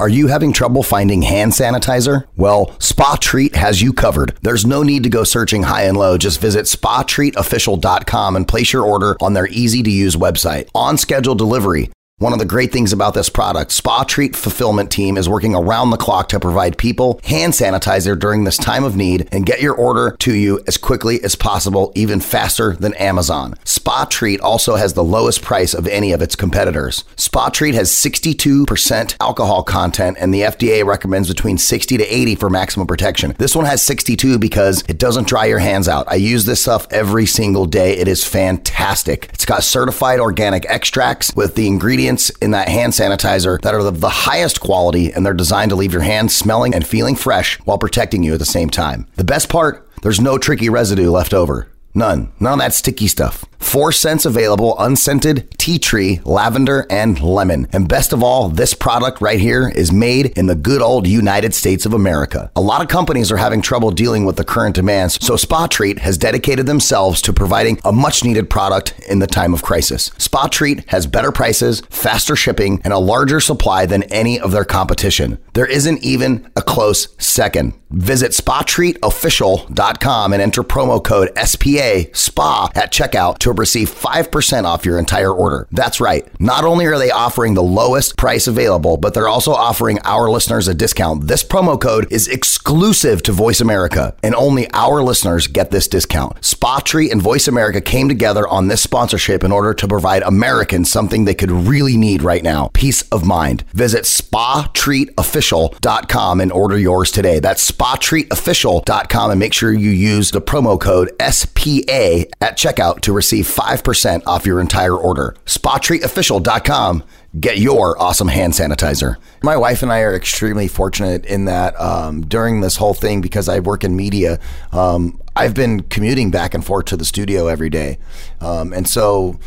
Are 0.00 0.08
you 0.08 0.26
having 0.26 0.52
trouble 0.52 0.82
finding 0.82 1.22
hand 1.22 1.52
sanitizer? 1.52 2.26
Well, 2.36 2.74
Spa 2.80 3.16
Treat 3.20 3.54
has 3.54 3.80
you 3.80 3.92
covered. 3.92 4.36
There's 4.42 4.66
no 4.66 4.82
need 4.82 5.04
to 5.04 5.08
go 5.08 5.22
searching 5.22 5.62
high 5.62 5.84
and 5.84 5.96
low. 5.96 6.18
Just 6.18 6.40
visit 6.40 6.64
spatreatofficial.com 6.64 8.36
and 8.36 8.48
place 8.48 8.72
your 8.72 8.82
order 8.82 9.16
on 9.20 9.34
their 9.34 9.46
easy 9.46 9.84
to 9.84 9.90
use 9.90 10.16
website. 10.16 10.68
On 10.74 10.98
schedule 10.98 11.36
delivery. 11.36 11.90
One 12.24 12.32
of 12.32 12.38
the 12.38 12.46
great 12.46 12.72
things 12.72 12.94
about 12.94 13.12
this 13.12 13.28
product, 13.28 13.70
Spa 13.70 14.02
Treat 14.02 14.34
Fulfillment 14.34 14.90
Team 14.90 15.18
is 15.18 15.28
working 15.28 15.54
around 15.54 15.90
the 15.90 15.98
clock 15.98 16.30
to 16.30 16.40
provide 16.40 16.78
people 16.78 17.20
hand 17.22 17.52
sanitizer 17.52 18.18
during 18.18 18.44
this 18.44 18.56
time 18.56 18.82
of 18.82 18.96
need 18.96 19.28
and 19.30 19.44
get 19.44 19.60
your 19.60 19.74
order 19.74 20.16
to 20.20 20.32
you 20.32 20.58
as 20.66 20.78
quickly 20.78 21.22
as 21.22 21.34
possible, 21.34 21.92
even 21.94 22.20
faster 22.20 22.76
than 22.76 22.94
Amazon. 22.94 23.52
Spa 23.64 24.06
Treat 24.06 24.40
also 24.40 24.76
has 24.76 24.94
the 24.94 25.04
lowest 25.04 25.42
price 25.42 25.74
of 25.74 25.86
any 25.86 26.12
of 26.12 26.22
its 26.22 26.34
competitors. 26.34 27.04
Spa 27.16 27.50
Treat 27.50 27.74
has 27.74 27.90
62% 27.90 29.16
alcohol 29.20 29.62
content 29.62 30.16
and 30.18 30.32
the 30.32 30.40
FDA 30.40 30.82
recommends 30.82 31.28
between 31.28 31.58
60 31.58 31.98
to 31.98 32.04
80 32.04 32.36
for 32.36 32.48
maximum 32.48 32.86
protection. 32.86 33.34
This 33.36 33.54
one 33.54 33.66
has 33.66 33.82
62 33.82 34.38
because 34.38 34.82
it 34.88 34.96
doesn't 34.96 35.28
dry 35.28 35.44
your 35.44 35.58
hands 35.58 35.88
out. 35.88 36.10
I 36.10 36.14
use 36.14 36.46
this 36.46 36.62
stuff 36.62 36.86
every 36.90 37.26
single 37.26 37.66
day. 37.66 37.98
It 37.98 38.08
is 38.08 38.24
fantastic. 38.24 39.28
It's 39.34 39.44
got 39.44 39.62
certified 39.62 40.20
organic 40.20 40.64
extracts 40.70 41.30
with 41.36 41.54
the 41.54 41.66
ingredients 41.66 42.13
in 42.40 42.52
that 42.52 42.68
hand 42.68 42.92
sanitizer 42.92 43.60
that 43.62 43.74
are 43.74 43.80
of 43.80 44.00
the 44.00 44.08
highest 44.08 44.60
quality 44.60 45.12
and 45.12 45.24
they're 45.24 45.34
designed 45.34 45.70
to 45.70 45.76
leave 45.76 45.92
your 45.92 46.02
hands 46.02 46.34
smelling 46.34 46.74
and 46.74 46.86
feeling 46.86 47.16
fresh 47.16 47.58
while 47.60 47.78
protecting 47.78 48.22
you 48.22 48.32
at 48.32 48.38
the 48.38 48.44
same 48.44 48.70
time. 48.70 49.06
The 49.16 49.24
best 49.24 49.48
part, 49.48 49.88
there's 50.02 50.20
no 50.20 50.38
tricky 50.38 50.68
residue 50.68 51.10
left 51.10 51.34
over. 51.34 51.68
None. 51.94 52.32
None 52.40 52.52
of 52.54 52.58
that 52.58 52.74
sticky 52.74 53.06
stuff. 53.06 53.44
Four 53.64 53.90
scents 53.90 54.24
available 54.24 54.76
unscented, 54.78 55.50
tea 55.58 55.80
tree, 55.80 56.20
lavender, 56.24 56.86
and 56.90 57.20
lemon. 57.20 57.66
And 57.72 57.88
best 57.88 58.12
of 58.12 58.22
all, 58.22 58.48
this 58.48 58.72
product 58.72 59.20
right 59.20 59.40
here 59.40 59.68
is 59.68 59.90
made 59.90 60.26
in 60.38 60.46
the 60.46 60.54
good 60.54 60.80
old 60.80 61.08
United 61.08 61.54
States 61.54 61.84
of 61.84 61.92
America. 61.92 62.52
A 62.54 62.60
lot 62.60 62.82
of 62.82 62.88
companies 62.88 63.32
are 63.32 63.36
having 63.36 63.62
trouble 63.62 63.90
dealing 63.90 64.26
with 64.26 64.36
the 64.36 64.44
current 64.44 64.76
demands, 64.76 65.18
so 65.20 65.34
Spa 65.34 65.66
Treat 65.66 65.98
has 66.00 66.18
dedicated 66.18 66.66
themselves 66.66 67.20
to 67.22 67.32
providing 67.32 67.80
a 67.84 67.90
much 67.90 68.22
needed 68.22 68.48
product 68.48 68.94
in 69.08 69.18
the 69.18 69.26
time 69.26 69.52
of 69.52 69.62
crisis. 69.62 70.12
Spa 70.18 70.46
Treat 70.46 70.88
has 70.90 71.08
better 71.08 71.32
prices, 71.32 71.80
faster 71.90 72.36
shipping, 72.36 72.80
and 72.84 72.92
a 72.92 72.98
larger 72.98 73.40
supply 73.40 73.86
than 73.86 74.04
any 74.04 74.38
of 74.38 74.52
their 74.52 74.64
competition. 74.64 75.38
There 75.54 75.66
isn't 75.66 76.04
even 76.04 76.48
a 76.54 76.62
close 76.62 77.08
second. 77.18 77.72
Visit 77.90 78.32
spatreatofficial.com 78.32 80.32
and 80.32 80.42
enter 80.42 80.62
promo 80.62 81.02
code 81.02 81.30
SPA 81.38 82.10
SPA 82.12 82.70
at 82.74 82.92
checkout 82.92 83.38
to 83.38 83.53
receive 83.58 83.90
5% 83.90 84.64
off 84.64 84.84
your 84.84 84.98
entire 84.98 85.32
order. 85.32 85.66
That's 85.70 86.00
right. 86.00 86.28
Not 86.40 86.64
only 86.64 86.86
are 86.86 86.98
they 86.98 87.10
offering 87.10 87.54
the 87.54 87.62
lowest 87.62 88.16
price 88.16 88.46
available, 88.46 88.96
but 88.96 89.14
they're 89.14 89.28
also 89.28 89.52
offering 89.52 89.98
our 90.04 90.30
listeners 90.30 90.68
a 90.68 90.74
discount. 90.74 91.28
This 91.28 91.44
promo 91.44 91.80
code 91.80 92.10
is 92.12 92.28
exclusive 92.28 93.22
to 93.24 93.32
Voice 93.32 93.60
America, 93.60 94.14
and 94.22 94.34
only 94.34 94.70
our 94.72 95.02
listeners 95.02 95.46
get 95.46 95.70
this 95.70 95.88
discount. 95.88 96.44
Spa 96.44 96.80
Treat 96.80 97.12
and 97.12 97.22
Voice 97.22 97.48
America 97.48 97.80
came 97.80 98.08
together 98.08 98.46
on 98.48 98.68
this 98.68 98.82
sponsorship 98.82 99.44
in 99.44 99.52
order 99.52 99.74
to 99.74 99.88
provide 99.88 100.22
Americans 100.22 100.90
something 100.90 101.24
they 101.24 101.34
could 101.34 101.50
really 101.50 101.96
need 101.96 102.22
right 102.22 102.42
now 102.42 102.70
peace 102.74 103.02
of 103.10 103.24
mind. 103.24 103.64
Visit 103.72 104.04
spatreatofficial.com 104.04 106.40
and 106.40 106.52
order 106.52 106.78
yours 106.78 107.10
today. 107.10 107.40
That's 107.40 107.70
spatreatofficial.com 107.70 109.30
and 109.30 109.40
make 109.40 109.52
sure 109.52 109.72
you 109.72 109.90
use 109.90 110.30
the 110.30 110.42
promo 110.42 110.80
code 110.80 111.10
SPA 111.20 112.24
at 112.40 112.56
checkout 112.58 113.00
to 113.00 113.12
receive 113.12 113.43
5% 113.44 114.22
off 114.26 114.46
your 114.46 114.60
entire 114.60 114.96
order. 114.96 115.36
Spatreatofficial.com. 115.46 117.04
Get 117.38 117.58
your 117.58 118.00
awesome 118.00 118.28
hand 118.28 118.52
sanitizer. 118.52 119.16
My 119.42 119.56
wife 119.56 119.82
and 119.82 119.92
I 119.92 120.00
are 120.00 120.14
extremely 120.14 120.68
fortunate 120.68 121.26
in 121.26 121.46
that 121.46 121.78
um, 121.80 122.26
during 122.26 122.60
this 122.60 122.76
whole 122.76 122.94
thing, 122.94 123.20
because 123.20 123.48
I 123.48 123.60
work 123.60 123.84
in 123.84 123.96
media, 123.96 124.38
um, 124.72 125.20
I've 125.36 125.54
been 125.54 125.80
commuting 125.82 126.30
back 126.30 126.54
and 126.54 126.64
forth 126.64 126.86
to 126.86 126.96
the 126.96 127.04
studio 127.04 127.48
every 127.48 127.70
day. 127.70 127.98
Um, 128.40 128.72
and 128.72 128.88
so 128.88 129.38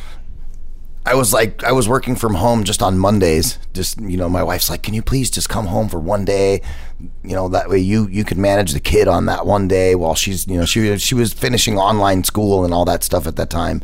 I 1.07 1.13
was 1.13 1.31
like, 1.31 1.63
I 1.63 1.71
was 1.71 1.87
working 1.87 2.17
from 2.17 2.35
home 2.35 2.65
just 2.65 2.83
on 2.83 2.99
Mondays. 2.99 3.59
Just 3.73 3.99
you 4.01 4.17
know, 4.17 4.27
my 4.27 4.43
wife's 4.43 4.69
like, 4.69 4.83
"Can 4.83 4.93
you 4.93 5.01
please 5.01 5.31
just 5.31 5.47
come 5.47 5.67
home 5.67 5.87
for 5.87 5.99
one 5.99 6.25
day? 6.25 6.61
You 7.23 7.33
know, 7.33 7.47
that 7.49 7.69
way 7.69 7.79
you 7.79 8.07
you 8.09 8.25
could 8.25 8.37
manage 8.37 8.73
the 8.73 8.81
kid 8.81 9.07
on 9.07 9.25
that 9.27 9.45
one 9.45 9.69
day 9.69 9.95
while 9.95 10.15
she's 10.15 10.45
you 10.47 10.57
know 10.57 10.65
she 10.65 10.97
she 10.97 11.15
was 11.15 11.31
finishing 11.31 11.77
online 11.77 12.25
school 12.25 12.65
and 12.65 12.73
all 12.73 12.83
that 12.85 13.05
stuff 13.05 13.25
at 13.25 13.37
that 13.37 13.49
time, 13.49 13.81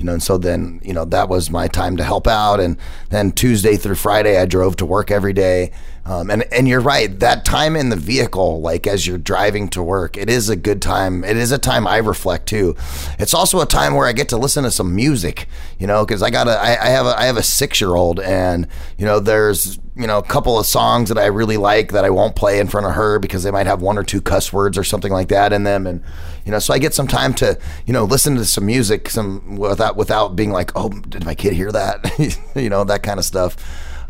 you 0.00 0.04
know. 0.04 0.14
And 0.14 0.22
so 0.22 0.36
then 0.36 0.80
you 0.82 0.92
know 0.92 1.04
that 1.04 1.28
was 1.28 1.48
my 1.48 1.68
time 1.68 1.96
to 1.96 2.02
help 2.02 2.26
out. 2.26 2.58
And 2.58 2.76
then 3.10 3.30
Tuesday 3.30 3.76
through 3.76 3.94
Friday, 3.96 4.36
I 4.40 4.44
drove 4.44 4.74
to 4.76 4.86
work 4.86 5.12
every 5.12 5.32
day. 5.32 5.70
Um, 6.06 6.30
and 6.30 6.42
and 6.52 6.68
you're 6.68 6.80
right. 6.80 7.18
That 7.20 7.46
time 7.46 7.76
in 7.76 7.88
the 7.88 7.96
vehicle, 7.96 8.60
like 8.60 8.86
as 8.86 9.06
you're 9.06 9.16
driving 9.16 9.68
to 9.70 9.82
work, 9.82 10.18
it 10.18 10.28
is 10.28 10.50
a 10.50 10.56
good 10.56 10.82
time. 10.82 11.24
It 11.24 11.38
is 11.38 11.50
a 11.50 11.58
time 11.58 11.86
I 11.86 11.96
reflect 11.96 12.46
too. 12.46 12.76
It's 13.18 13.32
also 13.32 13.60
a 13.62 13.66
time 13.66 13.94
where 13.94 14.06
I 14.06 14.12
get 14.12 14.28
to 14.28 14.36
listen 14.36 14.64
to 14.64 14.70
some 14.70 14.94
music, 14.94 15.48
you 15.78 15.86
know, 15.86 16.04
because 16.04 16.22
I 16.22 16.28
got 16.28 16.46
a 16.46 16.60
I, 16.60 16.72
I 16.72 16.88
have 16.88 17.06
a 17.06 17.18
I 17.18 17.24
have 17.24 17.38
a 17.38 17.42
six 17.42 17.80
year 17.80 17.94
old, 17.94 18.20
and 18.20 18.68
you 18.98 19.06
know, 19.06 19.18
there's 19.18 19.78
you 19.96 20.06
know 20.06 20.18
a 20.18 20.22
couple 20.22 20.58
of 20.58 20.66
songs 20.66 21.08
that 21.08 21.16
I 21.16 21.26
really 21.26 21.56
like 21.56 21.92
that 21.92 22.04
I 22.04 22.10
won't 22.10 22.36
play 22.36 22.58
in 22.58 22.68
front 22.68 22.86
of 22.86 22.92
her 22.92 23.18
because 23.18 23.42
they 23.42 23.50
might 23.50 23.66
have 23.66 23.80
one 23.80 23.96
or 23.96 24.02
two 24.02 24.20
cuss 24.20 24.52
words 24.52 24.76
or 24.76 24.84
something 24.84 25.12
like 25.12 25.28
that 25.28 25.54
in 25.54 25.64
them, 25.64 25.86
and 25.86 26.02
you 26.44 26.52
know, 26.52 26.58
so 26.58 26.74
I 26.74 26.78
get 26.78 26.92
some 26.92 27.08
time 27.08 27.32
to 27.34 27.58
you 27.86 27.94
know 27.94 28.04
listen 28.04 28.36
to 28.36 28.44
some 28.44 28.66
music, 28.66 29.08
some 29.08 29.56
without 29.56 29.96
without 29.96 30.36
being 30.36 30.50
like, 30.50 30.70
oh, 30.74 30.90
did 30.90 31.24
my 31.24 31.34
kid 31.34 31.54
hear 31.54 31.72
that, 31.72 32.04
you 32.54 32.68
know, 32.68 32.84
that 32.84 33.02
kind 33.02 33.18
of 33.18 33.24
stuff. 33.24 33.56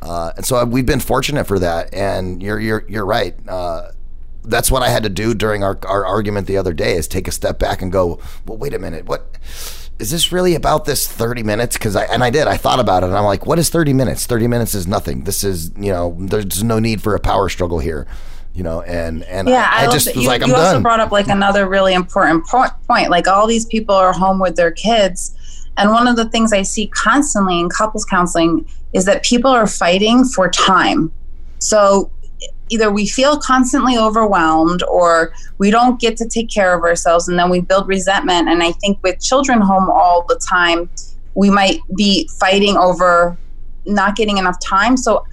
Uh, 0.04 0.32
and 0.36 0.44
so 0.44 0.62
we've 0.64 0.86
been 0.86 1.00
fortunate 1.00 1.46
for 1.46 1.58
that. 1.58 1.92
And 1.94 2.42
you're 2.42 2.60
you're 2.60 2.84
you're 2.88 3.06
right. 3.06 3.34
Uh, 3.48 3.90
that's 4.44 4.70
what 4.70 4.82
I 4.82 4.90
had 4.90 5.02
to 5.04 5.08
do 5.08 5.34
during 5.34 5.64
our, 5.64 5.78
our 5.86 6.04
argument 6.04 6.46
the 6.46 6.58
other 6.58 6.74
day 6.74 6.92
is 6.96 7.08
take 7.08 7.26
a 7.26 7.32
step 7.32 7.58
back 7.58 7.82
and 7.82 7.90
go, 7.90 8.20
well, 8.46 8.58
wait 8.58 8.74
a 8.74 8.78
minute, 8.78 9.06
what 9.06 9.38
is 9.98 10.10
this 10.10 10.32
really 10.32 10.54
about 10.54 10.84
this 10.84 11.08
30 11.08 11.42
minutes? 11.42 11.78
Cause 11.78 11.96
I, 11.96 12.04
and 12.04 12.22
I 12.22 12.28
did, 12.28 12.46
I 12.46 12.56
thought 12.56 12.78
about 12.78 13.02
it 13.02 13.06
and 13.06 13.16
I'm 13.16 13.24
like, 13.24 13.46
what 13.46 13.58
is 13.58 13.70
30 13.70 13.94
minutes? 13.94 14.26
30 14.26 14.46
minutes 14.48 14.74
is 14.74 14.86
nothing. 14.86 15.24
This 15.24 15.44
is, 15.44 15.70
you 15.78 15.90
know, 15.90 16.14
there's 16.20 16.62
no 16.62 16.78
need 16.78 17.00
for 17.00 17.14
a 17.14 17.20
power 17.20 17.48
struggle 17.48 17.78
here, 17.78 18.06
you 18.52 18.62
know, 18.62 18.82
and, 18.82 19.22
and 19.24 19.48
Yeah, 19.48 19.66
I, 19.72 19.84
I 19.84 19.86
love 19.86 19.94
just 19.94 20.14
was 20.14 20.16
you, 20.16 20.28
like, 20.28 20.42
I'm 20.42 20.50
you 20.50 20.56
also 20.56 20.80
brought 20.82 21.00
up 21.00 21.10
like 21.10 21.28
another 21.28 21.66
really 21.66 21.94
important 21.94 22.46
po- 22.46 22.68
point. 22.86 23.08
Like 23.08 23.26
all 23.26 23.46
these 23.46 23.64
people 23.64 23.94
are 23.94 24.12
home 24.12 24.40
with 24.40 24.56
their 24.56 24.72
kids, 24.72 25.34
And 25.78 25.90
one 25.90 26.06
of 26.06 26.16
the 26.16 26.28
things 26.28 26.52
I 26.52 26.62
see 26.62 26.88
constantly 26.88 27.58
in 27.58 27.70
couples 27.70 28.04
counseling 28.04 28.66
is 28.94 29.04
that 29.04 29.22
people 29.22 29.50
are 29.50 29.66
fighting 29.66 30.24
for 30.24 30.48
time. 30.48 31.12
So 31.58 32.10
either 32.70 32.90
we 32.90 33.06
feel 33.06 33.38
constantly 33.38 33.98
overwhelmed 33.98 34.82
or 34.84 35.34
we 35.58 35.70
don't 35.70 36.00
get 36.00 36.16
to 36.16 36.28
take 36.28 36.48
care 36.48 36.74
of 36.74 36.82
ourselves 36.82 37.28
and 37.28 37.38
then 37.38 37.50
we 37.50 37.60
build 37.60 37.86
resentment. 37.88 38.48
And 38.48 38.62
I 38.62 38.72
think 38.72 38.98
with 39.02 39.20
children 39.20 39.60
home 39.60 39.90
all 39.90 40.24
the 40.28 40.40
time, 40.48 40.88
we 41.34 41.50
might 41.50 41.80
be 41.96 42.28
fighting 42.38 42.76
over 42.76 43.36
not 43.84 44.16
getting 44.16 44.38
enough 44.38 44.58
time. 44.60 44.96
So 44.96 45.26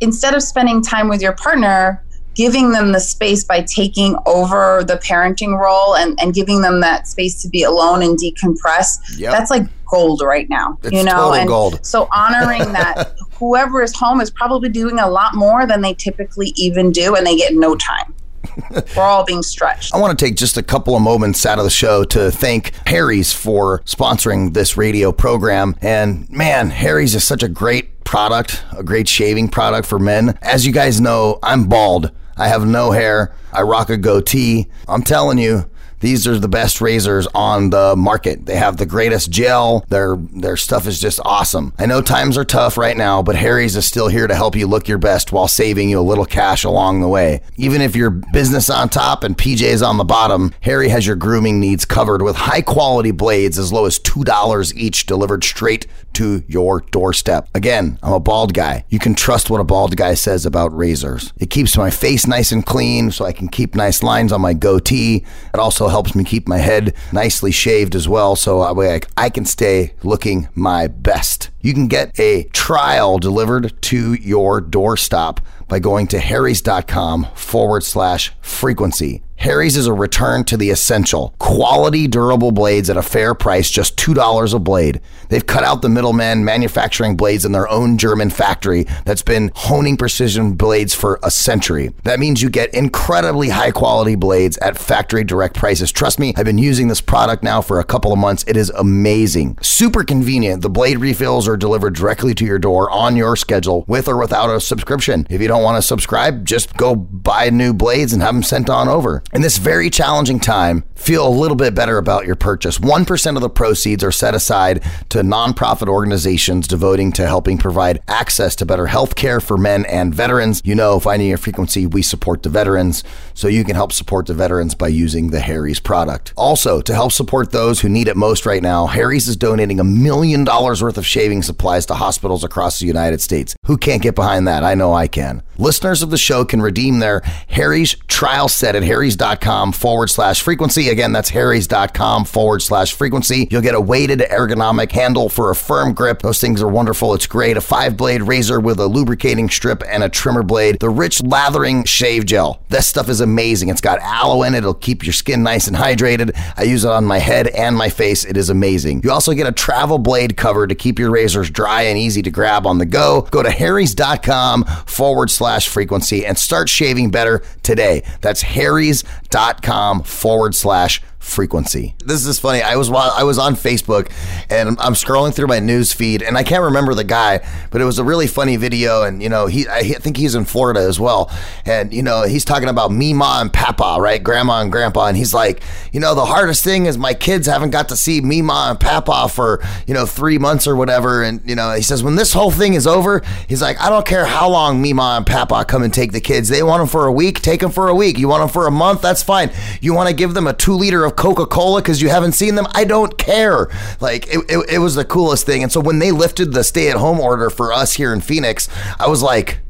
instead 0.00 0.34
of 0.34 0.42
spending 0.42 0.80
time 0.80 1.08
with 1.08 1.20
your 1.20 1.32
partner, 1.32 2.02
giving 2.34 2.70
them 2.72 2.92
the 2.92 3.00
space 3.00 3.44
by 3.44 3.60
taking 3.62 4.16
over 4.26 4.84
the 4.84 4.96
parenting 4.96 5.58
role 5.58 5.96
and, 5.96 6.18
and 6.22 6.32
giving 6.34 6.62
them 6.62 6.80
that 6.80 7.06
space 7.08 7.42
to 7.42 7.48
be 7.48 7.62
alone 7.64 8.02
and 8.02 8.18
decompress, 8.18 8.98
Yep. 9.18 9.32
that's 9.32 9.50
like 9.50 9.64
gold 9.86 10.22
right 10.24 10.48
now. 10.48 10.78
It's 10.82 10.92
you 10.92 11.02
know, 11.02 11.32
and 11.32 11.48
gold. 11.48 11.84
so 11.84 12.08
honoring 12.12 12.72
that 12.72 13.14
whoever 13.34 13.82
is 13.82 13.94
home 13.94 14.20
is 14.20 14.30
probably 14.30 14.68
doing 14.68 14.98
a 15.00 15.08
lot 15.08 15.34
more 15.34 15.66
than 15.66 15.80
they 15.80 15.94
typically 15.94 16.52
even 16.56 16.92
do, 16.92 17.16
and 17.16 17.26
they 17.26 17.36
get 17.36 17.54
no 17.54 17.74
time. 17.74 18.14
We're 18.96 19.02
all 19.02 19.24
being 19.24 19.42
stretched. 19.42 19.94
I 19.94 19.98
want 19.98 20.18
to 20.18 20.24
take 20.24 20.36
just 20.36 20.56
a 20.56 20.62
couple 20.62 20.96
of 20.96 21.02
moments 21.02 21.44
out 21.46 21.58
of 21.58 21.64
the 21.64 21.70
show 21.70 22.04
to 22.04 22.30
thank 22.30 22.72
Harry's 22.86 23.32
for 23.32 23.80
sponsoring 23.80 24.54
this 24.54 24.76
radio 24.76 25.12
program. 25.12 25.76
And 25.80 26.28
man, 26.30 26.70
Harry's 26.70 27.14
is 27.14 27.24
such 27.24 27.42
a 27.42 27.48
great 27.48 28.04
product, 28.04 28.64
a 28.76 28.82
great 28.82 29.08
shaving 29.08 29.48
product 29.48 29.86
for 29.86 29.98
men. 29.98 30.36
As 30.42 30.66
you 30.66 30.72
guys 30.72 31.00
know, 31.00 31.38
I'm 31.42 31.68
bald. 31.68 32.10
I 32.36 32.48
have 32.48 32.66
no 32.66 32.90
hair. 32.90 33.34
I 33.52 33.62
rock 33.62 33.90
a 33.90 33.96
goatee. 33.96 34.68
I'm 34.88 35.02
telling 35.02 35.38
you, 35.38 35.69
these 36.00 36.26
are 36.26 36.38
the 36.38 36.48
best 36.48 36.80
razors 36.80 37.26
on 37.34 37.70
the 37.70 37.94
market. 37.96 38.46
They 38.46 38.56
have 38.56 38.76
the 38.76 38.86
greatest 38.86 39.30
gel. 39.30 39.84
Their 39.88 40.16
their 40.16 40.56
stuff 40.56 40.86
is 40.86 41.00
just 41.00 41.20
awesome. 41.24 41.72
I 41.78 41.86
know 41.86 42.02
times 42.02 42.36
are 42.36 42.44
tough 42.44 42.76
right 42.76 42.96
now, 42.96 43.22
but 43.22 43.36
Harry's 43.36 43.76
is 43.76 43.86
still 43.86 44.08
here 44.08 44.26
to 44.26 44.34
help 44.34 44.56
you 44.56 44.66
look 44.66 44.88
your 44.88 44.98
best 44.98 45.32
while 45.32 45.48
saving 45.48 45.90
you 45.90 46.00
a 46.00 46.02
little 46.02 46.24
cash 46.24 46.64
along 46.64 47.00
the 47.00 47.08
way. 47.08 47.40
Even 47.56 47.80
if 47.80 47.94
your 47.94 48.10
business 48.10 48.70
on 48.70 48.88
top 48.88 49.24
and 49.24 49.36
PJs 49.36 49.86
on 49.86 49.98
the 49.98 50.04
bottom, 50.04 50.52
Harry 50.62 50.88
has 50.88 51.06
your 51.06 51.16
grooming 51.16 51.60
needs 51.60 51.84
covered 51.84 52.22
with 52.22 52.36
high 52.36 52.62
quality 52.62 53.10
blades 53.10 53.58
as 53.58 53.72
low 53.72 53.84
as 53.86 53.98
$2 53.98 54.76
each 54.76 55.06
delivered 55.06 55.44
straight 55.44 55.86
to 56.14 56.42
your 56.48 56.80
doorstep. 56.90 57.48
Again, 57.54 57.98
I'm 58.02 58.12
a 58.12 58.20
bald 58.20 58.54
guy. 58.54 58.84
You 58.88 58.98
can 58.98 59.14
trust 59.14 59.50
what 59.50 59.60
a 59.60 59.64
bald 59.64 59.96
guy 59.96 60.14
says 60.14 60.44
about 60.46 60.76
razors. 60.76 61.32
It 61.38 61.50
keeps 61.50 61.76
my 61.76 61.90
face 61.90 62.26
nice 62.26 62.52
and 62.52 62.64
clean 62.64 63.10
so 63.10 63.24
I 63.24 63.32
can 63.32 63.48
keep 63.48 63.74
nice 63.74 64.02
lines 64.02 64.32
on 64.32 64.40
my 64.40 64.54
goatee. 64.54 65.24
It 65.54 65.60
also 65.60 65.88
helps 65.90 66.14
me 66.14 66.24
keep 66.24 66.48
my 66.48 66.58
head 66.58 66.94
nicely 67.12 67.50
shaved 67.50 67.94
as 67.94 68.08
well 68.08 68.36
so 68.36 68.60
I, 68.60 68.94
I- 69.16 69.30
can 69.30 69.44
stay 69.44 69.94
looking 70.02 70.48
my 70.54 70.86
best. 70.86 71.50
You 71.60 71.74
can 71.74 71.88
get 71.88 72.18
a 72.18 72.44
trial 72.52 73.18
delivered 73.18 73.80
to 73.82 74.14
your 74.14 74.62
doorstop 74.62 75.38
by 75.68 75.78
going 75.78 76.06
to 76.08 76.18
harrys.com 76.18 77.28
forward 77.34 77.84
slash 77.84 78.32
frequency. 78.40 79.22
Harry's 79.40 79.74
is 79.74 79.86
a 79.86 79.92
return 79.94 80.44
to 80.44 80.58
the 80.58 80.68
essential. 80.68 81.34
Quality, 81.38 82.06
durable 82.06 82.52
blades 82.52 82.90
at 82.90 82.98
a 82.98 83.02
fair 83.02 83.32
price, 83.34 83.70
just 83.70 83.96
$2 83.96 84.52
a 84.52 84.58
blade. 84.58 85.00
They've 85.30 85.46
cut 85.46 85.64
out 85.64 85.80
the 85.80 85.88
middlemen 85.88 86.44
manufacturing 86.44 87.16
blades 87.16 87.46
in 87.46 87.52
their 87.52 87.66
own 87.70 87.96
German 87.96 88.28
factory 88.28 88.84
that's 89.06 89.22
been 89.22 89.50
honing 89.54 89.96
precision 89.96 90.52
blades 90.56 90.94
for 90.94 91.18
a 91.22 91.30
century. 91.30 91.90
That 92.04 92.20
means 92.20 92.42
you 92.42 92.50
get 92.50 92.74
incredibly 92.74 93.48
high 93.48 93.70
quality 93.70 94.14
blades 94.14 94.58
at 94.58 94.76
factory 94.76 95.24
direct 95.24 95.56
prices. 95.56 95.90
Trust 95.90 96.18
me, 96.18 96.34
I've 96.36 96.44
been 96.44 96.58
using 96.58 96.88
this 96.88 97.00
product 97.00 97.42
now 97.42 97.62
for 97.62 97.80
a 97.80 97.84
couple 97.84 98.12
of 98.12 98.18
months. 98.18 98.44
It 98.46 98.58
is 98.58 98.68
amazing. 98.68 99.56
Super 99.62 100.04
convenient. 100.04 100.60
The 100.60 100.68
blade 100.68 100.98
refills 100.98 101.48
are 101.50 101.56
delivered 101.56 101.94
directly 101.94 102.34
to 102.34 102.44
your 102.44 102.58
door 102.58 102.90
on 102.90 103.16
your 103.16 103.36
schedule 103.36 103.84
with 103.86 104.08
or 104.08 104.16
without 104.18 104.54
a 104.54 104.60
subscription. 104.60 105.26
If 105.28 105.40
you 105.40 105.48
don't 105.48 105.62
want 105.62 105.76
to 105.76 105.86
subscribe, 105.86 106.46
just 106.46 106.76
go 106.76 106.94
buy 106.94 107.50
new 107.50 107.74
blades 107.74 108.12
and 108.12 108.22
have 108.22 108.34
them 108.34 108.42
sent 108.42 108.70
on 108.70 108.88
over. 108.88 109.22
In 109.32 109.42
this 109.42 109.58
very 109.58 109.90
challenging 109.90 110.40
time, 110.40 110.84
feel 110.94 111.26
a 111.26 111.28
little 111.28 111.56
bit 111.56 111.74
better 111.74 111.98
about 111.98 112.26
your 112.26 112.36
purchase. 112.36 112.78
1% 112.78 113.36
of 113.36 113.42
the 113.42 113.50
proceeds 113.50 114.04
are 114.04 114.12
set 114.12 114.34
aside 114.34 114.82
to 115.08 115.20
nonprofit 115.22 115.88
organizations 115.88 116.68
devoting 116.68 117.10
to 117.12 117.26
helping 117.26 117.58
provide 117.58 118.00
access 118.06 118.54
to 118.56 118.66
better 118.66 118.86
health 118.86 119.16
care 119.16 119.40
for 119.40 119.56
men 119.56 119.84
and 119.86 120.14
veterans. 120.14 120.62
You 120.64 120.74
know, 120.74 121.00
finding 121.00 121.28
your 121.28 121.38
frequency, 121.38 121.86
we 121.86 122.02
support 122.02 122.42
the 122.42 122.48
veterans, 122.48 123.02
so 123.34 123.48
you 123.48 123.64
can 123.64 123.74
help 123.74 123.92
support 123.92 124.26
the 124.26 124.34
veterans 124.34 124.74
by 124.74 124.88
using 124.88 125.30
the 125.30 125.40
Harry's 125.40 125.80
product. 125.80 126.32
Also, 126.36 126.80
to 126.82 126.94
help 126.94 127.12
support 127.12 127.50
those 127.50 127.80
who 127.80 127.88
need 127.88 128.08
it 128.08 128.16
most 128.16 128.46
right 128.46 128.62
now, 128.62 128.86
Harry's 128.86 129.26
is 129.26 129.36
donating 129.36 129.80
a 129.80 129.84
million 129.84 130.44
dollars 130.44 130.82
worth 130.82 130.98
of 130.98 131.06
shaving 131.06 131.39
supplies 131.42 131.86
to 131.86 131.94
hospitals 131.94 132.44
across 132.44 132.80
the 132.80 132.86
United 132.86 133.20
States. 133.20 133.54
Who 133.66 133.76
can't 133.76 134.02
get 134.02 134.14
behind 134.14 134.46
that? 134.48 134.64
I 134.64 134.74
know 134.74 134.92
I 134.92 135.08
can. 135.08 135.42
Listeners 135.60 136.02
of 136.02 136.08
the 136.08 136.16
show 136.16 136.44
can 136.46 136.62
redeem 136.62 137.00
their 137.00 137.20
Harry's 137.48 137.94
trial 138.08 138.48
set 138.48 138.74
at 138.74 138.82
harrys.com 138.82 139.72
forward 139.72 140.08
slash 140.08 140.40
frequency. 140.40 140.88
Again, 140.88 141.12
that's 141.12 141.28
harrys.com 141.28 142.24
forward 142.24 142.62
slash 142.62 142.94
frequency. 142.94 143.46
You'll 143.50 143.60
get 143.60 143.74
a 143.74 143.80
weighted 143.80 144.20
ergonomic 144.20 144.90
handle 144.90 145.28
for 145.28 145.50
a 145.50 145.54
firm 145.54 145.92
grip. 145.92 146.22
Those 146.22 146.40
things 146.40 146.62
are 146.62 146.68
wonderful. 146.68 147.12
It's 147.12 147.26
great. 147.26 147.58
A 147.58 147.60
five 147.60 147.98
blade 147.98 148.22
razor 148.22 148.58
with 148.58 148.80
a 148.80 148.86
lubricating 148.86 149.50
strip 149.50 149.82
and 149.86 150.02
a 150.02 150.08
trimmer 150.08 150.42
blade. 150.42 150.78
The 150.80 150.88
rich 150.88 151.22
lathering 151.22 151.84
shave 151.84 152.24
gel. 152.24 152.62
This 152.70 152.86
stuff 152.86 153.10
is 153.10 153.20
amazing. 153.20 153.68
It's 153.68 153.82
got 153.82 153.98
aloe 154.00 154.44
in 154.44 154.54
it. 154.54 154.58
It'll 154.58 154.72
keep 154.72 155.04
your 155.04 155.12
skin 155.12 155.42
nice 155.42 155.66
and 155.66 155.76
hydrated. 155.76 156.34
I 156.56 156.62
use 156.62 156.84
it 156.86 156.90
on 156.90 157.04
my 157.04 157.18
head 157.18 157.48
and 157.48 157.76
my 157.76 157.90
face. 157.90 158.24
It 158.24 158.38
is 158.38 158.48
amazing. 158.48 159.02
You 159.04 159.12
also 159.12 159.34
get 159.34 159.46
a 159.46 159.52
travel 159.52 159.98
blade 159.98 160.38
cover 160.38 160.66
to 160.66 160.74
keep 160.74 160.98
your 160.98 161.10
razors 161.10 161.50
dry 161.50 161.82
and 161.82 161.98
easy 161.98 162.22
to 162.22 162.30
grab 162.30 162.66
on 162.66 162.78
the 162.78 162.86
go. 162.86 163.28
Go 163.30 163.42
to 163.42 163.50
harrys.com 163.50 164.64
forward 164.86 165.30
slash 165.30 165.49
frequency 165.58 166.24
and 166.24 166.38
start 166.38 166.68
shaving 166.68 167.10
better 167.10 167.42
today. 167.62 168.02
That's 168.20 168.42
harrys.com 168.42 170.02
forward 170.02 170.54
slash 170.54 171.02
frequency. 171.20 171.94
This 172.04 172.26
is 172.26 172.38
funny. 172.38 172.62
I 172.62 172.76
was 172.76 172.90
wa- 172.90 173.14
I 173.16 173.22
was 173.24 173.38
on 173.38 173.54
Facebook 173.54 174.10
and 174.48 174.70
I'm 174.80 174.94
scrolling 174.94 175.32
through 175.34 175.46
my 175.46 175.60
news 175.60 175.92
feed 175.92 176.22
and 176.22 176.36
I 176.36 176.42
can't 176.42 176.64
remember 176.64 176.94
the 176.94 177.04
guy, 177.04 177.46
but 177.70 177.80
it 177.80 177.84
was 177.84 177.98
a 177.98 178.04
really 178.04 178.26
funny 178.26 178.56
video 178.56 179.02
and 179.02 179.22
you 179.22 179.28
know 179.28 179.46
he 179.46 179.68
I 179.68 179.82
think 179.82 180.16
he's 180.16 180.34
in 180.34 180.46
Florida 180.46 180.80
as 180.80 180.98
well, 180.98 181.30
and 181.64 181.92
you 181.92 182.02
know 182.02 182.24
he's 182.24 182.44
talking 182.44 182.68
about 182.68 182.90
Mima 182.90 183.38
and 183.40 183.52
Papa, 183.52 183.98
right, 184.00 184.22
Grandma 184.22 184.60
and 184.62 184.72
Grandpa, 184.72 185.06
and 185.06 185.16
he's 185.16 185.32
like, 185.34 185.62
you 185.92 186.00
know, 186.00 186.14
the 186.14 186.24
hardest 186.24 186.64
thing 186.64 186.86
is 186.86 186.96
my 186.98 187.14
kids 187.14 187.46
haven't 187.46 187.70
got 187.70 187.88
to 187.90 187.96
see 187.96 188.20
Mima 188.20 188.68
and 188.70 188.80
Papa 188.80 189.28
for 189.28 189.62
you 189.86 189.94
know 189.94 190.06
three 190.06 190.38
months 190.38 190.66
or 190.66 190.74
whatever, 190.74 191.22
and 191.22 191.40
you 191.48 191.54
know 191.54 191.72
he 191.74 191.82
says 191.82 192.02
when 192.02 192.16
this 192.16 192.32
whole 192.32 192.50
thing 192.50 192.74
is 192.74 192.86
over, 192.86 193.22
he's 193.46 193.60
like, 193.62 193.78
I 193.80 193.90
don't 193.90 194.06
care 194.06 194.24
how 194.24 194.48
long 194.48 194.80
Mima 194.80 195.16
and 195.18 195.26
Papa 195.26 195.64
come 195.66 195.82
and 195.82 195.92
take 195.92 196.12
the 196.12 196.20
kids, 196.20 196.48
they 196.48 196.62
want 196.62 196.80
them 196.80 196.88
for 196.88 197.06
a 197.06 197.12
week, 197.12 197.40
take 197.42 197.60
them 197.60 197.70
for 197.70 197.88
a 197.88 197.94
week. 197.94 198.18
You 198.18 198.26
want 198.28 198.40
them 198.40 198.48
for 198.48 198.66
a 198.66 198.70
month, 198.70 199.02
that's 199.02 199.22
fine. 199.22 199.50
You 199.82 199.94
want 199.94 200.08
to 200.08 200.14
give 200.14 200.32
them 200.34 200.46
a 200.46 200.54
two 200.54 200.74
liter 200.74 201.04
of 201.04 201.09
Coca 201.10 201.46
Cola 201.46 201.80
because 201.80 202.00
you 202.02 202.08
haven't 202.08 202.32
seen 202.32 202.54
them, 202.54 202.66
I 202.74 202.84
don't 202.84 203.16
care. 203.18 203.68
Like 204.00 204.26
it, 204.28 204.40
it, 204.48 204.70
it 204.74 204.78
was 204.78 204.94
the 204.94 205.04
coolest 205.04 205.46
thing, 205.46 205.62
and 205.62 205.70
so 205.72 205.80
when 205.80 205.98
they 205.98 206.12
lifted 206.12 206.52
the 206.52 206.64
stay 206.64 206.90
at 206.90 206.96
home 206.96 207.20
order 207.20 207.50
for 207.50 207.72
us 207.72 207.94
here 207.94 208.12
in 208.12 208.20
Phoenix, 208.20 208.68
I 208.98 209.08
was 209.08 209.22
like, 209.22 209.60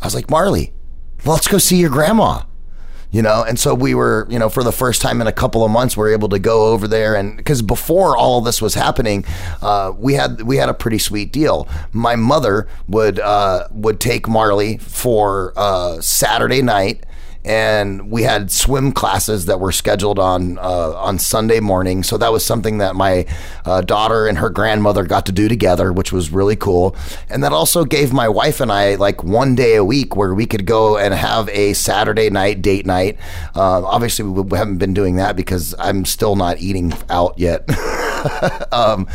I 0.00 0.06
was 0.06 0.14
like, 0.14 0.30
Marley, 0.30 0.72
let's 1.24 1.48
go 1.48 1.58
see 1.58 1.76
your 1.76 1.90
grandma. 1.90 2.42
You 3.12 3.22
know, 3.22 3.42
and 3.42 3.58
so 3.58 3.74
we 3.74 3.92
were, 3.92 4.24
you 4.30 4.38
know, 4.38 4.48
for 4.48 4.62
the 4.62 4.70
first 4.70 5.02
time 5.02 5.20
in 5.20 5.26
a 5.26 5.32
couple 5.32 5.64
of 5.64 5.70
months, 5.72 5.96
we 5.96 6.04
are 6.04 6.12
able 6.12 6.28
to 6.28 6.38
go 6.38 6.66
over 6.66 6.86
there, 6.86 7.16
and 7.16 7.36
because 7.36 7.60
before 7.60 8.16
all 8.16 8.38
of 8.38 8.44
this 8.44 8.62
was 8.62 8.74
happening, 8.74 9.24
uh, 9.62 9.92
we 9.96 10.14
had 10.14 10.42
we 10.42 10.58
had 10.58 10.68
a 10.68 10.74
pretty 10.74 10.98
sweet 10.98 11.32
deal. 11.32 11.68
My 11.92 12.14
mother 12.14 12.68
would 12.86 13.18
uh, 13.18 13.66
would 13.72 13.98
take 13.98 14.28
Marley 14.28 14.78
for 14.78 15.52
uh, 15.56 16.00
Saturday 16.00 16.62
night, 16.62 17.04
and 17.44 18.10
we 18.10 18.22
had 18.22 18.50
swim 18.50 18.92
classes 18.92 19.46
that 19.46 19.60
were 19.60 19.72
scheduled 19.72 20.18
on 20.18 20.58
uh, 20.58 20.94
on 20.96 21.18
Sunday 21.18 21.60
morning. 21.60 22.02
So 22.02 22.18
that 22.18 22.32
was 22.32 22.44
something 22.44 22.78
that 22.78 22.94
my 22.94 23.26
uh, 23.64 23.80
daughter 23.80 24.26
and 24.26 24.38
her 24.38 24.50
grandmother 24.50 25.04
got 25.04 25.26
to 25.26 25.32
do 25.32 25.48
together, 25.48 25.92
which 25.92 26.12
was 26.12 26.30
really 26.30 26.56
cool. 26.56 26.94
And 27.28 27.42
that 27.42 27.52
also 27.52 27.84
gave 27.84 28.12
my 28.12 28.28
wife 28.28 28.60
and 28.60 28.70
I 28.70 28.96
like 28.96 29.24
one 29.24 29.54
day 29.54 29.76
a 29.76 29.84
week 29.84 30.16
where 30.16 30.34
we 30.34 30.46
could 30.46 30.66
go 30.66 30.98
and 30.98 31.14
have 31.14 31.48
a 31.50 31.72
Saturday 31.72 32.28
night 32.28 32.60
date 32.60 32.84
night. 32.84 33.18
Uh, 33.54 33.84
obviously, 33.84 34.24
we 34.24 34.58
haven't 34.58 34.78
been 34.78 34.94
doing 34.94 35.16
that 35.16 35.36
because 35.36 35.74
I'm 35.78 36.04
still 36.04 36.36
not 36.36 36.58
eating 36.58 36.92
out 37.08 37.38
yet. 37.38 37.64
um, 38.72 39.08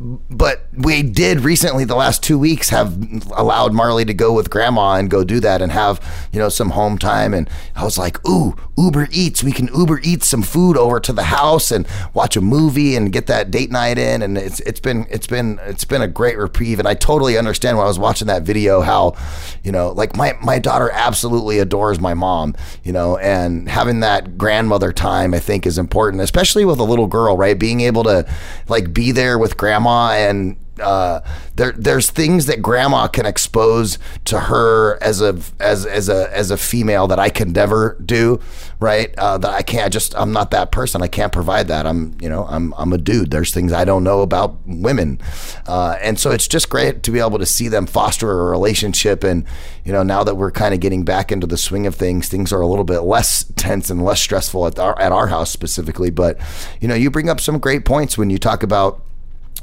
but 0.00 0.66
we 0.72 1.02
did 1.02 1.40
recently 1.40 1.84
the 1.84 1.94
last 1.94 2.22
two 2.22 2.38
weeks 2.38 2.70
have 2.70 2.96
allowed 3.32 3.74
Marley 3.74 4.06
to 4.06 4.14
go 4.14 4.32
with 4.32 4.48
grandma 4.48 4.94
and 4.94 5.10
go 5.10 5.24
do 5.24 5.40
that 5.40 5.60
and 5.60 5.70
have 5.72 6.00
you 6.32 6.38
know 6.38 6.48
some 6.48 6.70
home 6.70 6.96
time. 6.96 7.34
And 7.34 7.50
I 7.76 7.84
was 7.84 7.98
like 7.98 8.26
ooh 8.26 8.56
Uber 8.78 9.08
Eats. 9.12 9.44
We 9.44 9.52
can 9.52 9.68
Uber 9.74 10.00
Eats 10.02 10.26
some 10.26 10.42
food 10.42 10.78
over 10.78 11.00
to 11.00 11.12
the 11.12 11.24
house 11.24 11.70
and 11.70 11.86
watch 12.14 12.34
a 12.34 12.40
movie 12.40 12.96
and 12.96 13.12
get 13.12 13.26
that 13.26 13.50
date 13.50 13.70
night 13.70 13.98
in. 13.98 14.22
And 14.22 14.38
it's 14.38 14.60
it's 14.60 14.80
been 14.80 15.06
it's 15.10 15.26
been 15.26 15.60
it's 15.64 15.84
been 15.84 16.00
a 16.00 16.08
great 16.08 16.38
reprieve. 16.38 16.78
And 16.78 16.88
I 16.88 16.94
totally 16.94 17.36
understand 17.36 17.76
when 17.76 17.84
I 17.84 17.88
was 17.88 17.98
watching 17.98 18.28
that 18.28 18.42
video 18.42 18.80
how 18.80 19.16
you 19.62 19.70
know 19.70 19.90
like 19.90 20.16
my 20.16 20.32
my 20.42 20.58
daughter 20.58 20.90
absolutely 20.94 21.58
adores 21.58 22.00
my 22.00 22.14
mom 22.14 22.54
you 22.84 22.92
know 22.92 23.18
and 23.18 23.68
having 23.68 24.00
that 24.00 24.38
grandmother 24.38 24.92
time 24.92 25.34
I 25.34 25.40
think 25.40 25.66
is 25.66 25.76
important 25.76 26.22
especially 26.22 26.64
with 26.64 26.78
a 26.78 26.84
little 26.84 27.06
girl 27.06 27.36
right? 27.36 27.58
Being 27.58 27.82
able 27.82 28.04
to 28.04 28.26
like 28.66 28.94
be 28.94 29.12
there 29.12 29.38
with 29.38 29.58
grandma 29.58 29.89
and 29.90 30.56
uh, 30.80 31.20
there 31.56 31.72
there's 31.72 32.10
things 32.10 32.46
that 32.46 32.62
grandma 32.62 33.06
can 33.06 33.26
expose 33.26 33.98
to 34.24 34.40
her 34.40 35.02
as 35.02 35.20
a 35.20 35.38
as 35.58 35.84
as 35.86 36.08
a 36.08 36.34
as 36.36 36.50
a 36.50 36.56
female 36.56 37.06
that 37.08 37.18
I 37.18 37.28
can 37.28 37.52
never 37.52 37.96
do 38.04 38.40
right? 38.80 39.14
Uh, 39.18 39.36
that 39.38 39.50
I 39.50 39.62
can't 39.62 39.92
just 39.92 40.14
I'm 40.16 40.32
not 40.32 40.50
that 40.50 40.72
person. 40.72 41.02
I 41.02 41.06
can't 41.06 41.32
provide 41.32 41.68
that. 41.68 41.86
I'm 41.86 42.16
you 42.20 42.28
know 42.28 42.46
I'm 42.48 42.74
I'm 42.76 42.92
a 42.92 42.98
dude. 42.98 43.30
There's 43.30 43.52
things 43.52 43.72
I 43.72 43.84
don't 43.84 44.02
know 44.02 44.22
about 44.22 44.56
women. 44.66 45.20
Uh, 45.66 45.96
and 46.00 46.18
so 46.18 46.30
it's 46.30 46.48
just 46.48 46.70
great 46.70 47.02
to 47.04 47.10
be 47.10 47.20
able 47.20 47.38
to 47.38 47.46
see 47.46 47.68
them 47.68 47.86
foster 47.86 48.30
a 48.30 48.50
relationship. 48.50 49.22
And 49.22 49.44
you 49.84 49.92
know 49.92 50.02
now 50.02 50.24
that 50.24 50.36
we're 50.36 50.50
kind 50.50 50.74
of 50.74 50.80
getting 50.80 51.04
back 51.04 51.30
into 51.30 51.46
the 51.46 51.58
swing 51.58 51.86
of 51.86 51.94
things 51.94 52.28
things 52.28 52.52
are 52.52 52.60
a 52.60 52.66
little 52.66 52.84
bit 52.84 53.00
less 53.00 53.44
tense 53.56 53.90
and 53.90 54.02
less 54.02 54.20
stressful 54.20 54.66
at 54.66 54.78
our 54.78 54.98
at 54.98 55.12
our 55.12 55.28
house 55.28 55.50
specifically. 55.50 56.10
But 56.10 56.38
you 56.80 56.88
know 56.88 56.94
you 56.94 57.10
bring 57.10 57.28
up 57.28 57.40
some 57.40 57.58
great 57.58 57.84
points 57.84 58.16
when 58.16 58.30
you 58.30 58.38
talk 58.38 58.62
about 58.62 59.04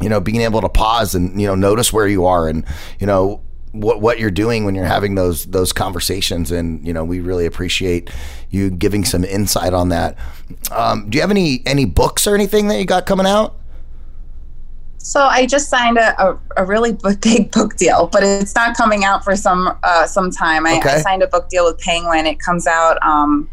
you 0.02 0.10
know, 0.10 0.20
being 0.20 0.41
able 0.41 0.62
to 0.62 0.70
pause 0.70 1.16
and 1.16 1.39
you 1.39 1.48
know 1.48 1.56
notice 1.56 1.91
where 1.91 2.08
you 2.08 2.26
are 2.26 2.48
and 2.48 2.66
you 3.00 3.08
know 3.08 3.41
what 3.72 4.02
what 4.02 4.20
you're 4.20 4.32
doing 4.32 4.66
when 4.66 4.76
you're 4.76 4.86
having 4.86 5.16
those 5.16 5.45
those 5.48 5.74
conversations 5.74 6.52
and 6.52 6.86
you 6.86 6.93
know 6.93 7.04
we 7.04 7.20
really 7.20 7.45
appreciate 7.45 8.10
you 8.50 8.70
giving 8.70 9.04
some 9.04 9.24
insight 9.24 9.74
on 9.74 9.89
that. 9.89 10.18
Um, 10.72 11.10
do 11.10 11.18
you 11.18 11.22
have 11.22 11.32
any 11.32 11.62
any 11.66 11.86
books 11.86 12.28
or 12.28 12.36
anything 12.36 12.68
that 12.70 12.80
you 12.80 12.86
got 12.86 13.06
coming 13.06 13.26
out? 13.26 13.56
So 14.98 15.22
I 15.22 15.45
just 15.45 15.70
signed 15.70 15.98
a, 15.98 16.22
a, 16.22 16.39
a 16.58 16.66
really 16.66 16.91
big 17.22 17.52
book 17.52 17.76
deal, 17.78 18.08
but 18.08 18.24
it's 18.24 18.56
not 18.56 18.76
coming 18.76 19.06
out 19.06 19.24
for 19.24 19.36
some 19.36 19.78
uh, 19.84 20.06
some 20.06 20.32
time. 20.32 20.66
I, 20.66 20.78
Okay. 20.78 20.89
I 20.89 21.00
signed 21.00 21.24
a 21.24 21.28
book 21.28 21.50
deal 21.50 21.66
with 21.66 21.80
Penguin. 21.80 22.26
It 22.26 22.39
comes 22.39 22.68
out 22.68 23.02
um, 23.04 23.50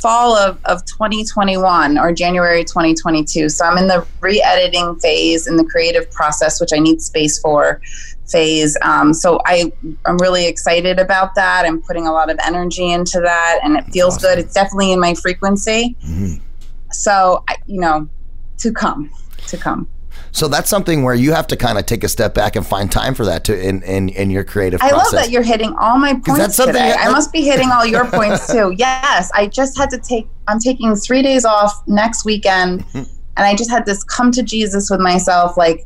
fall 0.00 0.36
of, 0.36 0.58
of 0.66 0.84
2021 0.84 1.98
or 1.98 2.12
January 2.12 2.64
2022. 2.64 3.48
So 3.48 3.64
I'm 3.64 3.78
in 3.78 3.88
the 3.88 4.06
re-editing 4.20 4.96
phase 4.96 5.46
in 5.46 5.56
the 5.56 5.64
creative 5.64 6.10
process, 6.10 6.60
which 6.60 6.70
I 6.74 6.78
need 6.78 7.00
space 7.00 7.38
for 7.38 7.80
phase. 8.26 8.76
Um, 8.82 9.14
so 9.14 9.40
I 9.46 9.72
I'm 10.04 10.18
really 10.18 10.46
excited 10.46 10.98
about 10.98 11.34
that. 11.36 11.64
I'm 11.64 11.80
putting 11.82 12.06
a 12.06 12.12
lot 12.12 12.30
of 12.30 12.38
energy 12.44 12.90
into 12.92 13.20
that, 13.20 13.60
and 13.62 13.76
it 13.76 13.84
feels 13.92 14.18
good. 14.18 14.38
It's 14.38 14.52
definitely 14.52 14.92
in 14.92 15.00
my 15.00 15.14
frequency. 15.14 15.96
So 16.90 17.44
I, 17.48 17.56
you 17.66 17.80
know, 17.80 18.08
to 18.58 18.72
come, 18.72 19.10
to 19.48 19.56
come. 19.56 19.88
So 20.32 20.48
that's 20.48 20.68
something 20.68 21.02
where 21.02 21.14
you 21.14 21.32
have 21.32 21.46
to 21.48 21.56
kind 21.56 21.78
of 21.78 21.86
take 21.86 22.04
a 22.04 22.08
step 22.08 22.34
back 22.34 22.56
and 22.56 22.66
find 22.66 22.92
time 22.92 23.14
for 23.14 23.24
that 23.24 23.44
to 23.44 23.58
in 23.58 23.82
in, 23.82 24.08
in 24.10 24.30
your 24.30 24.44
creative 24.44 24.80
process. 24.80 24.92
I 24.92 24.96
process. 24.96 25.12
love 25.14 25.22
that 25.24 25.30
you're 25.30 25.42
hitting 25.42 25.74
all 25.78 25.98
my 25.98 26.12
points 26.14 26.38
that's 26.38 26.56
today. 26.56 26.72
that- 26.72 27.06
I 27.06 27.10
must 27.10 27.32
be 27.32 27.42
hitting 27.42 27.70
all 27.70 27.86
your 27.86 28.04
points 28.06 28.46
too. 28.52 28.74
Yes, 28.76 29.30
I 29.34 29.46
just 29.46 29.78
had 29.78 29.88
to 29.90 29.98
take. 29.98 30.28
I'm 30.48 30.58
taking 30.58 30.94
three 30.96 31.22
days 31.22 31.44
off 31.44 31.82
next 31.86 32.24
weekend, 32.24 32.84
Mm-hmm. 32.86 32.98
and 33.36 33.46
I 33.46 33.54
just 33.54 33.70
had 33.70 33.86
this 33.86 34.04
come 34.04 34.30
to 34.32 34.42
Jesus 34.42 34.90
with 34.90 35.00
myself. 35.00 35.56
Like, 35.56 35.84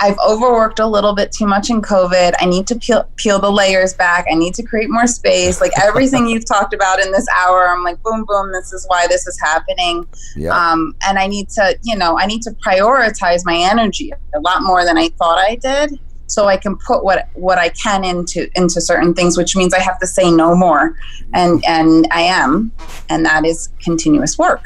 I've 0.00 0.18
overworked 0.18 0.78
a 0.78 0.86
little 0.86 1.14
bit 1.14 1.30
too 1.30 1.46
much 1.46 1.68
in 1.70 1.82
COVID. 1.82 2.34
I 2.40 2.46
need 2.46 2.66
to 2.68 2.76
peel 2.76 3.08
peel 3.16 3.38
the 3.38 3.50
layers 3.50 3.92
back. 3.92 4.26
I 4.30 4.34
need 4.34 4.54
to 4.54 4.62
create 4.62 4.88
more 4.88 5.06
space. 5.06 5.60
Like 5.60 5.72
everything 5.80 6.26
you've 6.26 6.46
talked 6.46 6.72
about 6.72 7.00
in 7.00 7.12
this 7.12 7.26
hour, 7.28 7.68
I'm 7.68 7.84
like, 7.84 8.02
boom, 8.02 8.24
boom. 8.26 8.50
This 8.52 8.72
is 8.72 8.84
why 8.88 9.06
this 9.06 9.26
is 9.26 9.38
happening. 9.40 10.06
yeah. 10.36 10.56
Um, 10.56 10.96
and 11.06 11.18
I 11.18 11.26
need 11.26 11.50
to, 11.50 11.78
you 11.82 11.96
know, 11.96 12.18
I 12.18 12.26
need 12.26 12.42
to 12.42 12.50
prioritize 12.66 13.42
my 13.44 13.56
energy 13.56 14.12
a 14.34 14.40
lot 14.40 14.62
more 14.62 14.84
than 14.84 14.96
I 14.96 15.10
thought 15.10 15.38
I 15.38 15.56
did, 15.56 15.98
so 16.30 16.46
I 16.46 16.56
can 16.56 16.76
put 16.76 17.04
what 17.04 17.28
what 17.34 17.58
I 17.58 17.70
can 17.70 18.04
into 18.04 18.48
into 18.56 18.80
certain 18.80 19.14
things, 19.14 19.36
which 19.36 19.56
means 19.56 19.74
I 19.74 19.80
have 19.80 19.98
to 19.98 20.06
say 20.06 20.30
no 20.30 20.54
more, 20.54 20.94
and 21.34 21.64
and 21.66 22.06
I 22.10 22.22
am, 22.22 22.72
and 23.08 23.24
that 23.26 23.44
is 23.44 23.68
continuous 23.82 24.38
work. 24.38 24.64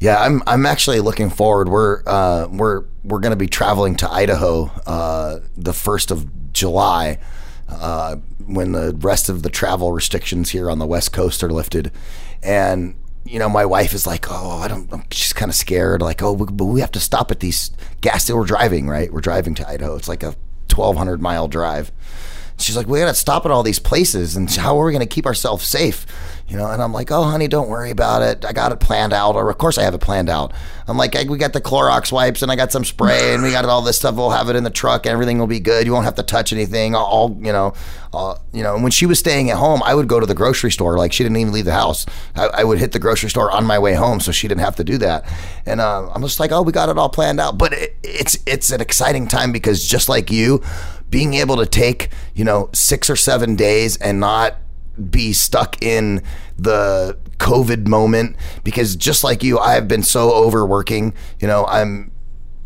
Yeah, 0.00 0.20
I'm 0.20 0.42
I'm 0.46 0.64
actually 0.64 1.00
looking 1.00 1.30
forward. 1.30 1.68
We're 1.68 2.02
uh, 2.06 2.48
we're 2.50 2.84
we're 3.04 3.20
going 3.20 3.32
to 3.32 3.36
be 3.36 3.48
traveling 3.48 3.96
to 3.96 4.10
Idaho 4.10 4.70
uh, 4.86 5.40
the 5.56 5.72
first 5.72 6.10
of 6.10 6.52
July 6.52 7.18
uh, 7.68 8.16
when 8.46 8.72
the 8.72 8.94
rest 9.00 9.28
of 9.28 9.42
the 9.42 9.50
travel 9.50 9.92
restrictions 9.92 10.50
here 10.50 10.70
on 10.70 10.78
the 10.78 10.86
West 10.86 11.12
Coast 11.12 11.42
are 11.42 11.50
lifted, 11.50 11.92
and 12.42 12.94
you 13.24 13.38
know 13.38 13.48
my 13.48 13.66
wife 13.66 13.92
is 13.92 14.06
like, 14.06 14.26
oh, 14.30 14.60
I 14.62 14.68
don't. 14.68 14.92
I'm, 14.92 15.04
she's 15.10 15.32
kind 15.32 15.50
of 15.50 15.54
scared. 15.54 16.00
Like, 16.00 16.22
oh, 16.22 16.34
but 16.36 16.64
we 16.64 16.80
have 16.80 16.92
to 16.92 17.00
stop 17.00 17.30
at 17.30 17.40
these 17.40 17.72
gas. 18.00 18.30
We're 18.30 18.44
driving 18.44 18.88
right. 18.88 19.12
We're 19.12 19.20
driving 19.20 19.54
to 19.56 19.68
Idaho. 19.68 19.96
It's 19.96 20.08
like 20.08 20.22
a 20.22 20.34
1,200 20.78 21.20
mile 21.20 21.48
drive. 21.48 21.92
She's 22.58 22.76
like, 22.76 22.86
we 22.86 22.98
gotta 22.98 23.14
stop 23.14 23.44
at 23.44 23.50
all 23.50 23.62
these 23.62 23.78
places, 23.78 24.36
and 24.36 24.50
how 24.50 24.78
are 24.80 24.84
we 24.84 24.92
gonna 24.92 25.06
keep 25.06 25.26
ourselves 25.26 25.66
safe? 25.66 26.06
You 26.48 26.56
know, 26.56 26.70
and 26.70 26.82
I'm 26.82 26.94
like, 26.94 27.10
oh, 27.12 27.24
honey, 27.24 27.46
don't 27.46 27.68
worry 27.68 27.90
about 27.90 28.22
it. 28.22 28.44
I 28.44 28.52
got 28.52 28.72
it 28.72 28.80
planned 28.80 29.12
out, 29.12 29.36
or 29.36 29.50
of 29.50 29.58
course 29.58 29.76
I 29.76 29.82
have 29.82 29.94
it 29.94 30.00
planned 30.00 30.30
out. 30.30 30.52
I'm 30.86 30.96
like, 30.96 31.14
we 31.28 31.36
got 31.36 31.52
the 31.52 31.60
Clorox 31.60 32.10
wipes, 32.10 32.40
and 32.40 32.50
I 32.50 32.56
got 32.56 32.72
some 32.72 32.84
spray, 32.84 33.34
and 33.34 33.42
we 33.42 33.50
got 33.50 33.66
all 33.66 33.82
this 33.82 33.98
stuff. 33.98 34.14
We'll 34.14 34.30
have 34.30 34.48
it 34.48 34.56
in 34.56 34.64
the 34.64 34.70
truck, 34.70 35.04
and 35.04 35.12
everything 35.12 35.38
will 35.38 35.46
be 35.46 35.60
good. 35.60 35.86
You 35.86 35.92
won't 35.92 36.06
have 36.06 36.14
to 36.14 36.22
touch 36.22 36.52
anything. 36.52 36.96
I'll 36.96 37.36
you 37.40 37.52
know, 37.52 37.74
uh, 38.14 38.36
you 38.52 38.62
know. 38.62 38.74
And 38.74 38.82
when 38.82 38.92
she 38.92 39.04
was 39.04 39.18
staying 39.18 39.50
at 39.50 39.58
home, 39.58 39.82
I 39.84 39.94
would 39.94 40.08
go 40.08 40.18
to 40.18 40.26
the 40.26 40.34
grocery 40.34 40.70
store. 40.70 40.96
Like 40.96 41.12
she 41.12 41.22
didn't 41.22 41.36
even 41.36 41.52
leave 41.52 41.66
the 41.66 41.72
house. 41.72 42.06
I, 42.34 42.46
I 42.46 42.64
would 42.64 42.78
hit 42.78 42.92
the 42.92 42.98
grocery 42.98 43.28
store 43.28 43.50
on 43.50 43.66
my 43.66 43.78
way 43.78 43.92
home, 43.92 44.18
so 44.18 44.32
she 44.32 44.48
didn't 44.48 44.62
have 44.62 44.76
to 44.76 44.84
do 44.84 44.96
that. 44.98 45.30
And 45.66 45.80
uh, 45.82 46.08
I'm 46.14 46.22
just 46.22 46.40
like, 46.40 46.50
oh, 46.50 46.62
we 46.62 46.72
got 46.72 46.88
it 46.88 46.96
all 46.96 47.10
planned 47.10 47.40
out. 47.40 47.58
But 47.58 47.74
it, 47.74 47.96
it's 48.02 48.38
it's 48.46 48.70
an 48.70 48.80
exciting 48.80 49.28
time 49.28 49.52
because 49.52 49.86
just 49.86 50.08
like 50.08 50.30
you, 50.30 50.62
being 51.10 51.34
able 51.34 51.56
to 51.56 51.66
take 51.66 52.10
you 52.34 52.44
know 52.44 52.70
six 52.72 53.08
or 53.10 53.16
seven 53.16 53.56
days 53.56 53.96
and 53.98 54.20
not 54.20 54.56
be 55.10 55.32
stuck 55.32 55.80
in 55.82 56.22
the 56.58 57.16
COVID 57.38 57.86
moment 57.86 58.36
because 58.64 58.96
just 58.96 59.22
like 59.22 59.42
you, 59.42 59.58
I 59.58 59.74
have 59.74 59.86
been 59.88 60.02
so 60.02 60.32
overworking. 60.32 61.14
You 61.40 61.46
know, 61.46 61.64
I'm 61.66 62.10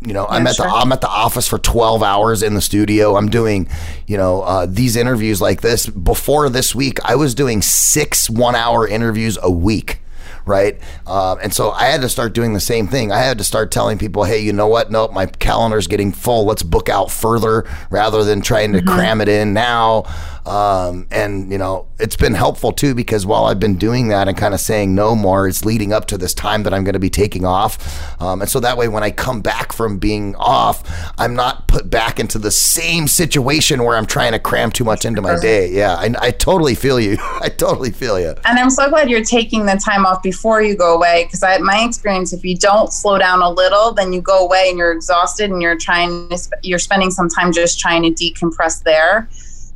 you 0.05 0.13
know, 0.13 0.25
I'm 0.27 0.43
Yeah, 0.43 0.51
at 0.51 0.57
the. 0.57 0.63
I'm 0.63 0.91
at 0.91 1.01
the 1.01 1.07
office 1.07 1.47
for 1.47 1.57
12 1.57 2.03
hours 2.03 2.43
in 2.43 2.55
the 2.55 2.61
studio. 2.61 3.15
I'm 3.15 3.29
doing, 3.29 3.69
you 4.05 4.17
know, 4.17 4.41
uh, 4.41 4.65
these 4.65 4.95
interviews 4.95 5.39
like 5.39 5.61
this. 5.61 5.85
Before 5.87 6.49
this 6.49 6.75
week, 6.75 6.99
I 7.05 7.15
was 7.15 7.33
doing 7.33 7.61
six 7.61 8.29
one 8.29 8.55
hour 8.55 8.87
interviews 8.87 9.37
a 9.41 9.49
week. 9.49 9.99
Right. 10.45 10.79
Um, 11.07 11.39
and 11.41 11.53
so 11.53 11.71
I 11.71 11.85
had 11.85 12.01
to 12.01 12.09
start 12.09 12.33
doing 12.33 12.53
the 12.53 12.59
same 12.59 12.87
thing. 12.87 13.11
I 13.11 13.19
had 13.19 13.37
to 13.37 13.43
start 13.45 13.71
telling 13.71 13.97
people, 13.97 14.25
hey, 14.25 14.39
you 14.39 14.51
know 14.51 14.67
what? 14.67 14.91
Nope, 14.91 15.13
my 15.13 15.25
calendar's 15.25 15.87
getting 15.87 16.11
full. 16.11 16.45
Let's 16.45 16.63
book 16.63 16.89
out 16.89 17.11
further 17.11 17.65
rather 17.89 18.23
than 18.25 18.41
trying 18.41 18.73
to 18.73 18.81
cram 18.81 19.21
it 19.21 19.29
in 19.29 19.53
now. 19.53 20.03
Um, 20.45 21.07
and, 21.11 21.51
you 21.51 21.57
know, 21.57 21.87
it's 21.99 22.15
been 22.15 22.33
helpful 22.33 22.71
too 22.73 22.93
because 22.93 23.25
while 23.25 23.45
I've 23.45 23.59
been 23.59 23.77
doing 23.77 24.09
that 24.09 24.27
and 24.27 24.37
kind 24.37 24.53
of 24.53 24.59
saying 24.59 24.93
no 24.93 25.15
more, 25.15 25.47
it's 25.47 25.63
leading 25.63 25.93
up 25.93 26.05
to 26.07 26.17
this 26.17 26.33
time 26.33 26.63
that 26.63 26.73
I'm 26.73 26.83
going 26.83 26.93
to 26.93 26.99
be 26.99 27.09
taking 27.09 27.45
off. 27.45 28.21
Um, 28.21 28.41
and 28.41 28.49
so 28.49 28.59
that 28.59 28.77
way, 28.77 28.87
when 28.87 29.03
I 29.03 29.11
come 29.11 29.41
back 29.41 29.71
from 29.71 29.99
being 29.99 30.35
off, 30.35 30.83
I'm 31.17 31.33
not 31.35 31.67
put 31.67 31.89
back 31.89 32.19
into 32.19 32.37
the 32.37 32.51
same 32.51 33.07
situation 33.07 33.83
where 33.83 33.95
I'm 33.95 34.05
trying 34.05 34.33
to 34.33 34.39
cram 34.39 34.71
too 34.71 34.83
much 34.83 35.05
into 35.05 35.21
my 35.21 35.39
day. 35.39 35.71
Yeah, 35.71 35.95
I, 35.95 36.13
I 36.19 36.31
totally 36.31 36.75
feel 36.75 36.99
you. 36.99 37.17
I 37.41 37.49
totally 37.49 37.91
feel 37.91 38.19
you. 38.19 38.35
And 38.45 38.59
I'm 38.59 38.69
so 38.69 38.89
glad 38.89 39.09
you're 39.09 39.23
taking 39.23 39.65
the 39.65 39.81
time 39.83 40.05
off 40.05 40.21
before 40.21 40.61
you 40.61 40.75
go 40.75 40.95
away 40.95 41.23
because 41.25 41.43
I 41.43 41.57
my 41.59 41.85
experience 41.87 42.33
if 42.33 42.43
you 42.43 42.57
don't 42.57 42.91
slow 42.91 43.17
down 43.17 43.41
a 43.41 43.49
little 43.49 43.93
then 43.93 44.11
you 44.11 44.21
go 44.21 44.45
away 44.45 44.67
and 44.69 44.77
you're 44.77 44.91
exhausted 44.91 45.51
and 45.51 45.61
you're 45.61 45.77
trying 45.77 46.29
to 46.29 46.37
sp- 46.37 46.61
you're 46.63 46.79
spending 46.79 47.11
some 47.11 47.29
time 47.29 47.51
just 47.51 47.79
trying 47.79 48.03
to 48.03 48.11
decompress 48.11 48.83
there. 48.83 49.29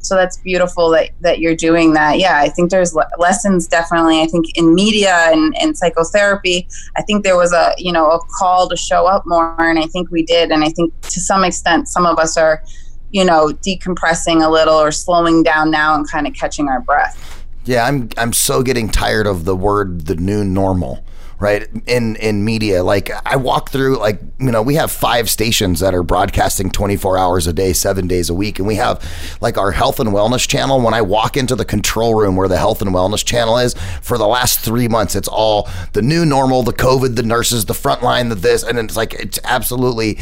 So 0.07 0.15
that's 0.15 0.37
beautiful 0.37 0.89
that, 0.91 1.09
that 1.21 1.39
you're 1.39 1.55
doing 1.55 1.93
that. 1.93 2.19
Yeah, 2.19 2.37
I 2.37 2.49
think 2.49 2.71
there's 2.71 2.93
le- 2.93 3.09
lessons 3.17 3.67
definitely. 3.67 4.21
I 4.21 4.27
think 4.27 4.45
in 4.57 4.73
media 4.73 5.13
and, 5.31 5.55
and 5.59 5.77
psychotherapy, 5.77 6.67
I 6.95 7.01
think 7.01 7.23
there 7.23 7.37
was 7.37 7.53
a 7.53 7.73
you 7.77 7.91
know 7.91 8.09
a 8.11 8.19
call 8.37 8.69
to 8.69 8.77
show 8.77 9.05
up 9.05 9.25
more, 9.25 9.55
and 9.59 9.79
I 9.79 9.85
think 9.85 10.09
we 10.11 10.23
did. 10.23 10.51
And 10.51 10.63
I 10.63 10.69
think 10.69 10.93
to 11.01 11.19
some 11.19 11.43
extent, 11.43 11.87
some 11.87 12.05
of 12.05 12.17
us 12.17 12.37
are, 12.37 12.63
you 13.11 13.25
know, 13.25 13.49
decompressing 13.49 14.43
a 14.43 14.49
little 14.49 14.75
or 14.75 14.91
slowing 14.91 15.43
down 15.43 15.71
now 15.71 15.95
and 15.95 16.09
kind 16.09 16.27
of 16.27 16.33
catching 16.33 16.67
our 16.67 16.81
breath. 16.81 17.45
Yeah, 17.65 17.85
I'm 17.85 18.09
I'm 18.17 18.31
so 18.31 18.63
getting 18.63 18.89
tired 18.89 19.27
of 19.27 19.43
the 19.43 19.55
word 19.55 20.05
the 20.05 20.15
new 20.15 20.43
normal, 20.43 21.03
right? 21.39 21.67
In 21.85 22.15
in 22.15 22.43
media, 22.43 22.83
like 22.83 23.11
I 23.25 23.35
walk 23.35 23.69
through 23.69 23.97
like, 23.97 24.19
you 24.39 24.51
know, 24.51 24.61
we 24.61 24.75
have 24.75 24.91
five 24.91 25.29
stations 25.29 25.79
that 25.79 25.93
are 25.93 26.03
broadcasting 26.03 26.71
24 26.71 27.17
hours 27.17 27.47
a 27.47 27.53
day, 27.53 27.73
7 27.73 28.07
days 28.07 28.29
a 28.29 28.33
week, 28.33 28.59
and 28.59 28.67
we 28.67 28.75
have 28.75 29.03
like 29.41 29.57
our 29.57 29.71
health 29.71 29.99
and 29.99 30.09
wellness 30.09 30.47
channel. 30.47 30.81
When 30.81 30.93
I 30.93 31.01
walk 31.01 31.37
into 31.37 31.55
the 31.55 31.65
control 31.65 32.15
room 32.15 32.35
where 32.35 32.47
the 32.47 32.57
health 32.57 32.81
and 32.81 32.91
wellness 32.91 33.23
channel 33.23 33.57
is, 33.57 33.75
for 34.01 34.17
the 34.17 34.27
last 34.27 34.59
3 34.59 34.87
months 34.87 35.15
it's 35.15 35.27
all 35.27 35.69
the 35.93 36.01
new 36.01 36.25
normal, 36.25 36.63
the 36.63 36.73
COVID, 36.73 37.15
the 37.15 37.23
nurses, 37.23 37.65
the 37.65 37.73
front 37.73 38.01
line, 38.01 38.29
the 38.29 38.35
this, 38.35 38.63
and 38.63 38.79
it's 38.79 38.97
like 38.97 39.13
it's 39.13 39.39
absolutely 39.43 40.17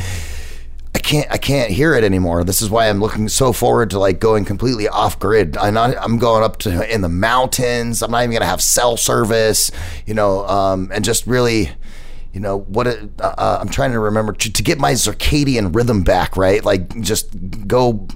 I 0.95 0.97
can't 0.97 1.29
I 1.29 1.37
can't 1.37 1.69
hear 1.69 1.93
it 1.93 2.05
anymore. 2.05 2.45
This 2.45 2.61
is 2.61 2.69
why 2.69 2.87
I'm 2.87 3.01
looking 3.01 3.27
so 3.27 3.51
forward 3.51 3.89
to 3.89 3.99
like 3.99 4.21
going 4.21 4.45
completely 4.45 4.87
off 4.87 5.19
grid. 5.19 5.57
I'm 5.57 5.73
not 5.73 5.93
I'm 5.97 6.17
going 6.17 6.41
up 6.41 6.55
to 6.59 6.93
in 6.93 7.01
the 7.01 7.09
mountains. 7.09 8.01
I'm 8.01 8.11
not 8.11 8.23
even 8.23 8.31
gonna 8.31 8.45
have 8.45 8.61
cell 8.61 8.95
service, 8.95 9.71
you 10.05 10.13
know, 10.13 10.47
um, 10.47 10.89
and 10.93 11.03
just 11.03 11.27
really 11.27 11.71
you 12.31 12.39
know 12.39 12.59
what 12.59 12.87
it, 12.87 13.09
uh, 13.19 13.35
uh, 13.37 13.57
I'm 13.59 13.67
trying 13.67 13.91
to 13.91 13.99
remember 13.99 14.31
to, 14.31 14.51
to, 14.51 14.63
get 14.63 14.77
my 14.77 14.91
circadian 14.91 15.73
rhythm 15.73 16.03
back, 16.03 16.35
right? 16.35 16.63
Like 16.63 17.01
just 17.01 17.29
go, 17.65 18.07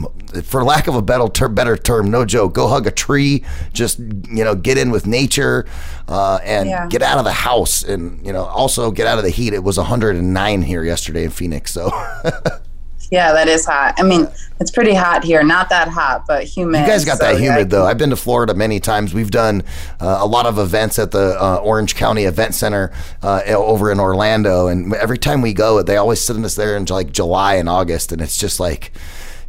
for 0.44 0.64
lack 0.64 0.88
of 0.88 0.96
a 0.96 1.02
better 1.02 1.30
term, 1.30 1.56
better 1.56 1.78
term, 1.78 2.12
no 2.12 2.26
joke. 2.26 2.54
Go 2.54 2.68
hug 2.68 2.86
a 2.86 2.92
tree, 2.92 3.46
just 3.72 4.00
you 4.00 4.44
know, 4.44 4.56
get 4.56 4.78
in 4.78 4.92
with 4.92 5.08
nature, 5.08 5.66
uh, 6.10 6.40
and 6.44 6.70
yeah. 6.70 6.88
get 6.88 7.02
out 7.02 7.18
of 7.18 7.24
the 7.24 7.32
house, 7.32 7.82
and 7.82 8.26
you 8.26 8.34
know, 8.34 8.44
also 8.44 8.92
get 8.92 9.08
out 9.08 9.18
of 9.18 9.24
the 9.24 9.30
heat. 9.30 9.54
It 9.54 9.64
was 9.64 9.78
109 9.78 10.62
here 10.62 10.84
yesterday 10.84 11.26
in 11.26 11.30
Phoenix, 11.30 11.72
so. 11.72 11.90
Yeah, 13.12 13.34
that 13.34 13.48
is 13.48 13.66
hot. 13.66 13.96
I 13.98 14.04
mean, 14.04 14.28
it's 14.60 14.70
pretty 14.70 14.94
hot 14.94 15.24
here. 15.24 15.44
Not 15.44 15.70
that 15.70 15.88
hot, 15.88 16.26
but 16.28 16.44
humid. 16.44 16.82
You 16.82 16.88
guys 16.88 17.06
got 17.06 17.18
so 17.18 17.26
that 17.26 17.40
humid 17.40 17.58
yeah, 17.58 17.64
though. 17.64 17.86
I've 17.86 17.98
been 17.98 18.12
to 18.12 18.16
Florida 18.16 18.54
many 18.54 18.80
times. 18.80 19.14
We've 19.14 19.32
done 19.32 19.64
uh, 20.00 20.20
a 20.22 20.28
lot 20.28 20.46
of 20.46 20.60
events 20.60 21.00
at 21.00 21.12
the 21.12 21.42
uh, 21.42 21.56
Orange 21.58 21.96
County 21.96 22.26
Event 22.26 22.54
Center 22.54 22.92
uh, 23.24 23.42
over 23.48 23.92
in 23.92 24.00
Orlando, 24.00 24.68
and 24.68 24.94
every 24.94 25.18
time 25.18 25.42
we 25.42 25.54
go, 25.54 25.82
they 25.82 25.98
always 25.98 26.22
send 26.22 26.46
us 26.46 26.56
there 26.56 26.78
in 26.78 26.86
like 26.86 27.12
July 27.12 27.56
and 27.56 27.68
August, 27.68 28.12
and 28.12 28.22
it's 28.22 28.38
just 28.38 28.60
like, 28.60 28.92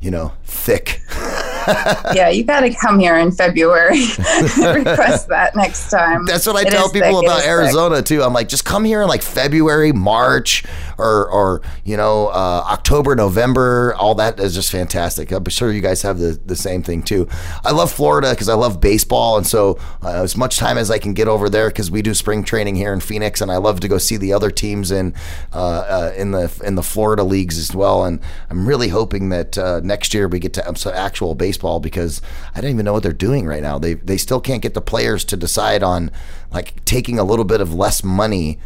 you 0.00 0.10
know, 0.10 0.32
thick. 0.44 1.00
yeah, 2.14 2.28
you 2.28 2.44
got 2.44 2.60
to 2.60 2.74
come 2.74 2.98
here 2.98 3.16
in 3.16 3.32
February. 3.32 4.00
Request 4.18 5.28
that 5.28 5.52
next 5.54 5.90
time. 5.90 6.24
That's 6.26 6.46
what 6.46 6.56
I 6.56 6.62
it 6.62 6.70
tell 6.70 6.90
people 6.90 7.20
thick. 7.20 7.28
about 7.28 7.44
Arizona 7.44 7.96
thick. 7.96 8.06
too. 8.06 8.22
I'm 8.22 8.32
like, 8.32 8.48
just 8.48 8.64
come 8.64 8.84
here 8.84 9.02
in 9.02 9.08
like 9.08 9.22
February, 9.22 9.92
March, 9.92 10.64
or 10.98 11.28
or 11.30 11.62
you 11.84 11.96
know 11.96 12.28
uh, 12.28 12.64
October, 12.70 13.14
November. 13.14 13.94
All 13.96 14.14
that 14.16 14.40
is 14.40 14.54
just 14.54 14.70
fantastic. 14.70 15.32
I'm 15.32 15.44
sure 15.46 15.72
you 15.72 15.80
guys 15.80 16.02
have 16.02 16.18
the 16.18 16.40
the 16.44 16.56
same 16.56 16.82
thing 16.82 17.02
too. 17.02 17.28
I 17.64 17.72
love 17.72 17.92
Florida 17.92 18.30
because 18.30 18.48
I 18.48 18.54
love 18.54 18.80
baseball, 18.80 19.36
and 19.36 19.46
so 19.46 19.78
uh, 20.02 20.22
as 20.22 20.36
much 20.36 20.56
time 20.56 20.78
as 20.78 20.90
I 20.90 20.98
can 20.98 21.14
get 21.14 21.28
over 21.28 21.48
there 21.48 21.68
because 21.68 21.90
we 21.90 22.02
do 22.02 22.14
spring 22.14 22.44
training 22.44 22.76
here 22.76 22.92
in 22.92 23.00
Phoenix, 23.00 23.40
and 23.40 23.50
I 23.50 23.56
love 23.56 23.80
to 23.80 23.88
go 23.88 23.98
see 23.98 24.16
the 24.16 24.32
other 24.32 24.50
teams 24.50 24.90
in 24.90 25.14
uh, 25.52 25.58
uh 25.58 26.12
in 26.16 26.30
the 26.30 26.52
in 26.64 26.74
the 26.74 26.82
Florida 26.82 27.22
leagues 27.22 27.58
as 27.58 27.74
well. 27.74 28.04
And 28.04 28.20
I'm 28.48 28.66
really 28.66 28.88
hoping 28.88 29.28
that 29.30 29.58
uh, 29.58 29.80
next 29.82 30.14
year 30.14 30.28
we 30.28 30.38
get 30.38 30.54
to 30.54 30.74
some 30.76 30.92
actual 30.94 31.34
baseball 31.34 31.49
baseball 31.50 31.80
because 31.80 32.22
I 32.54 32.60
don't 32.60 32.70
even 32.70 32.84
know 32.84 32.92
what 32.92 33.02
they're 33.02 33.12
doing 33.12 33.44
right 33.44 33.62
now. 33.62 33.76
They 33.76 33.94
they 33.94 34.16
still 34.16 34.40
can't 34.40 34.62
get 34.62 34.74
the 34.74 34.80
players 34.80 35.24
to 35.26 35.36
decide 35.36 35.82
on 35.82 36.12
like 36.52 36.84
taking 36.84 37.18
a 37.18 37.24
little 37.24 37.44
bit 37.44 37.60
of 37.60 37.74
less 37.74 38.04
money 38.04 38.60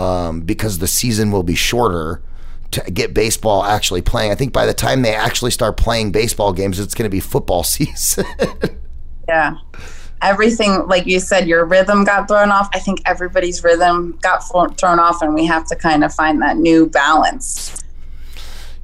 um, 0.00 0.40
because 0.40 0.78
the 0.78 0.88
season 0.88 1.30
will 1.30 1.44
be 1.44 1.54
shorter 1.54 2.22
to 2.72 2.80
get 2.90 3.14
baseball 3.14 3.62
actually 3.62 4.02
playing. 4.02 4.32
I 4.32 4.34
think 4.34 4.52
by 4.52 4.66
the 4.66 4.74
time 4.74 5.02
they 5.02 5.14
actually 5.14 5.52
start 5.52 5.76
playing 5.76 6.10
baseball 6.10 6.52
games, 6.52 6.80
it's 6.80 6.94
going 6.94 7.08
to 7.08 7.10
be 7.10 7.20
football 7.20 7.62
season. 7.76 8.26
yeah. 9.28 9.58
Everything, 10.22 10.88
like 10.88 11.06
you 11.06 11.20
said, 11.20 11.46
your 11.46 11.66
rhythm 11.66 12.02
got 12.02 12.26
thrown 12.26 12.50
off. 12.50 12.68
I 12.72 12.80
think 12.80 13.00
everybody's 13.04 13.62
rhythm 13.62 14.18
got 14.22 14.40
thrown 14.40 14.98
off, 14.98 15.22
and 15.22 15.34
we 15.34 15.44
have 15.46 15.66
to 15.66 15.76
kind 15.76 16.02
of 16.02 16.12
find 16.12 16.42
that 16.42 16.56
new 16.56 16.88
balance. 16.88 17.83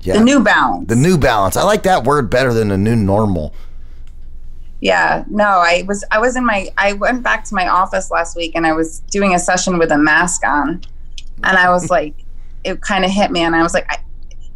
Yeah. 0.03 0.14
The 0.14 0.24
new 0.24 0.42
balance. 0.42 0.88
The 0.88 0.96
new 0.96 1.18
balance. 1.18 1.57
I 1.57 1.62
like 1.62 1.82
that 1.82 2.05
word 2.05 2.30
better 2.30 2.55
than 2.55 2.68
the 2.68 2.78
new 2.78 2.96
normal. 2.96 3.55
Yeah, 4.80 5.24
no, 5.28 5.44
I 5.44 5.84
was 5.86 6.05
I 6.11 6.18
was 6.18 6.36
in 6.36 6.46
my 6.46 6.70
I 6.78 6.94
went 6.94 7.22
back 7.22 7.44
to 7.44 7.55
my 7.55 7.68
office 7.68 8.11
last 8.11 8.34
week 8.34 8.53
and 8.55 8.66
I 8.66 8.72
was 8.72 9.01
doing 9.11 9.34
a 9.34 9.38
session 9.38 9.78
with 9.78 9.92
a 9.92 9.98
mask 9.98 10.44
on, 10.46 10.82
and 11.44 11.57
I 11.57 11.70
was 11.70 11.90
like, 11.90 12.14
it 12.64 12.80
kind 12.80 13.05
of 13.05 13.11
hit 13.11 13.30
me, 13.30 13.40
and 13.40 13.55
I 13.55 13.62
was 13.62 13.74
like, 13.74 13.86
I, 13.90 13.98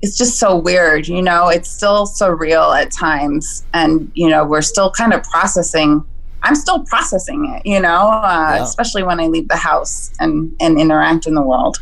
it's 0.00 0.16
just 0.16 0.38
so 0.38 0.56
weird, 0.56 1.08
you 1.08 1.20
know. 1.20 1.48
It's 1.48 1.68
still 1.68 2.06
surreal 2.06 2.74
at 2.74 2.90
times, 2.90 3.66
and 3.74 4.10
you 4.14 4.30
know, 4.30 4.44
we're 4.46 4.62
still 4.62 4.90
kind 4.90 5.12
of 5.12 5.22
processing. 5.24 6.02
I'm 6.42 6.54
still 6.54 6.84
processing 6.84 7.54
it, 7.54 7.66
you 7.66 7.80
know, 7.80 8.10
uh, 8.10 8.54
yeah. 8.56 8.62
especially 8.62 9.02
when 9.02 9.18
I 9.20 9.26
leave 9.26 9.48
the 9.48 9.56
house 9.56 10.10
and 10.20 10.56
and 10.58 10.80
interact 10.80 11.26
in 11.26 11.34
the 11.34 11.42
world. 11.42 11.78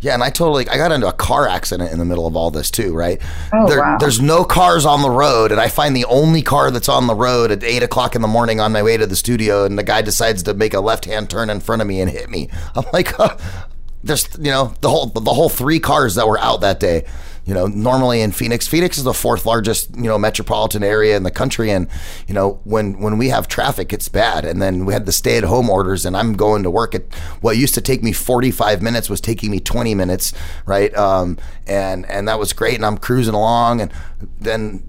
Yeah, 0.00 0.14
and 0.14 0.22
I 0.22 0.30
totally 0.30 0.68
I 0.68 0.76
got 0.76 0.92
into 0.92 1.08
a 1.08 1.12
car 1.12 1.48
accident 1.48 1.90
in 1.90 1.98
the 1.98 2.04
middle 2.04 2.26
of 2.26 2.36
all 2.36 2.50
this 2.50 2.70
too, 2.70 2.94
right? 2.94 3.20
Oh, 3.52 3.66
there, 3.68 3.80
wow. 3.80 3.96
There's 3.98 4.20
no 4.20 4.44
cars 4.44 4.86
on 4.86 5.02
the 5.02 5.10
road, 5.10 5.50
and 5.50 5.60
I 5.60 5.68
find 5.68 5.96
the 5.96 6.04
only 6.04 6.40
car 6.40 6.70
that's 6.70 6.88
on 6.88 7.08
the 7.08 7.14
road 7.16 7.50
at 7.50 7.64
eight 7.64 7.82
o'clock 7.82 8.14
in 8.14 8.22
the 8.22 8.28
morning 8.28 8.60
on 8.60 8.72
my 8.72 8.82
way 8.82 8.96
to 8.96 9.06
the 9.06 9.16
studio, 9.16 9.64
and 9.64 9.76
the 9.76 9.82
guy 9.82 10.02
decides 10.02 10.44
to 10.44 10.54
make 10.54 10.72
a 10.72 10.80
left 10.80 11.04
hand 11.06 11.28
turn 11.28 11.50
in 11.50 11.58
front 11.58 11.82
of 11.82 11.88
me 11.88 12.00
and 12.00 12.10
hit 12.10 12.30
me. 12.30 12.48
I'm 12.76 12.84
like, 12.92 13.12
there's 14.04 14.28
you 14.38 14.52
know 14.52 14.74
the 14.80 14.88
whole 14.88 15.06
the 15.06 15.32
whole 15.32 15.48
three 15.48 15.80
cars 15.80 16.14
that 16.14 16.28
were 16.28 16.38
out 16.38 16.60
that 16.60 16.78
day 16.78 17.04
you 17.48 17.54
know, 17.54 17.66
normally 17.66 18.20
in 18.20 18.30
Phoenix, 18.30 18.66
Phoenix 18.66 18.98
is 18.98 19.04
the 19.04 19.14
fourth 19.14 19.46
largest, 19.46 19.96
you 19.96 20.02
know, 20.02 20.18
metropolitan 20.18 20.84
area 20.84 21.16
in 21.16 21.22
the 21.22 21.30
country. 21.30 21.70
And, 21.70 21.88
you 22.26 22.34
know, 22.34 22.60
when, 22.64 23.00
when 23.00 23.16
we 23.16 23.30
have 23.30 23.48
traffic, 23.48 23.90
it's 23.90 24.06
bad. 24.06 24.44
And 24.44 24.60
then 24.60 24.84
we 24.84 24.92
had 24.92 25.06
the 25.06 25.12
stay 25.12 25.38
at 25.38 25.44
home 25.44 25.70
orders 25.70 26.04
and 26.04 26.14
I'm 26.14 26.34
going 26.34 26.62
to 26.64 26.70
work 26.70 26.94
at 26.94 27.14
what 27.40 27.56
used 27.56 27.72
to 27.76 27.80
take 27.80 28.02
me 28.02 28.12
45 28.12 28.82
minutes 28.82 29.08
was 29.08 29.22
taking 29.22 29.50
me 29.50 29.60
20 29.60 29.94
minutes. 29.94 30.34
Right. 30.66 30.94
Um, 30.94 31.38
and, 31.66 32.04
and 32.10 32.28
that 32.28 32.38
was 32.38 32.52
great. 32.52 32.74
And 32.74 32.84
I'm 32.84 32.98
cruising 32.98 33.32
along 33.32 33.80
and 33.80 33.94
then 34.38 34.82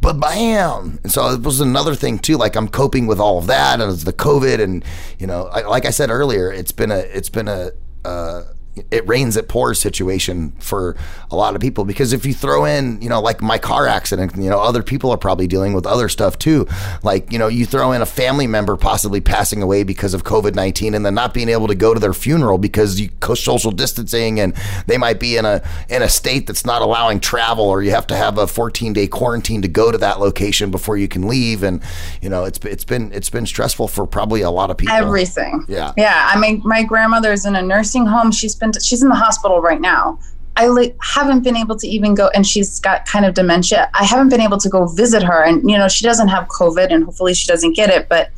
but 0.00 0.20
bam. 0.20 1.00
And 1.02 1.10
so 1.10 1.30
it 1.30 1.42
was 1.42 1.60
another 1.60 1.96
thing 1.96 2.20
too. 2.20 2.36
Like 2.36 2.54
I'm 2.54 2.68
coping 2.68 3.08
with 3.08 3.18
all 3.18 3.38
of 3.38 3.48
that, 3.48 3.80
and 3.80 3.90
it's 3.90 4.04
the 4.04 4.12
COVID, 4.12 4.60
and 4.60 4.84
you 5.18 5.26
know, 5.26 5.46
I, 5.46 5.62
like 5.62 5.86
I 5.86 5.90
said 5.90 6.10
earlier, 6.10 6.52
it's 6.52 6.72
been 6.72 6.90
a, 6.90 6.98
it's 6.98 7.30
been 7.30 7.48
a, 7.48 7.70
uh, 8.04 8.42
it 8.90 9.06
rains 9.06 9.36
it 9.36 9.48
pours 9.48 9.78
situation 9.78 10.52
for 10.58 10.96
a 11.30 11.36
lot 11.36 11.54
of 11.54 11.60
people. 11.60 11.84
Because 11.84 12.12
if 12.12 12.26
you 12.26 12.34
throw 12.34 12.64
in 12.64 13.00
you 13.00 13.08
know 13.08 13.20
like 13.20 13.40
my 13.42 13.58
car 13.58 13.86
accident 13.86 14.36
you 14.36 14.50
know 14.50 14.60
other 14.60 14.82
people 14.82 15.10
are 15.10 15.18
probably 15.18 15.46
dealing 15.46 15.72
with 15.72 15.86
other 15.86 16.08
stuff 16.08 16.38
too. 16.38 16.66
Like 17.02 17.32
you 17.32 17.38
know 17.38 17.48
you 17.48 17.66
throw 17.66 17.92
in 17.92 18.02
a 18.02 18.06
family 18.06 18.46
member 18.46 18.76
possibly 18.76 19.20
passing 19.20 19.62
away 19.62 19.82
because 19.82 20.14
of 20.14 20.24
covid-19 20.24 20.94
and 20.94 21.04
then 21.04 21.14
not 21.14 21.34
being 21.34 21.48
able 21.48 21.66
to 21.66 21.74
go 21.74 21.94
to 21.94 22.00
their 22.00 22.12
funeral 22.12 22.58
because 22.58 23.00
you 23.00 23.10
social 23.34 23.70
distancing 23.70 24.40
and 24.40 24.54
they 24.86 24.98
might 24.98 25.18
be 25.18 25.36
in 25.36 25.44
a 25.44 25.62
in 25.88 26.02
a 26.02 26.08
state 26.08 26.46
that's 26.46 26.64
not 26.64 26.82
allowing 26.82 27.20
travel 27.20 27.64
or 27.64 27.82
you 27.82 27.90
have 27.90 28.06
to 28.06 28.16
have 28.16 28.38
a 28.38 28.46
14 28.46 28.92
day 28.92 29.06
quarantine 29.06 29.62
to 29.62 29.68
go 29.68 29.90
to 29.90 29.98
that 29.98 30.20
location 30.20 30.70
before 30.70 30.96
you 30.96 31.08
can 31.08 31.26
leave. 31.26 31.62
And 31.62 31.82
you 32.20 32.28
know 32.28 32.44
it's 32.44 32.58
it's 32.64 32.84
been 32.84 33.12
it's 33.12 33.30
been 33.30 33.46
stressful 33.46 33.88
for 33.88 34.06
probably 34.06 34.42
a 34.42 34.50
lot 34.50 34.70
of 34.70 34.76
people. 34.76 34.94
Everything. 34.94 35.64
Yeah. 35.68 35.92
Yeah. 35.96 36.30
I 36.32 36.38
mean 36.38 36.62
my 36.64 36.82
grandmother's 36.82 37.46
in 37.46 37.56
a 37.56 37.62
nursing 37.62 38.06
home. 38.06 38.30
She's 38.30 38.54
been 38.54 38.63
she's 38.72 39.02
in 39.02 39.08
the 39.08 39.14
hospital 39.14 39.60
right 39.60 39.80
now. 39.80 40.18
I 40.56 40.66
like 40.68 40.96
haven't 41.02 41.42
been 41.42 41.56
able 41.56 41.76
to 41.76 41.86
even 41.88 42.14
go, 42.14 42.28
and 42.28 42.46
she's 42.46 42.78
got 42.78 43.06
kind 43.06 43.24
of 43.24 43.34
dementia. 43.34 43.90
I 43.94 44.04
haven't 44.04 44.28
been 44.28 44.40
able 44.40 44.58
to 44.58 44.68
go 44.68 44.86
visit 44.86 45.22
her, 45.22 45.42
and 45.42 45.68
you 45.68 45.76
know 45.76 45.88
she 45.88 46.04
doesn't 46.04 46.28
have 46.28 46.46
COVID, 46.48 46.92
and 46.92 47.04
hopefully 47.04 47.34
she 47.34 47.46
doesn't 47.46 47.74
get 47.74 47.90
it. 47.90 48.08
But 48.08 48.30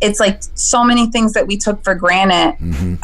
it's 0.00 0.20
like 0.20 0.42
so 0.54 0.84
many 0.84 1.10
things 1.10 1.32
that 1.32 1.46
we 1.46 1.56
took 1.56 1.82
for 1.82 1.94
granted. 1.94 2.58
Mm-hmm. 2.62 2.94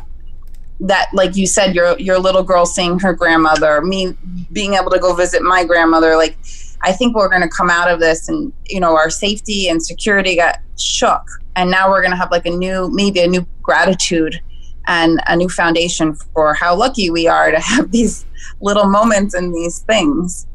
That, 0.80 1.10
like 1.14 1.36
you 1.36 1.46
said, 1.46 1.74
your 1.74 1.98
your 1.98 2.18
little 2.18 2.42
girl 2.42 2.66
seeing 2.66 2.98
her 2.98 3.12
grandmother, 3.12 3.80
me 3.80 4.16
being 4.50 4.74
able 4.74 4.90
to 4.90 4.98
go 4.98 5.14
visit 5.14 5.42
my 5.42 5.64
grandmother. 5.64 6.16
Like, 6.16 6.36
I 6.82 6.92
think 6.92 7.14
we're 7.14 7.28
going 7.28 7.42
to 7.42 7.48
come 7.48 7.70
out 7.70 7.88
of 7.88 8.00
this, 8.00 8.28
and 8.28 8.52
you 8.66 8.80
know, 8.80 8.96
our 8.96 9.08
safety 9.08 9.68
and 9.68 9.82
security 9.82 10.36
got 10.36 10.58
shook, 10.76 11.22
and 11.56 11.70
now 11.70 11.88
we're 11.88 12.02
going 12.02 12.10
to 12.10 12.16
have 12.16 12.32
like 12.32 12.46
a 12.46 12.50
new, 12.50 12.90
maybe 12.92 13.20
a 13.20 13.28
new 13.28 13.46
gratitude 13.62 14.40
and 14.86 15.20
a 15.26 15.36
new 15.36 15.48
foundation 15.48 16.14
for 16.14 16.54
how 16.54 16.74
lucky 16.74 17.10
we 17.10 17.26
are 17.26 17.50
to 17.50 17.60
have 17.60 17.90
these 17.92 18.24
little 18.60 18.86
moments 18.86 19.34
and 19.34 19.54
these 19.54 19.80
things. 19.80 20.46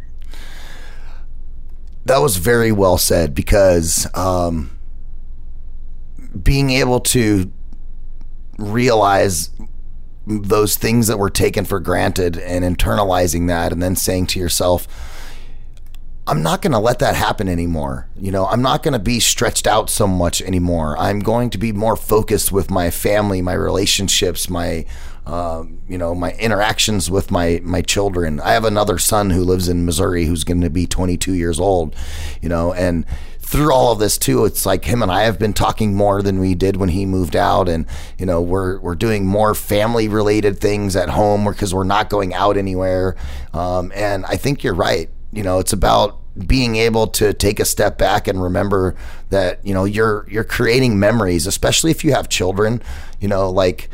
That 2.05 2.19
was 2.19 2.37
very 2.37 2.71
well 2.71 2.97
said 2.97 3.35
because 3.35 4.07
um, 4.13 4.77
being 6.41 6.69
able 6.69 7.01
to 7.01 7.51
realize 8.57 9.51
those 10.25 10.75
things 10.75 11.07
that 11.07 11.17
were 11.17 11.29
taken 11.29 11.63
for 11.65 11.79
granted 11.79 12.37
and 12.37 12.63
internalizing 12.63 13.47
that 13.47 13.71
and 13.71 13.81
then 13.81 13.95
saying 13.95 14.27
to 14.27 14.39
yourself, 14.39 14.87
I'm 16.27 16.43
not 16.43 16.61
going 16.61 16.73
to 16.73 16.79
let 16.79 16.99
that 16.99 17.15
happen 17.15 17.47
anymore. 17.47 18.09
You 18.17 18.31
know, 18.31 18.45
I'm 18.47 18.61
not 18.61 18.83
going 18.83 18.91
to 18.91 18.99
be 18.99 19.21
stretched 19.21 19.65
out 19.65 19.89
so 19.89 20.05
much 20.05 20.41
anymore. 20.41 20.97
I'm 20.97 21.19
going 21.19 21.49
to 21.51 21.57
be 21.57 21.71
more 21.71 21.95
focused 21.95 22.51
with 22.51 22.69
my 22.69 22.89
family, 22.89 23.41
my 23.41 23.53
relationships, 23.53 24.49
my, 24.49 24.85
um, 25.25 25.81
you 25.87 25.97
know, 25.97 26.13
my 26.13 26.33
interactions 26.33 27.09
with 27.09 27.31
my 27.31 27.61
my 27.63 27.81
children. 27.81 28.41
I 28.41 28.51
have 28.51 28.65
another 28.65 28.97
son 28.97 29.29
who 29.29 29.43
lives 29.43 29.69
in 29.69 29.85
Missouri 29.85 30.25
who's 30.25 30.43
going 30.43 30.59
to 30.61 30.69
be 30.69 30.85
22 30.85 31.33
years 31.33 31.61
old. 31.61 31.95
You 32.41 32.49
know, 32.49 32.73
and 32.73 33.05
through 33.39 33.73
all 33.73 33.93
of 33.93 33.99
this 33.99 34.17
too, 34.17 34.43
it's 34.43 34.65
like 34.65 34.83
him 34.83 35.01
and 35.01 35.09
I 35.09 35.23
have 35.23 35.39
been 35.39 35.53
talking 35.53 35.95
more 35.95 36.21
than 36.21 36.41
we 36.41 36.55
did 36.55 36.75
when 36.75 36.89
he 36.89 37.05
moved 37.05 37.37
out, 37.37 37.69
and 37.69 37.85
you 38.17 38.25
know 38.25 38.41
we're 38.41 38.79
we're 38.79 38.95
doing 38.95 39.25
more 39.25 39.55
family 39.55 40.09
related 40.09 40.59
things 40.59 40.97
at 40.97 41.07
home 41.07 41.45
because 41.45 41.73
we're 41.73 41.85
not 41.85 42.09
going 42.09 42.33
out 42.33 42.57
anywhere. 42.57 43.15
Um, 43.53 43.93
and 43.95 44.25
I 44.25 44.35
think 44.35 44.61
you're 44.61 44.73
right 44.73 45.09
you 45.31 45.43
know, 45.43 45.59
it's 45.59 45.73
about 45.73 46.19
being 46.45 46.75
able 46.75 47.07
to 47.07 47.33
take 47.33 47.59
a 47.59 47.65
step 47.65 47.97
back 47.97 48.27
and 48.27 48.41
remember 48.41 48.95
that 49.29 49.65
you 49.65 49.73
know 49.73 49.85
you're 49.85 50.25
you're 50.29 50.43
creating 50.43 50.99
memories, 50.99 51.47
especially 51.47 51.91
if 51.91 52.03
you 52.03 52.13
have 52.13 52.29
children. 52.29 52.81
You 53.19 53.27
know, 53.27 53.49
like 53.49 53.89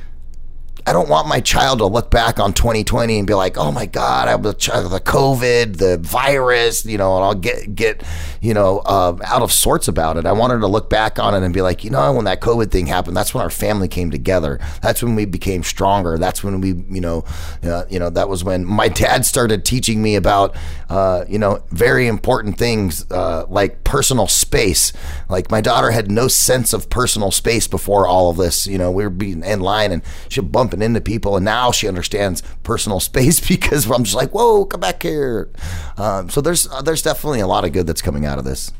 I 0.86 0.94
don't 0.94 1.10
want 1.10 1.28
my 1.28 1.40
child 1.40 1.80
to 1.80 1.86
look 1.86 2.12
back 2.12 2.40
on 2.40 2.54
2020 2.54 3.18
and 3.20 3.28
be 3.28 3.34
like, 3.34 3.58
"Oh 3.58 3.72
my 3.72 3.86
God, 3.86 4.28
I 4.28 4.32
have 4.32 4.44
the, 4.44 4.52
the 4.52 5.02
COVID, 5.04 5.78
the 5.78 5.98
virus," 5.98 6.86
you 6.86 6.98
know, 6.98 7.16
and 7.16 7.24
I'll 7.24 7.36
get 7.36 7.76
get 7.76 8.04
you 8.42 8.54
know 8.54 8.80
uh, 8.80 9.18
out 9.26 9.42
of 9.42 9.52
sorts 9.52 9.88
about 9.88 10.18
it. 10.18 10.26
I 10.26 10.32
want 10.34 10.54
her 10.54 10.60
to 10.60 10.68
look 10.68 10.90
back 10.90 11.20
on 11.20 11.34
it 11.34 11.44
and 11.44 11.54
be 11.54 11.62
like, 11.62 11.84
you 11.84 11.90
know, 11.90 12.14
when 12.14 12.26
that 12.26 12.42
COVID 12.42 12.72
thing 12.72 12.88
happened, 12.88 13.16
that's 13.16 13.34
when 13.34 13.44
our 13.44 13.50
family 13.50 13.88
came 13.88 14.12
together. 14.12 14.60
That's 14.82 15.02
when 15.02 15.16
we 15.16 15.26
became 15.26 15.64
stronger. 15.64 16.18
That's 16.18 16.44
when 16.44 16.62
we, 16.62 16.70
you 16.90 17.02
know, 17.02 17.24
uh, 17.64 17.86
you 17.90 18.00
know, 18.00 18.10
that 18.10 18.30
was 18.30 18.44
when 18.44 18.66
my 18.66 18.88
dad 18.90 19.26
started 19.26 19.66
teaching 19.66 20.02
me 20.02 20.16
about, 20.16 20.56
uh, 20.90 21.26
you 21.28 21.40
know, 21.40 21.64
very 21.70 22.08
important 22.08 22.58
things 22.58 23.10
uh, 23.12 23.46
like 23.48 23.84
personal 23.84 24.28
space. 24.28 24.94
Like 25.30 25.50
my 25.52 25.62
daughter 25.62 25.92
had 25.92 26.12
no 26.12 26.28
sense 26.28 26.74
of 26.74 26.90
personal 26.90 27.32
space 27.32 27.68
before 27.68 28.08
all 28.08 28.30
of 28.30 28.38
this. 28.38 28.68
You 28.68 28.78
know, 28.78 28.92
we 28.92 29.04
were 29.04 29.10
being 29.10 29.44
in 29.44 29.62
line 29.62 29.92
and 29.92 30.02
she 30.30 30.42
bumping 30.74 30.86
into 30.86 31.02
people, 31.02 31.36
and 31.36 31.46
now 31.46 31.72
she 31.72 31.88
understands 31.88 32.42
personal 32.64 33.00
space 33.00 33.40
because 33.48 33.90
I'm 33.90 34.04
just 34.04 34.16
like, 34.16 34.32
whoa, 34.32 34.66
come 34.66 34.80
back 34.80 35.04
here. 35.04 35.50
Um, 35.98 36.30
so 36.30 36.42
there's 36.42 36.68
uh, 36.68 36.82
there's 36.82 37.02
definitely 37.02 37.40
a 37.40 37.48
lot 37.48 37.66
of 37.66 37.72
good 37.72 37.88
that's 37.88 38.02
coming 38.02 38.26
out 38.26 38.40
of 38.40 38.46
this. 38.46 38.72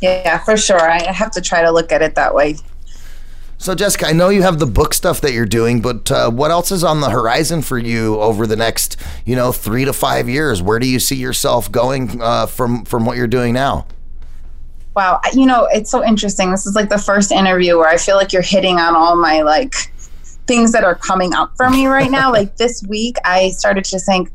Yeah, 0.00 0.38
for 0.38 0.56
sure. 0.56 0.80
I 0.80 1.12
have 1.12 1.30
to 1.32 1.42
try 1.42 1.62
to 1.62 1.70
look 1.70 1.92
at 1.92 2.00
it 2.00 2.14
that 2.14 2.34
way. 2.34 2.56
So 3.58 3.74
Jessica, 3.74 4.06
I 4.06 4.12
know 4.12 4.30
you 4.30 4.40
have 4.40 4.58
the 4.58 4.66
book 4.66 4.94
stuff 4.94 5.20
that 5.20 5.34
you're 5.34 5.44
doing, 5.44 5.82
but 5.82 6.10
uh, 6.10 6.30
what 6.30 6.50
else 6.50 6.72
is 6.72 6.82
on 6.82 7.02
the 7.02 7.10
horizon 7.10 7.60
for 7.60 7.76
you 7.76 8.18
over 8.18 8.46
the 8.46 8.56
next, 8.56 8.96
you 9.26 9.36
know, 9.36 9.52
three 9.52 9.84
to 9.84 9.92
five 9.92 10.30
years? 10.30 10.62
Where 10.62 10.78
do 10.78 10.86
you 10.86 10.98
see 10.98 11.16
yourself 11.16 11.70
going 11.70 12.22
uh, 12.22 12.46
from 12.46 12.86
from 12.86 13.04
what 13.04 13.18
you're 13.18 13.26
doing 13.26 13.52
now? 13.52 13.86
Wow, 14.96 15.20
you 15.32 15.46
know, 15.46 15.68
it's 15.72 15.90
so 15.90 16.04
interesting. 16.04 16.50
This 16.50 16.66
is 16.66 16.74
like 16.74 16.88
the 16.88 16.98
first 16.98 17.30
interview 17.30 17.78
where 17.78 17.88
I 17.88 17.96
feel 17.96 18.16
like 18.16 18.32
you're 18.32 18.42
hitting 18.42 18.78
on 18.78 18.96
all 18.96 19.16
my 19.16 19.42
like 19.42 19.74
things 20.46 20.72
that 20.72 20.82
are 20.82 20.96
coming 20.96 21.32
up 21.32 21.56
for 21.56 21.70
me 21.70 21.86
right 21.86 22.10
now. 22.10 22.32
like 22.38 22.56
this 22.56 22.82
week, 22.82 23.16
I 23.24 23.50
started 23.50 23.84
to 23.84 24.00
think, 24.00 24.32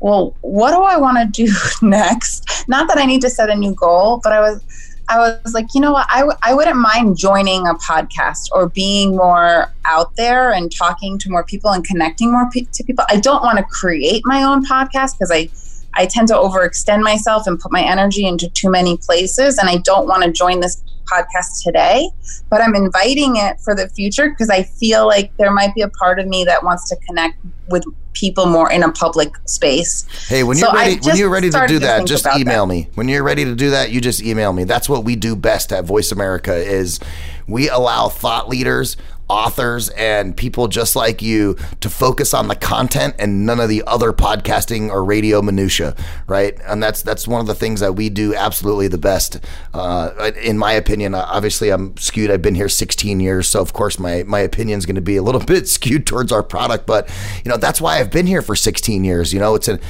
well, 0.00 0.36
what 0.42 0.70
do 0.70 0.82
I 0.82 0.96
want 0.96 1.18
to 1.18 1.46
do 1.46 1.52
next? 1.86 2.68
Not 2.68 2.86
that 2.88 2.98
I 2.98 3.04
need 3.04 3.20
to 3.22 3.30
set 3.30 3.50
a 3.50 3.54
new 3.56 3.74
goal, 3.74 4.20
but 4.22 4.32
I 4.32 4.40
was 4.40 4.62
I 5.08 5.18
was 5.44 5.54
like, 5.54 5.66
you 5.74 5.80
know 5.80 5.92
what? 5.92 6.06
I, 6.10 6.20
w- 6.20 6.36
I 6.42 6.52
wouldn't 6.52 6.76
mind 6.76 7.16
joining 7.16 7.66
a 7.66 7.74
podcast 7.74 8.48
or 8.52 8.68
being 8.68 9.16
more 9.16 9.72
out 9.84 10.14
there 10.16 10.52
and 10.52 10.74
talking 10.74 11.16
to 11.18 11.30
more 11.30 11.44
people 11.44 11.70
and 11.70 11.84
connecting 11.84 12.32
more 12.32 12.50
pe- 12.50 12.66
to 12.72 12.82
people. 12.82 13.04
I 13.08 13.20
don't 13.20 13.42
want 13.42 13.58
to 13.58 13.64
create 13.64 14.22
my 14.24 14.42
own 14.42 14.66
podcast 14.66 15.12
because 15.12 15.30
I 15.32 15.48
I 15.96 16.06
tend 16.06 16.28
to 16.28 16.34
overextend 16.34 17.02
myself 17.02 17.46
and 17.46 17.58
put 17.58 17.72
my 17.72 17.82
energy 17.82 18.26
into 18.26 18.48
too 18.50 18.70
many 18.70 18.96
places. 18.98 19.58
And 19.58 19.68
I 19.68 19.78
don't 19.78 20.06
want 20.06 20.22
to 20.24 20.30
join 20.30 20.60
this 20.60 20.82
podcast 21.06 21.62
today, 21.62 22.08
but 22.50 22.60
I'm 22.60 22.74
inviting 22.74 23.36
it 23.36 23.60
for 23.60 23.74
the 23.74 23.88
future 23.88 24.28
because 24.28 24.50
I 24.50 24.64
feel 24.64 25.06
like 25.06 25.36
there 25.36 25.52
might 25.52 25.74
be 25.74 25.82
a 25.82 25.88
part 25.88 26.18
of 26.18 26.26
me 26.26 26.44
that 26.44 26.62
wants 26.62 26.88
to 26.90 26.96
connect 27.06 27.38
with 27.68 27.84
people 28.12 28.46
more 28.46 28.70
in 28.72 28.82
a 28.82 28.90
public 28.92 29.36
space. 29.46 30.06
Hey, 30.26 30.42
when 30.42 30.56
you're 30.58 30.70
I 30.70 30.74
ready, 30.74 31.00
when 31.02 31.16
you're 31.16 31.30
ready 31.30 31.50
to 31.50 31.66
do 31.68 31.78
that, 31.80 32.06
just 32.06 32.26
email 32.26 32.66
that. 32.66 32.72
me. 32.72 32.88
When 32.94 33.08
you're 33.08 33.22
ready 33.22 33.44
to 33.44 33.54
do 33.54 33.70
that, 33.70 33.90
you 33.90 34.00
just 34.00 34.22
email 34.22 34.52
me. 34.52 34.64
That's 34.64 34.88
what 34.88 35.04
we 35.04 35.16
do 35.16 35.36
best 35.36 35.72
at 35.72 35.84
Voice 35.84 36.12
America 36.12 36.54
is 36.54 36.98
we 37.46 37.68
allow 37.68 38.08
thought 38.08 38.48
leaders, 38.48 38.96
authors, 39.28 39.88
and 39.90 40.36
people 40.36 40.68
just 40.68 40.96
like 40.96 41.22
you 41.22 41.56
to 41.80 41.90
focus 41.90 42.32
on 42.32 42.48
the 42.48 42.56
content 42.56 43.14
and 43.18 43.44
none 43.46 43.60
of 43.60 43.68
the 43.68 43.82
other 43.86 44.12
podcasting 44.12 44.90
or 44.90 45.04
radio 45.04 45.42
minutia, 45.42 45.94
right? 46.26 46.58
And 46.66 46.82
that's 46.82 47.02
that's 47.02 47.26
one 47.26 47.40
of 47.40 47.46
the 47.46 47.54
things 47.54 47.80
that 47.80 47.94
we 47.94 48.08
do 48.08 48.34
absolutely 48.34 48.88
the 48.88 48.98
best, 48.98 49.40
uh, 49.74 50.30
in 50.42 50.58
my 50.58 50.72
opinion. 50.72 51.14
Uh, 51.14 51.24
Obviously, 51.28 51.70
I'm 51.70 51.96
skewed. 51.96 52.30
I've 52.30 52.42
been 52.42 52.54
here 52.54 52.68
16 52.68 53.20
years, 53.20 53.48
so 53.48 53.60
of 53.60 53.72
course 53.72 53.98
my 53.98 54.22
my 54.22 54.40
opinion 54.40 54.78
is 54.78 54.86
going 54.86 54.94
to 54.94 55.00
be 55.00 55.16
a 55.16 55.22
little 55.22 55.40
bit 55.44 55.68
skewed 55.68 56.06
towards 56.06 56.32
our 56.32 56.42
product. 56.42 56.86
But 56.86 57.10
you 57.44 57.50
know 57.50 57.56
that's 57.56 57.80
why 57.80 57.98
I've 57.98 58.10
been 58.10 58.26
here 58.26 58.42
for 58.42 58.56
16 58.56 59.04
years. 59.04 59.32
You 59.32 59.40
know, 59.40 59.54
it's 59.54 59.68
an 59.68 59.80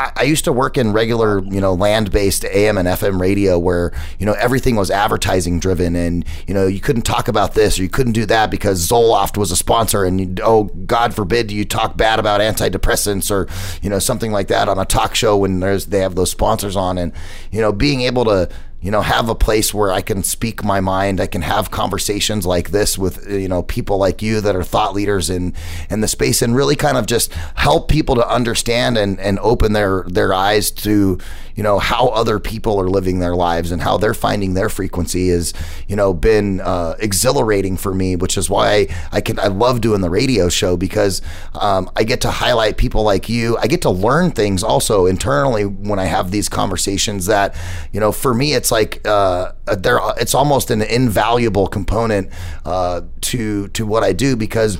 I 0.00 0.22
used 0.22 0.44
to 0.44 0.52
work 0.52 0.78
in 0.78 0.92
regular, 0.92 1.40
you 1.40 1.60
know, 1.60 1.74
land-based 1.74 2.44
AM 2.44 2.78
and 2.78 2.86
FM 2.86 3.20
radio 3.20 3.58
where, 3.58 3.92
you 4.20 4.26
know, 4.26 4.34
everything 4.34 4.76
was 4.76 4.92
advertising 4.92 5.58
driven 5.58 5.96
and, 5.96 6.24
you 6.46 6.54
know, 6.54 6.68
you 6.68 6.78
couldn't 6.78 7.02
talk 7.02 7.26
about 7.26 7.54
this 7.54 7.80
or 7.80 7.82
you 7.82 7.88
couldn't 7.88 8.12
do 8.12 8.24
that 8.26 8.48
because 8.48 8.86
Zoloft 8.86 9.36
was 9.36 9.50
a 9.50 9.56
sponsor 9.56 10.04
and, 10.04 10.20
you, 10.20 10.44
oh, 10.44 10.64
God 10.86 11.14
forbid 11.14 11.50
you 11.50 11.64
talk 11.64 11.96
bad 11.96 12.20
about 12.20 12.40
antidepressants 12.40 13.28
or, 13.28 13.48
you 13.82 13.90
know, 13.90 13.98
something 13.98 14.30
like 14.30 14.46
that 14.48 14.68
on 14.68 14.78
a 14.78 14.84
talk 14.84 15.16
show 15.16 15.36
when 15.36 15.58
there's, 15.58 15.86
they 15.86 15.98
have 15.98 16.14
those 16.14 16.30
sponsors 16.30 16.76
on. 16.76 16.96
And, 16.96 17.12
you 17.50 17.60
know, 17.60 17.72
being 17.72 18.02
able 18.02 18.24
to, 18.26 18.48
you 18.80 18.92
know, 18.92 19.00
have 19.02 19.28
a 19.28 19.34
place 19.34 19.74
where 19.74 19.90
I 19.90 20.00
can 20.00 20.22
speak 20.22 20.62
my 20.62 20.80
mind. 20.80 21.20
I 21.20 21.26
can 21.26 21.42
have 21.42 21.70
conversations 21.70 22.46
like 22.46 22.70
this 22.70 22.96
with, 22.96 23.28
you 23.28 23.48
know, 23.48 23.62
people 23.64 23.98
like 23.98 24.22
you 24.22 24.40
that 24.40 24.54
are 24.54 24.62
thought 24.62 24.94
leaders 24.94 25.30
in, 25.30 25.54
in 25.90 26.00
the 26.00 26.06
space 26.06 26.42
and 26.42 26.54
really 26.54 26.76
kind 26.76 26.96
of 26.96 27.06
just 27.06 27.32
help 27.56 27.88
people 27.88 28.14
to 28.14 28.28
understand 28.28 28.96
and, 28.96 29.18
and 29.18 29.40
open 29.40 29.72
their, 29.72 30.04
their 30.06 30.32
eyes 30.32 30.70
to, 30.70 31.18
you 31.58 31.64
know, 31.64 31.80
how 31.80 32.06
other 32.10 32.38
people 32.38 32.80
are 32.80 32.88
living 32.88 33.18
their 33.18 33.34
lives 33.34 33.72
and 33.72 33.82
how 33.82 33.96
they're 33.96 34.14
finding 34.14 34.54
their 34.54 34.68
frequency 34.68 35.28
is, 35.28 35.52
you 35.88 35.96
know, 35.96 36.14
been 36.14 36.60
uh, 36.60 36.94
exhilarating 37.00 37.76
for 37.76 37.92
me, 37.92 38.14
which 38.14 38.38
is 38.38 38.48
why 38.48 38.86
I 39.10 39.20
can, 39.20 39.40
I 39.40 39.48
love 39.48 39.80
doing 39.80 40.00
the 40.00 40.08
radio 40.08 40.48
show 40.48 40.76
because 40.76 41.20
um, 41.60 41.90
I 41.96 42.04
get 42.04 42.20
to 42.20 42.30
highlight 42.30 42.76
people 42.76 43.02
like 43.02 43.28
you. 43.28 43.56
I 43.56 43.66
get 43.66 43.82
to 43.82 43.90
learn 43.90 44.30
things 44.30 44.62
also 44.62 45.06
internally 45.06 45.64
when 45.64 45.98
I 45.98 46.04
have 46.04 46.30
these 46.30 46.48
conversations 46.48 47.26
that, 47.26 47.56
you 47.92 47.98
know, 47.98 48.12
for 48.12 48.32
me, 48.32 48.54
it's 48.54 48.70
like 48.70 49.04
uh, 49.04 49.50
there. 49.66 49.98
It's 50.16 50.36
almost 50.36 50.70
an 50.70 50.80
invaluable 50.80 51.66
component 51.66 52.30
uh, 52.64 53.00
to 53.22 53.66
to 53.68 53.84
what 53.84 54.04
I 54.04 54.12
do 54.12 54.36
because 54.36 54.78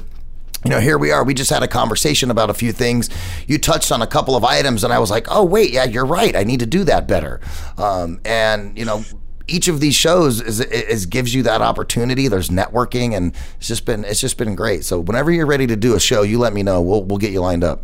you 0.65 0.71
know, 0.71 0.81
here 0.81 0.99
we 0.99 1.13
are. 1.13 1.23
We 1.25 1.35
just 1.35 1.51
had 1.51 1.63
a 1.63 1.69
conversation 1.69 2.31
about 2.31 2.51
a 2.51 2.55
few 2.55 2.73
things. 2.73 3.11
You 3.47 3.59
touched 3.59 3.93
on 3.93 4.03
a 4.03 4.07
couple 4.07 4.35
of 4.35 4.45
items, 4.45 4.85
and 4.85 4.93
I 4.93 4.99
was 4.99 5.11
like, 5.11 5.27
oh, 5.31 5.45
wait, 5.45 5.71
yeah, 5.71 5.85
you're 5.85 6.07
right. 6.07 6.35
I 6.35 6.45
need 6.45 6.61
to 6.61 6.67
do 6.67 6.85
that 6.85 7.07
better. 7.07 7.41
Um, 7.77 8.21
and, 8.25 8.77
you 8.77 8.85
know, 8.85 9.05
each 9.49 9.69
of 9.69 9.81
these 9.81 9.95
shows 9.95 10.41
is, 10.41 10.61
is 10.61 11.07
gives 11.07 11.35
you 11.35 11.43
that 11.45 11.63
opportunity. 11.63 12.29
There's 12.29 12.51
networking, 12.51 13.17
and 13.17 13.35
it's 13.57 13.69
just 13.69 13.87
been 13.87 14.05
it's 14.05 14.21
just 14.21 14.37
been 14.37 14.55
great. 14.55 14.85
So 14.85 15.01
whenever 15.01 15.31
you're 15.31 15.47
ready 15.47 15.67
to 15.67 15.77
do 15.77 15.95
a 15.95 16.01
show, 16.01 16.23
you 16.23 16.39
let 16.39 16.53
me 16.53 16.63
know. 16.63 16.83
We'll 16.83 17.03
we'll 17.03 17.19
get 17.19 17.33
you 17.33 17.41
lined 17.41 17.65
up. 17.65 17.83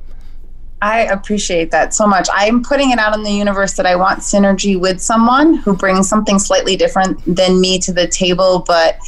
I 0.82 1.00
appreciate 1.06 1.70
that 1.70 1.94
so 1.94 2.06
much. 2.06 2.28
I'm 2.30 2.62
putting 2.62 2.90
it 2.90 2.98
out 2.98 3.14
in 3.14 3.22
the 3.22 3.32
universe 3.32 3.72
that 3.74 3.86
I 3.86 3.96
want 3.96 4.18
synergy 4.18 4.78
with 4.78 5.00
someone 5.00 5.54
who 5.54 5.74
brings 5.74 6.06
something 6.06 6.38
slightly 6.38 6.76
different 6.76 7.18
than 7.24 7.58
me 7.58 7.78
to 7.78 7.92
the 7.92 8.06
table, 8.06 8.62
but 8.66 8.98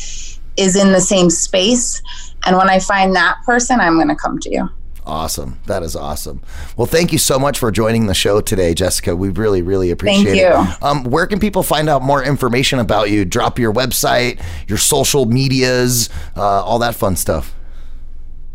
is 0.57 0.75
in 0.75 0.93
the 0.93 1.01
same 1.03 1.29
space. 1.29 2.01
And 2.47 2.57
when 2.57 2.71
I 2.71 2.79
find 2.79 3.15
that 3.17 3.39
person, 3.45 3.81
I'm 3.81 3.97
going 3.97 4.09
to 4.09 4.17
come 4.17 4.39
to 4.41 4.51
you. 4.51 4.69
Awesome. 5.07 5.61
That 5.67 5.85
is 5.85 5.95
awesome. 5.95 6.43
Well, 6.77 6.87
thank 6.87 7.13
you 7.13 7.19
so 7.19 7.39
much 7.39 7.61
for 7.61 7.71
joining 7.71 8.07
the 8.07 8.15
show 8.15 8.41
today, 8.41 8.75
Jessica. 8.75 9.15
We 9.15 9.29
really, 9.29 9.63
really 9.63 9.93
appreciate 9.93 10.25
Thank 10.25 10.39
it. 10.39 10.79
you. 10.81 10.87
Um, 10.87 11.05
where 11.05 11.29
can 11.29 11.39
people 11.39 11.63
find 11.63 11.89
out 11.89 12.03
more 12.03 12.25
information 12.25 12.81
about 12.81 13.09
you? 13.09 13.25
Drop 13.25 13.57
your 13.59 13.73
website, 13.73 14.43
your 14.69 14.79
social 14.79 15.25
medias, 15.27 16.11
uh, 16.37 16.43
all 16.43 16.81
that 16.81 16.97
fun 16.97 17.15
stuff. 17.15 17.55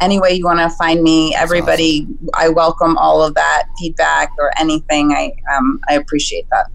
any 0.00 0.20
way 0.20 0.32
you 0.32 0.44
want 0.44 0.58
to 0.58 0.70
find 0.70 1.02
me, 1.02 1.34
everybody, 1.34 2.06
I 2.34 2.48
welcome 2.48 2.96
all 2.98 3.22
of 3.22 3.34
that 3.34 3.64
feedback 3.78 4.32
or 4.38 4.50
anything. 4.58 5.12
I 5.12 5.32
um, 5.56 5.80
I 5.88 5.94
appreciate 5.94 6.48
that. 6.50 6.70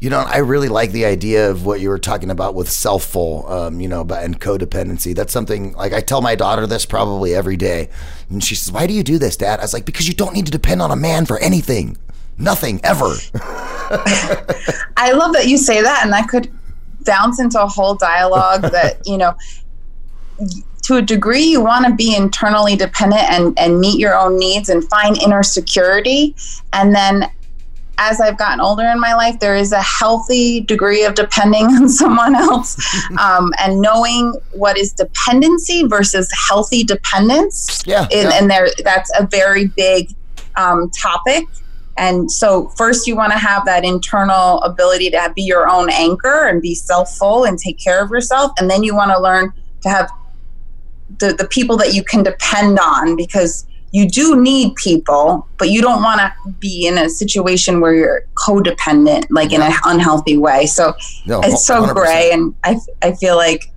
You 0.00 0.08
know, 0.08 0.20
I 0.20 0.38
really 0.38 0.68
like 0.68 0.92
the 0.92 1.04
idea 1.04 1.50
of 1.50 1.66
what 1.66 1.80
you 1.80 1.90
were 1.90 1.98
talking 1.98 2.30
about 2.30 2.54
with 2.54 2.68
selfful, 2.68 3.48
um, 3.50 3.80
you 3.80 3.88
know, 3.88 4.02
but 4.02 4.24
and 4.24 4.40
codependency. 4.40 5.14
That's 5.14 5.32
something 5.32 5.74
like 5.74 5.92
I 5.92 6.00
tell 6.00 6.22
my 6.22 6.34
daughter 6.34 6.66
this 6.66 6.86
probably 6.86 7.34
every 7.34 7.58
day, 7.58 7.90
and 8.30 8.42
she 8.42 8.54
says, 8.54 8.72
"Why 8.72 8.86
do 8.86 8.94
you 8.94 9.02
do 9.02 9.18
this, 9.18 9.36
Dad?" 9.36 9.60
I 9.60 9.62
was 9.62 9.74
like, 9.74 9.84
"Because 9.84 10.08
you 10.08 10.14
don't 10.14 10.32
need 10.32 10.46
to 10.46 10.52
depend 10.52 10.80
on 10.80 10.90
a 10.90 10.96
man 10.96 11.26
for 11.26 11.38
anything, 11.38 11.98
nothing 12.38 12.80
ever." 12.82 13.14
I 14.96 15.12
love 15.12 15.34
that 15.34 15.48
you 15.48 15.58
say 15.58 15.82
that, 15.82 16.00
and 16.02 16.12
that 16.14 16.28
could 16.28 16.50
bounce 17.04 17.38
into 17.38 17.62
a 17.62 17.66
whole 17.66 17.94
dialogue 17.94 18.62
that 18.72 19.02
you 19.04 19.18
know. 19.18 19.34
To 20.90 20.96
a 20.96 21.02
degree, 21.02 21.44
you 21.44 21.62
want 21.62 21.86
to 21.86 21.94
be 21.94 22.16
internally 22.16 22.74
dependent 22.74 23.22
and, 23.30 23.56
and 23.56 23.78
meet 23.78 24.00
your 24.00 24.18
own 24.18 24.36
needs 24.36 24.68
and 24.68 24.82
find 24.88 25.16
inner 25.22 25.44
security. 25.44 26.34
And 26.72 26.92
then 26.92 27.30
as 27.98 28.20
I've 28.20 28.36
gotten 28.36 28.60
older 28.60 28.82
in 28.86 28.98
my 28.98 29.14
life, 29.14 29.38
there 29.38 29.54
is 29.54 29.70
a 29.70 29.82
healthy 29.82 30.62
degree 30.62 31.04
of 31.04 31.14
depending 31.14 31.66
on 31.76 31.88
someone 31.88 32.34
else, 32.34 32.76
um, 33.20 33.52
and 33.62 33.80
knowing 33.80 34.34
what 34.50 34.76
is 34.76 34.92
dependency 34.92 35.86
versus 35.86 36.28
healthy 36.48 36.82
dependence. 36.82 37.84
Yeah, 37.86 38.08
and, 38.10 38.10
yeah. 38.10 38.30
and 38.32 38.50
there 38.50 38.70
that's 38.82 39.12
a 39.16 39.28
very 39.28 39.68
big 39.68 40.12
um, 40.56 40.90
topic. 40.90 41.44
And 41.98 42.28
so, 42.28 42.66
first, 42.70 43.06
you 43.06 43.14
want 43.14 43.30
to 43.30 43.38
have 43.38 43.64
that 43.66 43.84
internal 43.84 44.60
ability 44.62 45.10
to 45.10 45.32
be 45.36 45.42
your 45.42 45.70
own 45.70 45.88
anchor 45.88 46.48
and 46.48 46.60
be 46.60 46.74
self 46.74 47.16
full 47.16 47.44
and 47.44 47.56
take 47.60 47.78
care 47.78 48.02
of 48.02 48.10
yourself. 48.10 48.50
And 48.58 48.68
then 48.68 48.82
you 48.82 48.96
want 48.96 49.12
to 49.12 49.22
learn 49.22 49.52
to 49.82 49.88
have 49.88 50.10
the, 51.18 51.32
the 51.32 51.46
people 51.48 51.76
that 51.78 51.94
you 51.94 52.02
can 52.04 52.22
depend 52.22 52.78
on 52.78 53.16
because 53.16 53.66
you 53.92 54.08
do 54.08 54.40
need 54.40 54.76
people, 54.76 55.48
but 55.58 55.70
you 55.70 55.82
don't 55.82 56.02
want 56.02 56.20
to 56.20 56.32
be 56.60 56.86
in 56.86 56.96
a 56.96 57.08
situation 57.08 57.80
where 57.80 57.92
you're 57.92 58.22
codependent, 58.34 59.26
like 59.30 59.52
in 59.52 59.60
an 59.60 59.72
unhealthy 59.84 60.36
way. 60.36 60.66
So 60.66 60.94
No, 61.26 61.40
it's 61.42 61.66
so 61.66 61.82
100%. 61.82 61.94
gray, 61.94 62.30
and 62.32 62.54
I, 62.62 62.78
I 63.02 63.12
feel 63.14 63.36
like 63.36 63.72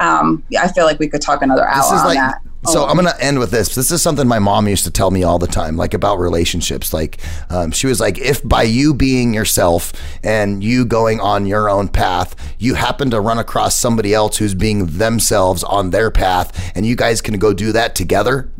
um, 0.00 0.42
I 0.60 0.66
feel 0.68 0.84
like 0.84 0.98
we 0.98 1.08
could 1.08 1.22
talk 1.22 1.42
another 1.42 1.66
hour 1.66 1.76
This 1.76 1.92
is 1.92 2.00
on 2.00 2.06
like 2.06 2.18
that. 2.18 2.42
So. 2.64 2.84
Oh. 2.84 2.86
I'm 2.86 2.96
gonna 2.96 3.14
end 3.18 3.38
with 3.38 3.50
this. 3.50 3.74
This 3.74 3.90
is 3.90 4.02
something 4.02 4.28
my 4.28 4.38
mom 4.38 4.68
used 4.68 4.84
to 4.84 4.90
tell 4.90 5.10
me 5.10 5.22
all 5.22 5.38
the 5.38 5.46
time, 5.46 5.76
like 5.76 5.94
about 5.94 6.18
relationships. 6.18 6.92
Like 6.92 7.18
um, 7.50 7.70
she 7.70 7.86
was 7.86 8.00
like, 8.00 8.18
if 8.18 8.46
by 8.46 8.62
you 8.62 8.94
being 8.94 9.34
yourself 9.34 9.92
and 10.22 10.62
you 10.62 10.84
going 10.84 11.20
on 11.20 11.46
your 11.46 11.68
own 11.68 11.88
path, 11.88 12.36
you 12.58 12.74
happen 12.74 13.10
to 13.10 13.20
run 13.20 13.38
across 13.38 13.76
somebody 13.76 14.14
else 14.14 14.36
who's 14.36 14.54
being 14.54 14.86
themselves 14.86 15.64
on 15.64 15.90
their 15.90 16.10
path, 16.10 16.72
and 16.76 16.86
you 16.86 16.96
guys 16.96 17.20
can 17.20 17.38
go 17.38 17.52
do 17.52 17.72
that 17.72 17.94
together. 17.94 18.51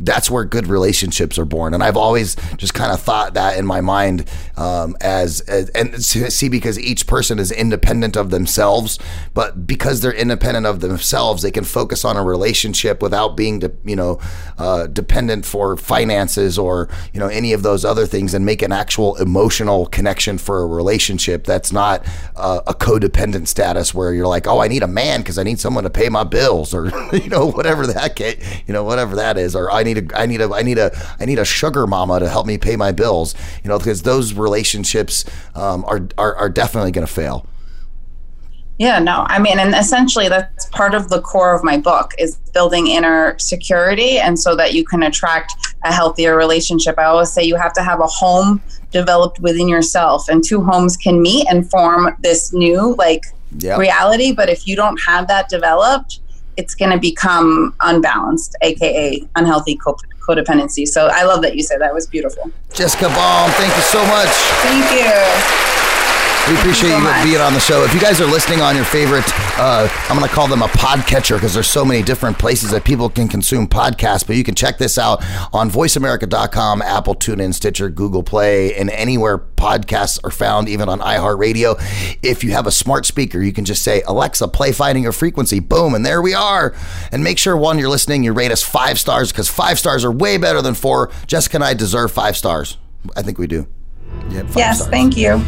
That's 0.00 0.30
where 0.30 0.44
good 0.44 0.66
relationships 0.66 1.38
are 1.38 1.44
born, 1.44 1.74
and 1.74 1.82
I've 1.82 1.96
always 1.96 2.36
just 2.56 2.74
kind 2.74 2.92
of 2.92 3.00
thought 3.00 3.34
that 3.34 3.58
in 3.58 3.66
my 3.66 3.80
mind 3.80 4.28
um, 4.56 4.96
as, 5.00 5.40
as 5.42 5.68
and 5.70 6.02
see 6.02 6.48
because 6.48 6.78
each 6.78 7.06
person 7.06 7.38
is 7.38 7.50
independent 7.50 8.16
of 8.16 8.30
themselves, 8.30 8.98
but 9.34 9.66
because 9.66 10.00
they're 10.00 10.12
independent 10.12 10.66
of 10.66 10.80
themselves, 10.80 11.42
they 11.42 11.50
can 11.50 11.64
focus 11.64 12.04
on 12.04 12.16
a 12.16 12.24
relationship 12.24 13.02
without 13.02 13.36
being, 13.36 13.58
de- 13.60 13.72
you 13.84 13.96
know, 13.96 14.18
uh, 14.58 14.86
dependent 14.86 15.44
for 15.44 15.76
finances 15.76 16.58
or 16.58 16.88
you 17.12 17.20
know 17.20 17.28
any 17.28 17.52
of 17.52 17.62
those 17.62 17.84
other 17.84 18.06
things, 18.06 18.34
and 18.34 18.44
make 18.44 18.62
an 18.62 18.72
actual 18.72 19.16
emotional 19.16 19.86
connection 19.86 20.38
for 20.38 20.62
a 20.62 20.66
relationship 20.66 21.44
that's 21.44 21.72
not 21.72 22.06
uh, 22.36 22.60
a 22.66 22.74
codependent 22.74 23.48
status 23.48 23.94
where 23.94 24.12
you're 24.12 24.26
like, 24.26 24.46
oh, 24.46 24.60
I 24.60 24.68
need 24.68 24.82
a 24.82 24.88
man 24.88 25.20
because 25.20 25.38
I 25.38 25.42
need 25.42 25.60
someone 25.60 25.84
to 25.84 25.90
pay 25.90 26.08
my 26.08 26.24
bills, 26.24 26.74
or 26.74 26.86
you 27.12 27.28
know 27.28 27.46
whatever 27.46 27.86
that 27.86 28.18
you 28.66 28.72
know 28.72 28.84
whatever 28.84 29.16
that 29.16 29.38
is, 29.38 29.54
or 29.56 29.70
I 29.70 29.82
need 29.82 29.89
a 29.98 30.18
I 30.18 30.26
need 30.26 30.40
a 30.40 30.50
I 30.52 30.62
need 30.62 30.78
a 30.78 30.90
I 31.18 31.24
need 31.24 31.38
a 31.38 31.44
sugar 31.44 31.86
mama 31.86 32.20
to 32.20 32.28
help 32.28 32.46
me 32.46 32.58
pay 32.58 32.76
my 32.76 32.92
bills, 32.92 33.34
you 33.62 33.68
know, 33.68 33.78
because 33.78 34.02
those 34.02 34.34
relationships 34.34 35.24
um, 35.54 35.84
are, 35.86 36.08
are 36.18 36.34
are 36.36 36.48
definitely 36.48 36.92
going 36.92 37.06
to 37.06 37.12
fail. 37.12 37.46
Yeah, 38.78 38.98
no, 38.98 39.26
I 39.28 39.38
mean, 39.38 39.58
and 39.58 39.74
essentially 39.74 40.30
that's 40.30 40.64
part 40.70 40.94
of 40.94 41.10
the 41.10 41.20
core 41.20 41.54
of 41.54 41.62
my 41.62 41.76
book 41.76 42.12
is 42.18 42.36
building 42.54 42.86
inner 42.86 43.38
security, 43.38 44.18
and 44.18 44.38
so 44.38 44.56
that 44.56 44.72
you 44.72 44.86
can 44.86 45.02
attract 45.02 45.52
a 45.84 45.92
healthier 45.92 46.34
relationship. 46.34 46.98
I 46.98 47.04
always 47.04 47.30
say 47.30 47.42
you 47.44 47.56
have 47.56 47.74
to 47.74 47.82
have 47.82 48.00
a 48.00 48.06
home 48.06 48.62
developed 48.90 49.38
within 49.40 49.68
yourself, 49.68 50.30
and 50.30 50.42
two 50.42 50.62
homes 50.62 50.96
can 50.96 51.20
meet 51.20 51.46
and 51.50 51.70
form 51.70 52.16
this 52.20 52.52
new 52.52 52.94
like 52.96 53.24
Yep. 53.58 53.78
reality. 53.78 54.32
But 54.32 54.48
if 54.48 54.66
you 54.66 54.76
don't 54.76 54.96
have 55.06 55.26
that 55.26 55.48
developed, 55.48 56.20
it's 56.60 56.74
going 56.74 56.90
to 56.90 56.98
become 56.98 57.74
unbalanced, 57.80 58.54
aka 58.60 59.22
unhealthy 59.36 59.76
co- 59.76 59.96
codependency. 60.20 60.86
So 60.86 61.08
I 61.10 61.24
love 61.24 61.40
that 61.42 61.56
you 61.56 61.62
said 61.62 61.80
that. 61.80 61.90
It 61.90 61.94
was 61.94 62.06
beautiful. 62.06 62.52
Jessica 62.74 63.08
Baum, 63.08 63.50
thank 63.52 63.74
you 63.74 63.82
so 63.82 64.04
much. 64.06 64.28
Thank 64.68 64.86
you. 64.92 65.69
We 66.50 66.56
appreciate 66.56 66.90
so 66.90 66.98
you 66.98 67.24
being 67.24 67.40
on 67.40 67.54
the 67.54 67.60
show. 67.60 67.84
If 67.84 67.94
you 67.94 68.00
guys 68.00 68.20
are 68.20 68.26
listening 68.26 68.60
on 68.60 68.74
your 68.74 68.84
favorite, 68.84 69.22
uh, 69.56 69.88
I'm 70.08 70.16
going 70.16 70.28
to 70.28 70.34
call 70.34 70.48
them 70.48 70.62
a 70.62 70.66
podcatcher 70.66 71.36
because 71.36 71.54
there's 71.54 71.68
so 71.68 71.84
many 71.84 72.02
different 72.02 72.40
places 72.40 72.72
that 72.72 72.82
people 72.84 73.08
can 73.08 73.28
consume 73.28 73.68
podcasts. 73.68 74.26
But 74.26 74.34
you 74.34 74.42
can 74.42 74.56
check 74.56 74.76
this 74.76 74.98
out 74.98 75.24
on 75.54 75.70
VoiceAmerica.com, 75.70 76.82
Apple, 76.82 77.14
TuneIn, 77.14 77.54
Stitcher, 77.54 77.88
Google 77.88 78.24
Play, 78.24 78.74
and 78.74 78.90
anywhere 78.90 79.38
podcasts 79.38 80.18
are 80.24 80.32
found, 80.32 80.68
even 80.68 80.88
on 80.88 80.98
iHeartRadio. 80.98 81.78
If 82.20 82.42
you 82.42 82.50
have 82.50 82.66
a 82.66 82.72
smart 82.72 83.06
speaker, 83.06 83.40
you 83.40 83.52
can 83.52 83.64
just 83.64 83.82
say, 83.82 84.02
Alexa, 84.08 84.48
play 84.48 84.72
Finding 84.72 85.04
Your 85.04 85.12
Frequency. 85.12 85.60
Boom, 85.60 85.94
and 85.94 86.04
there 86.04 86.20
we 86.20 86.34
are. 86.34 86.74
And 87.12 87.22
make 87.22 87.38
sure 87.38 87.56
while 87.56 87.78
you're 87.78 87.88
listening, 87.88 88.24
you 88.24 88.32
rate 88.32 88.50
us 88.50 88.62
five 88.64 88.98
stars 88.98 89.30
because 89.30 89.48
five 89.48 89.78
stars 89.78 90.04
are 90.04 90.10
way 90.10 90.36
better 90.36 90.62
than 90.62 90.74
four. 90.74 91.12
Jessica 91.28 91.58
and 91.58 91.64
I 91.64 91.74
deserve 91.74 92.10
five 92.10 92.36
stars. 92.36 92.76
I 93.14 93.22
think 93.22 93.38
we 93.38 93.46
do. 93.46 93.68
Yeah, 94.30 94.40
five 94.42 94.56
Yes, 94.56 94.76
stars. 94.78 94.90
thank 94.90 95.16
you. 95.16 95.40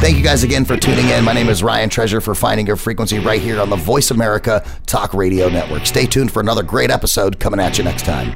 Thank 0.00 0.16
you 0.16 0.22
guys 0.22 0.44
again 0.44 0.64
for 0.64 0.78
tuning 0.78 1.10
in. 1.10 1.22
My 1.24 1.34
name 1.34 1.50
is 1.50 1.62
Ryan 1.62 1.90
Treasure 1.90 2.22
for 2.22 2.34
Finding 2.34 2.66
Your 2.66 2.76
Frequency 2.76 3.18
right 3.18 3.40
here 3.40 3.60
on 3.60 3.68
the 3.68 3.76
Voice 3.76 4.10
America 4.10 4.64
Talk 4.86 5.12
Radio 5.12 5.50
Network. 5.50 5.84
Stay 5.84 6.06
tuned 6.06 6.32
for 6.32 6.40
another 6.40 6.62
great 6.62 6.90
episode 6.90 7.38
coming 7.38 7.60
at 7.60 7.76
you 7.76 7.84
next 7.84 8.06
time. 8.06 8.34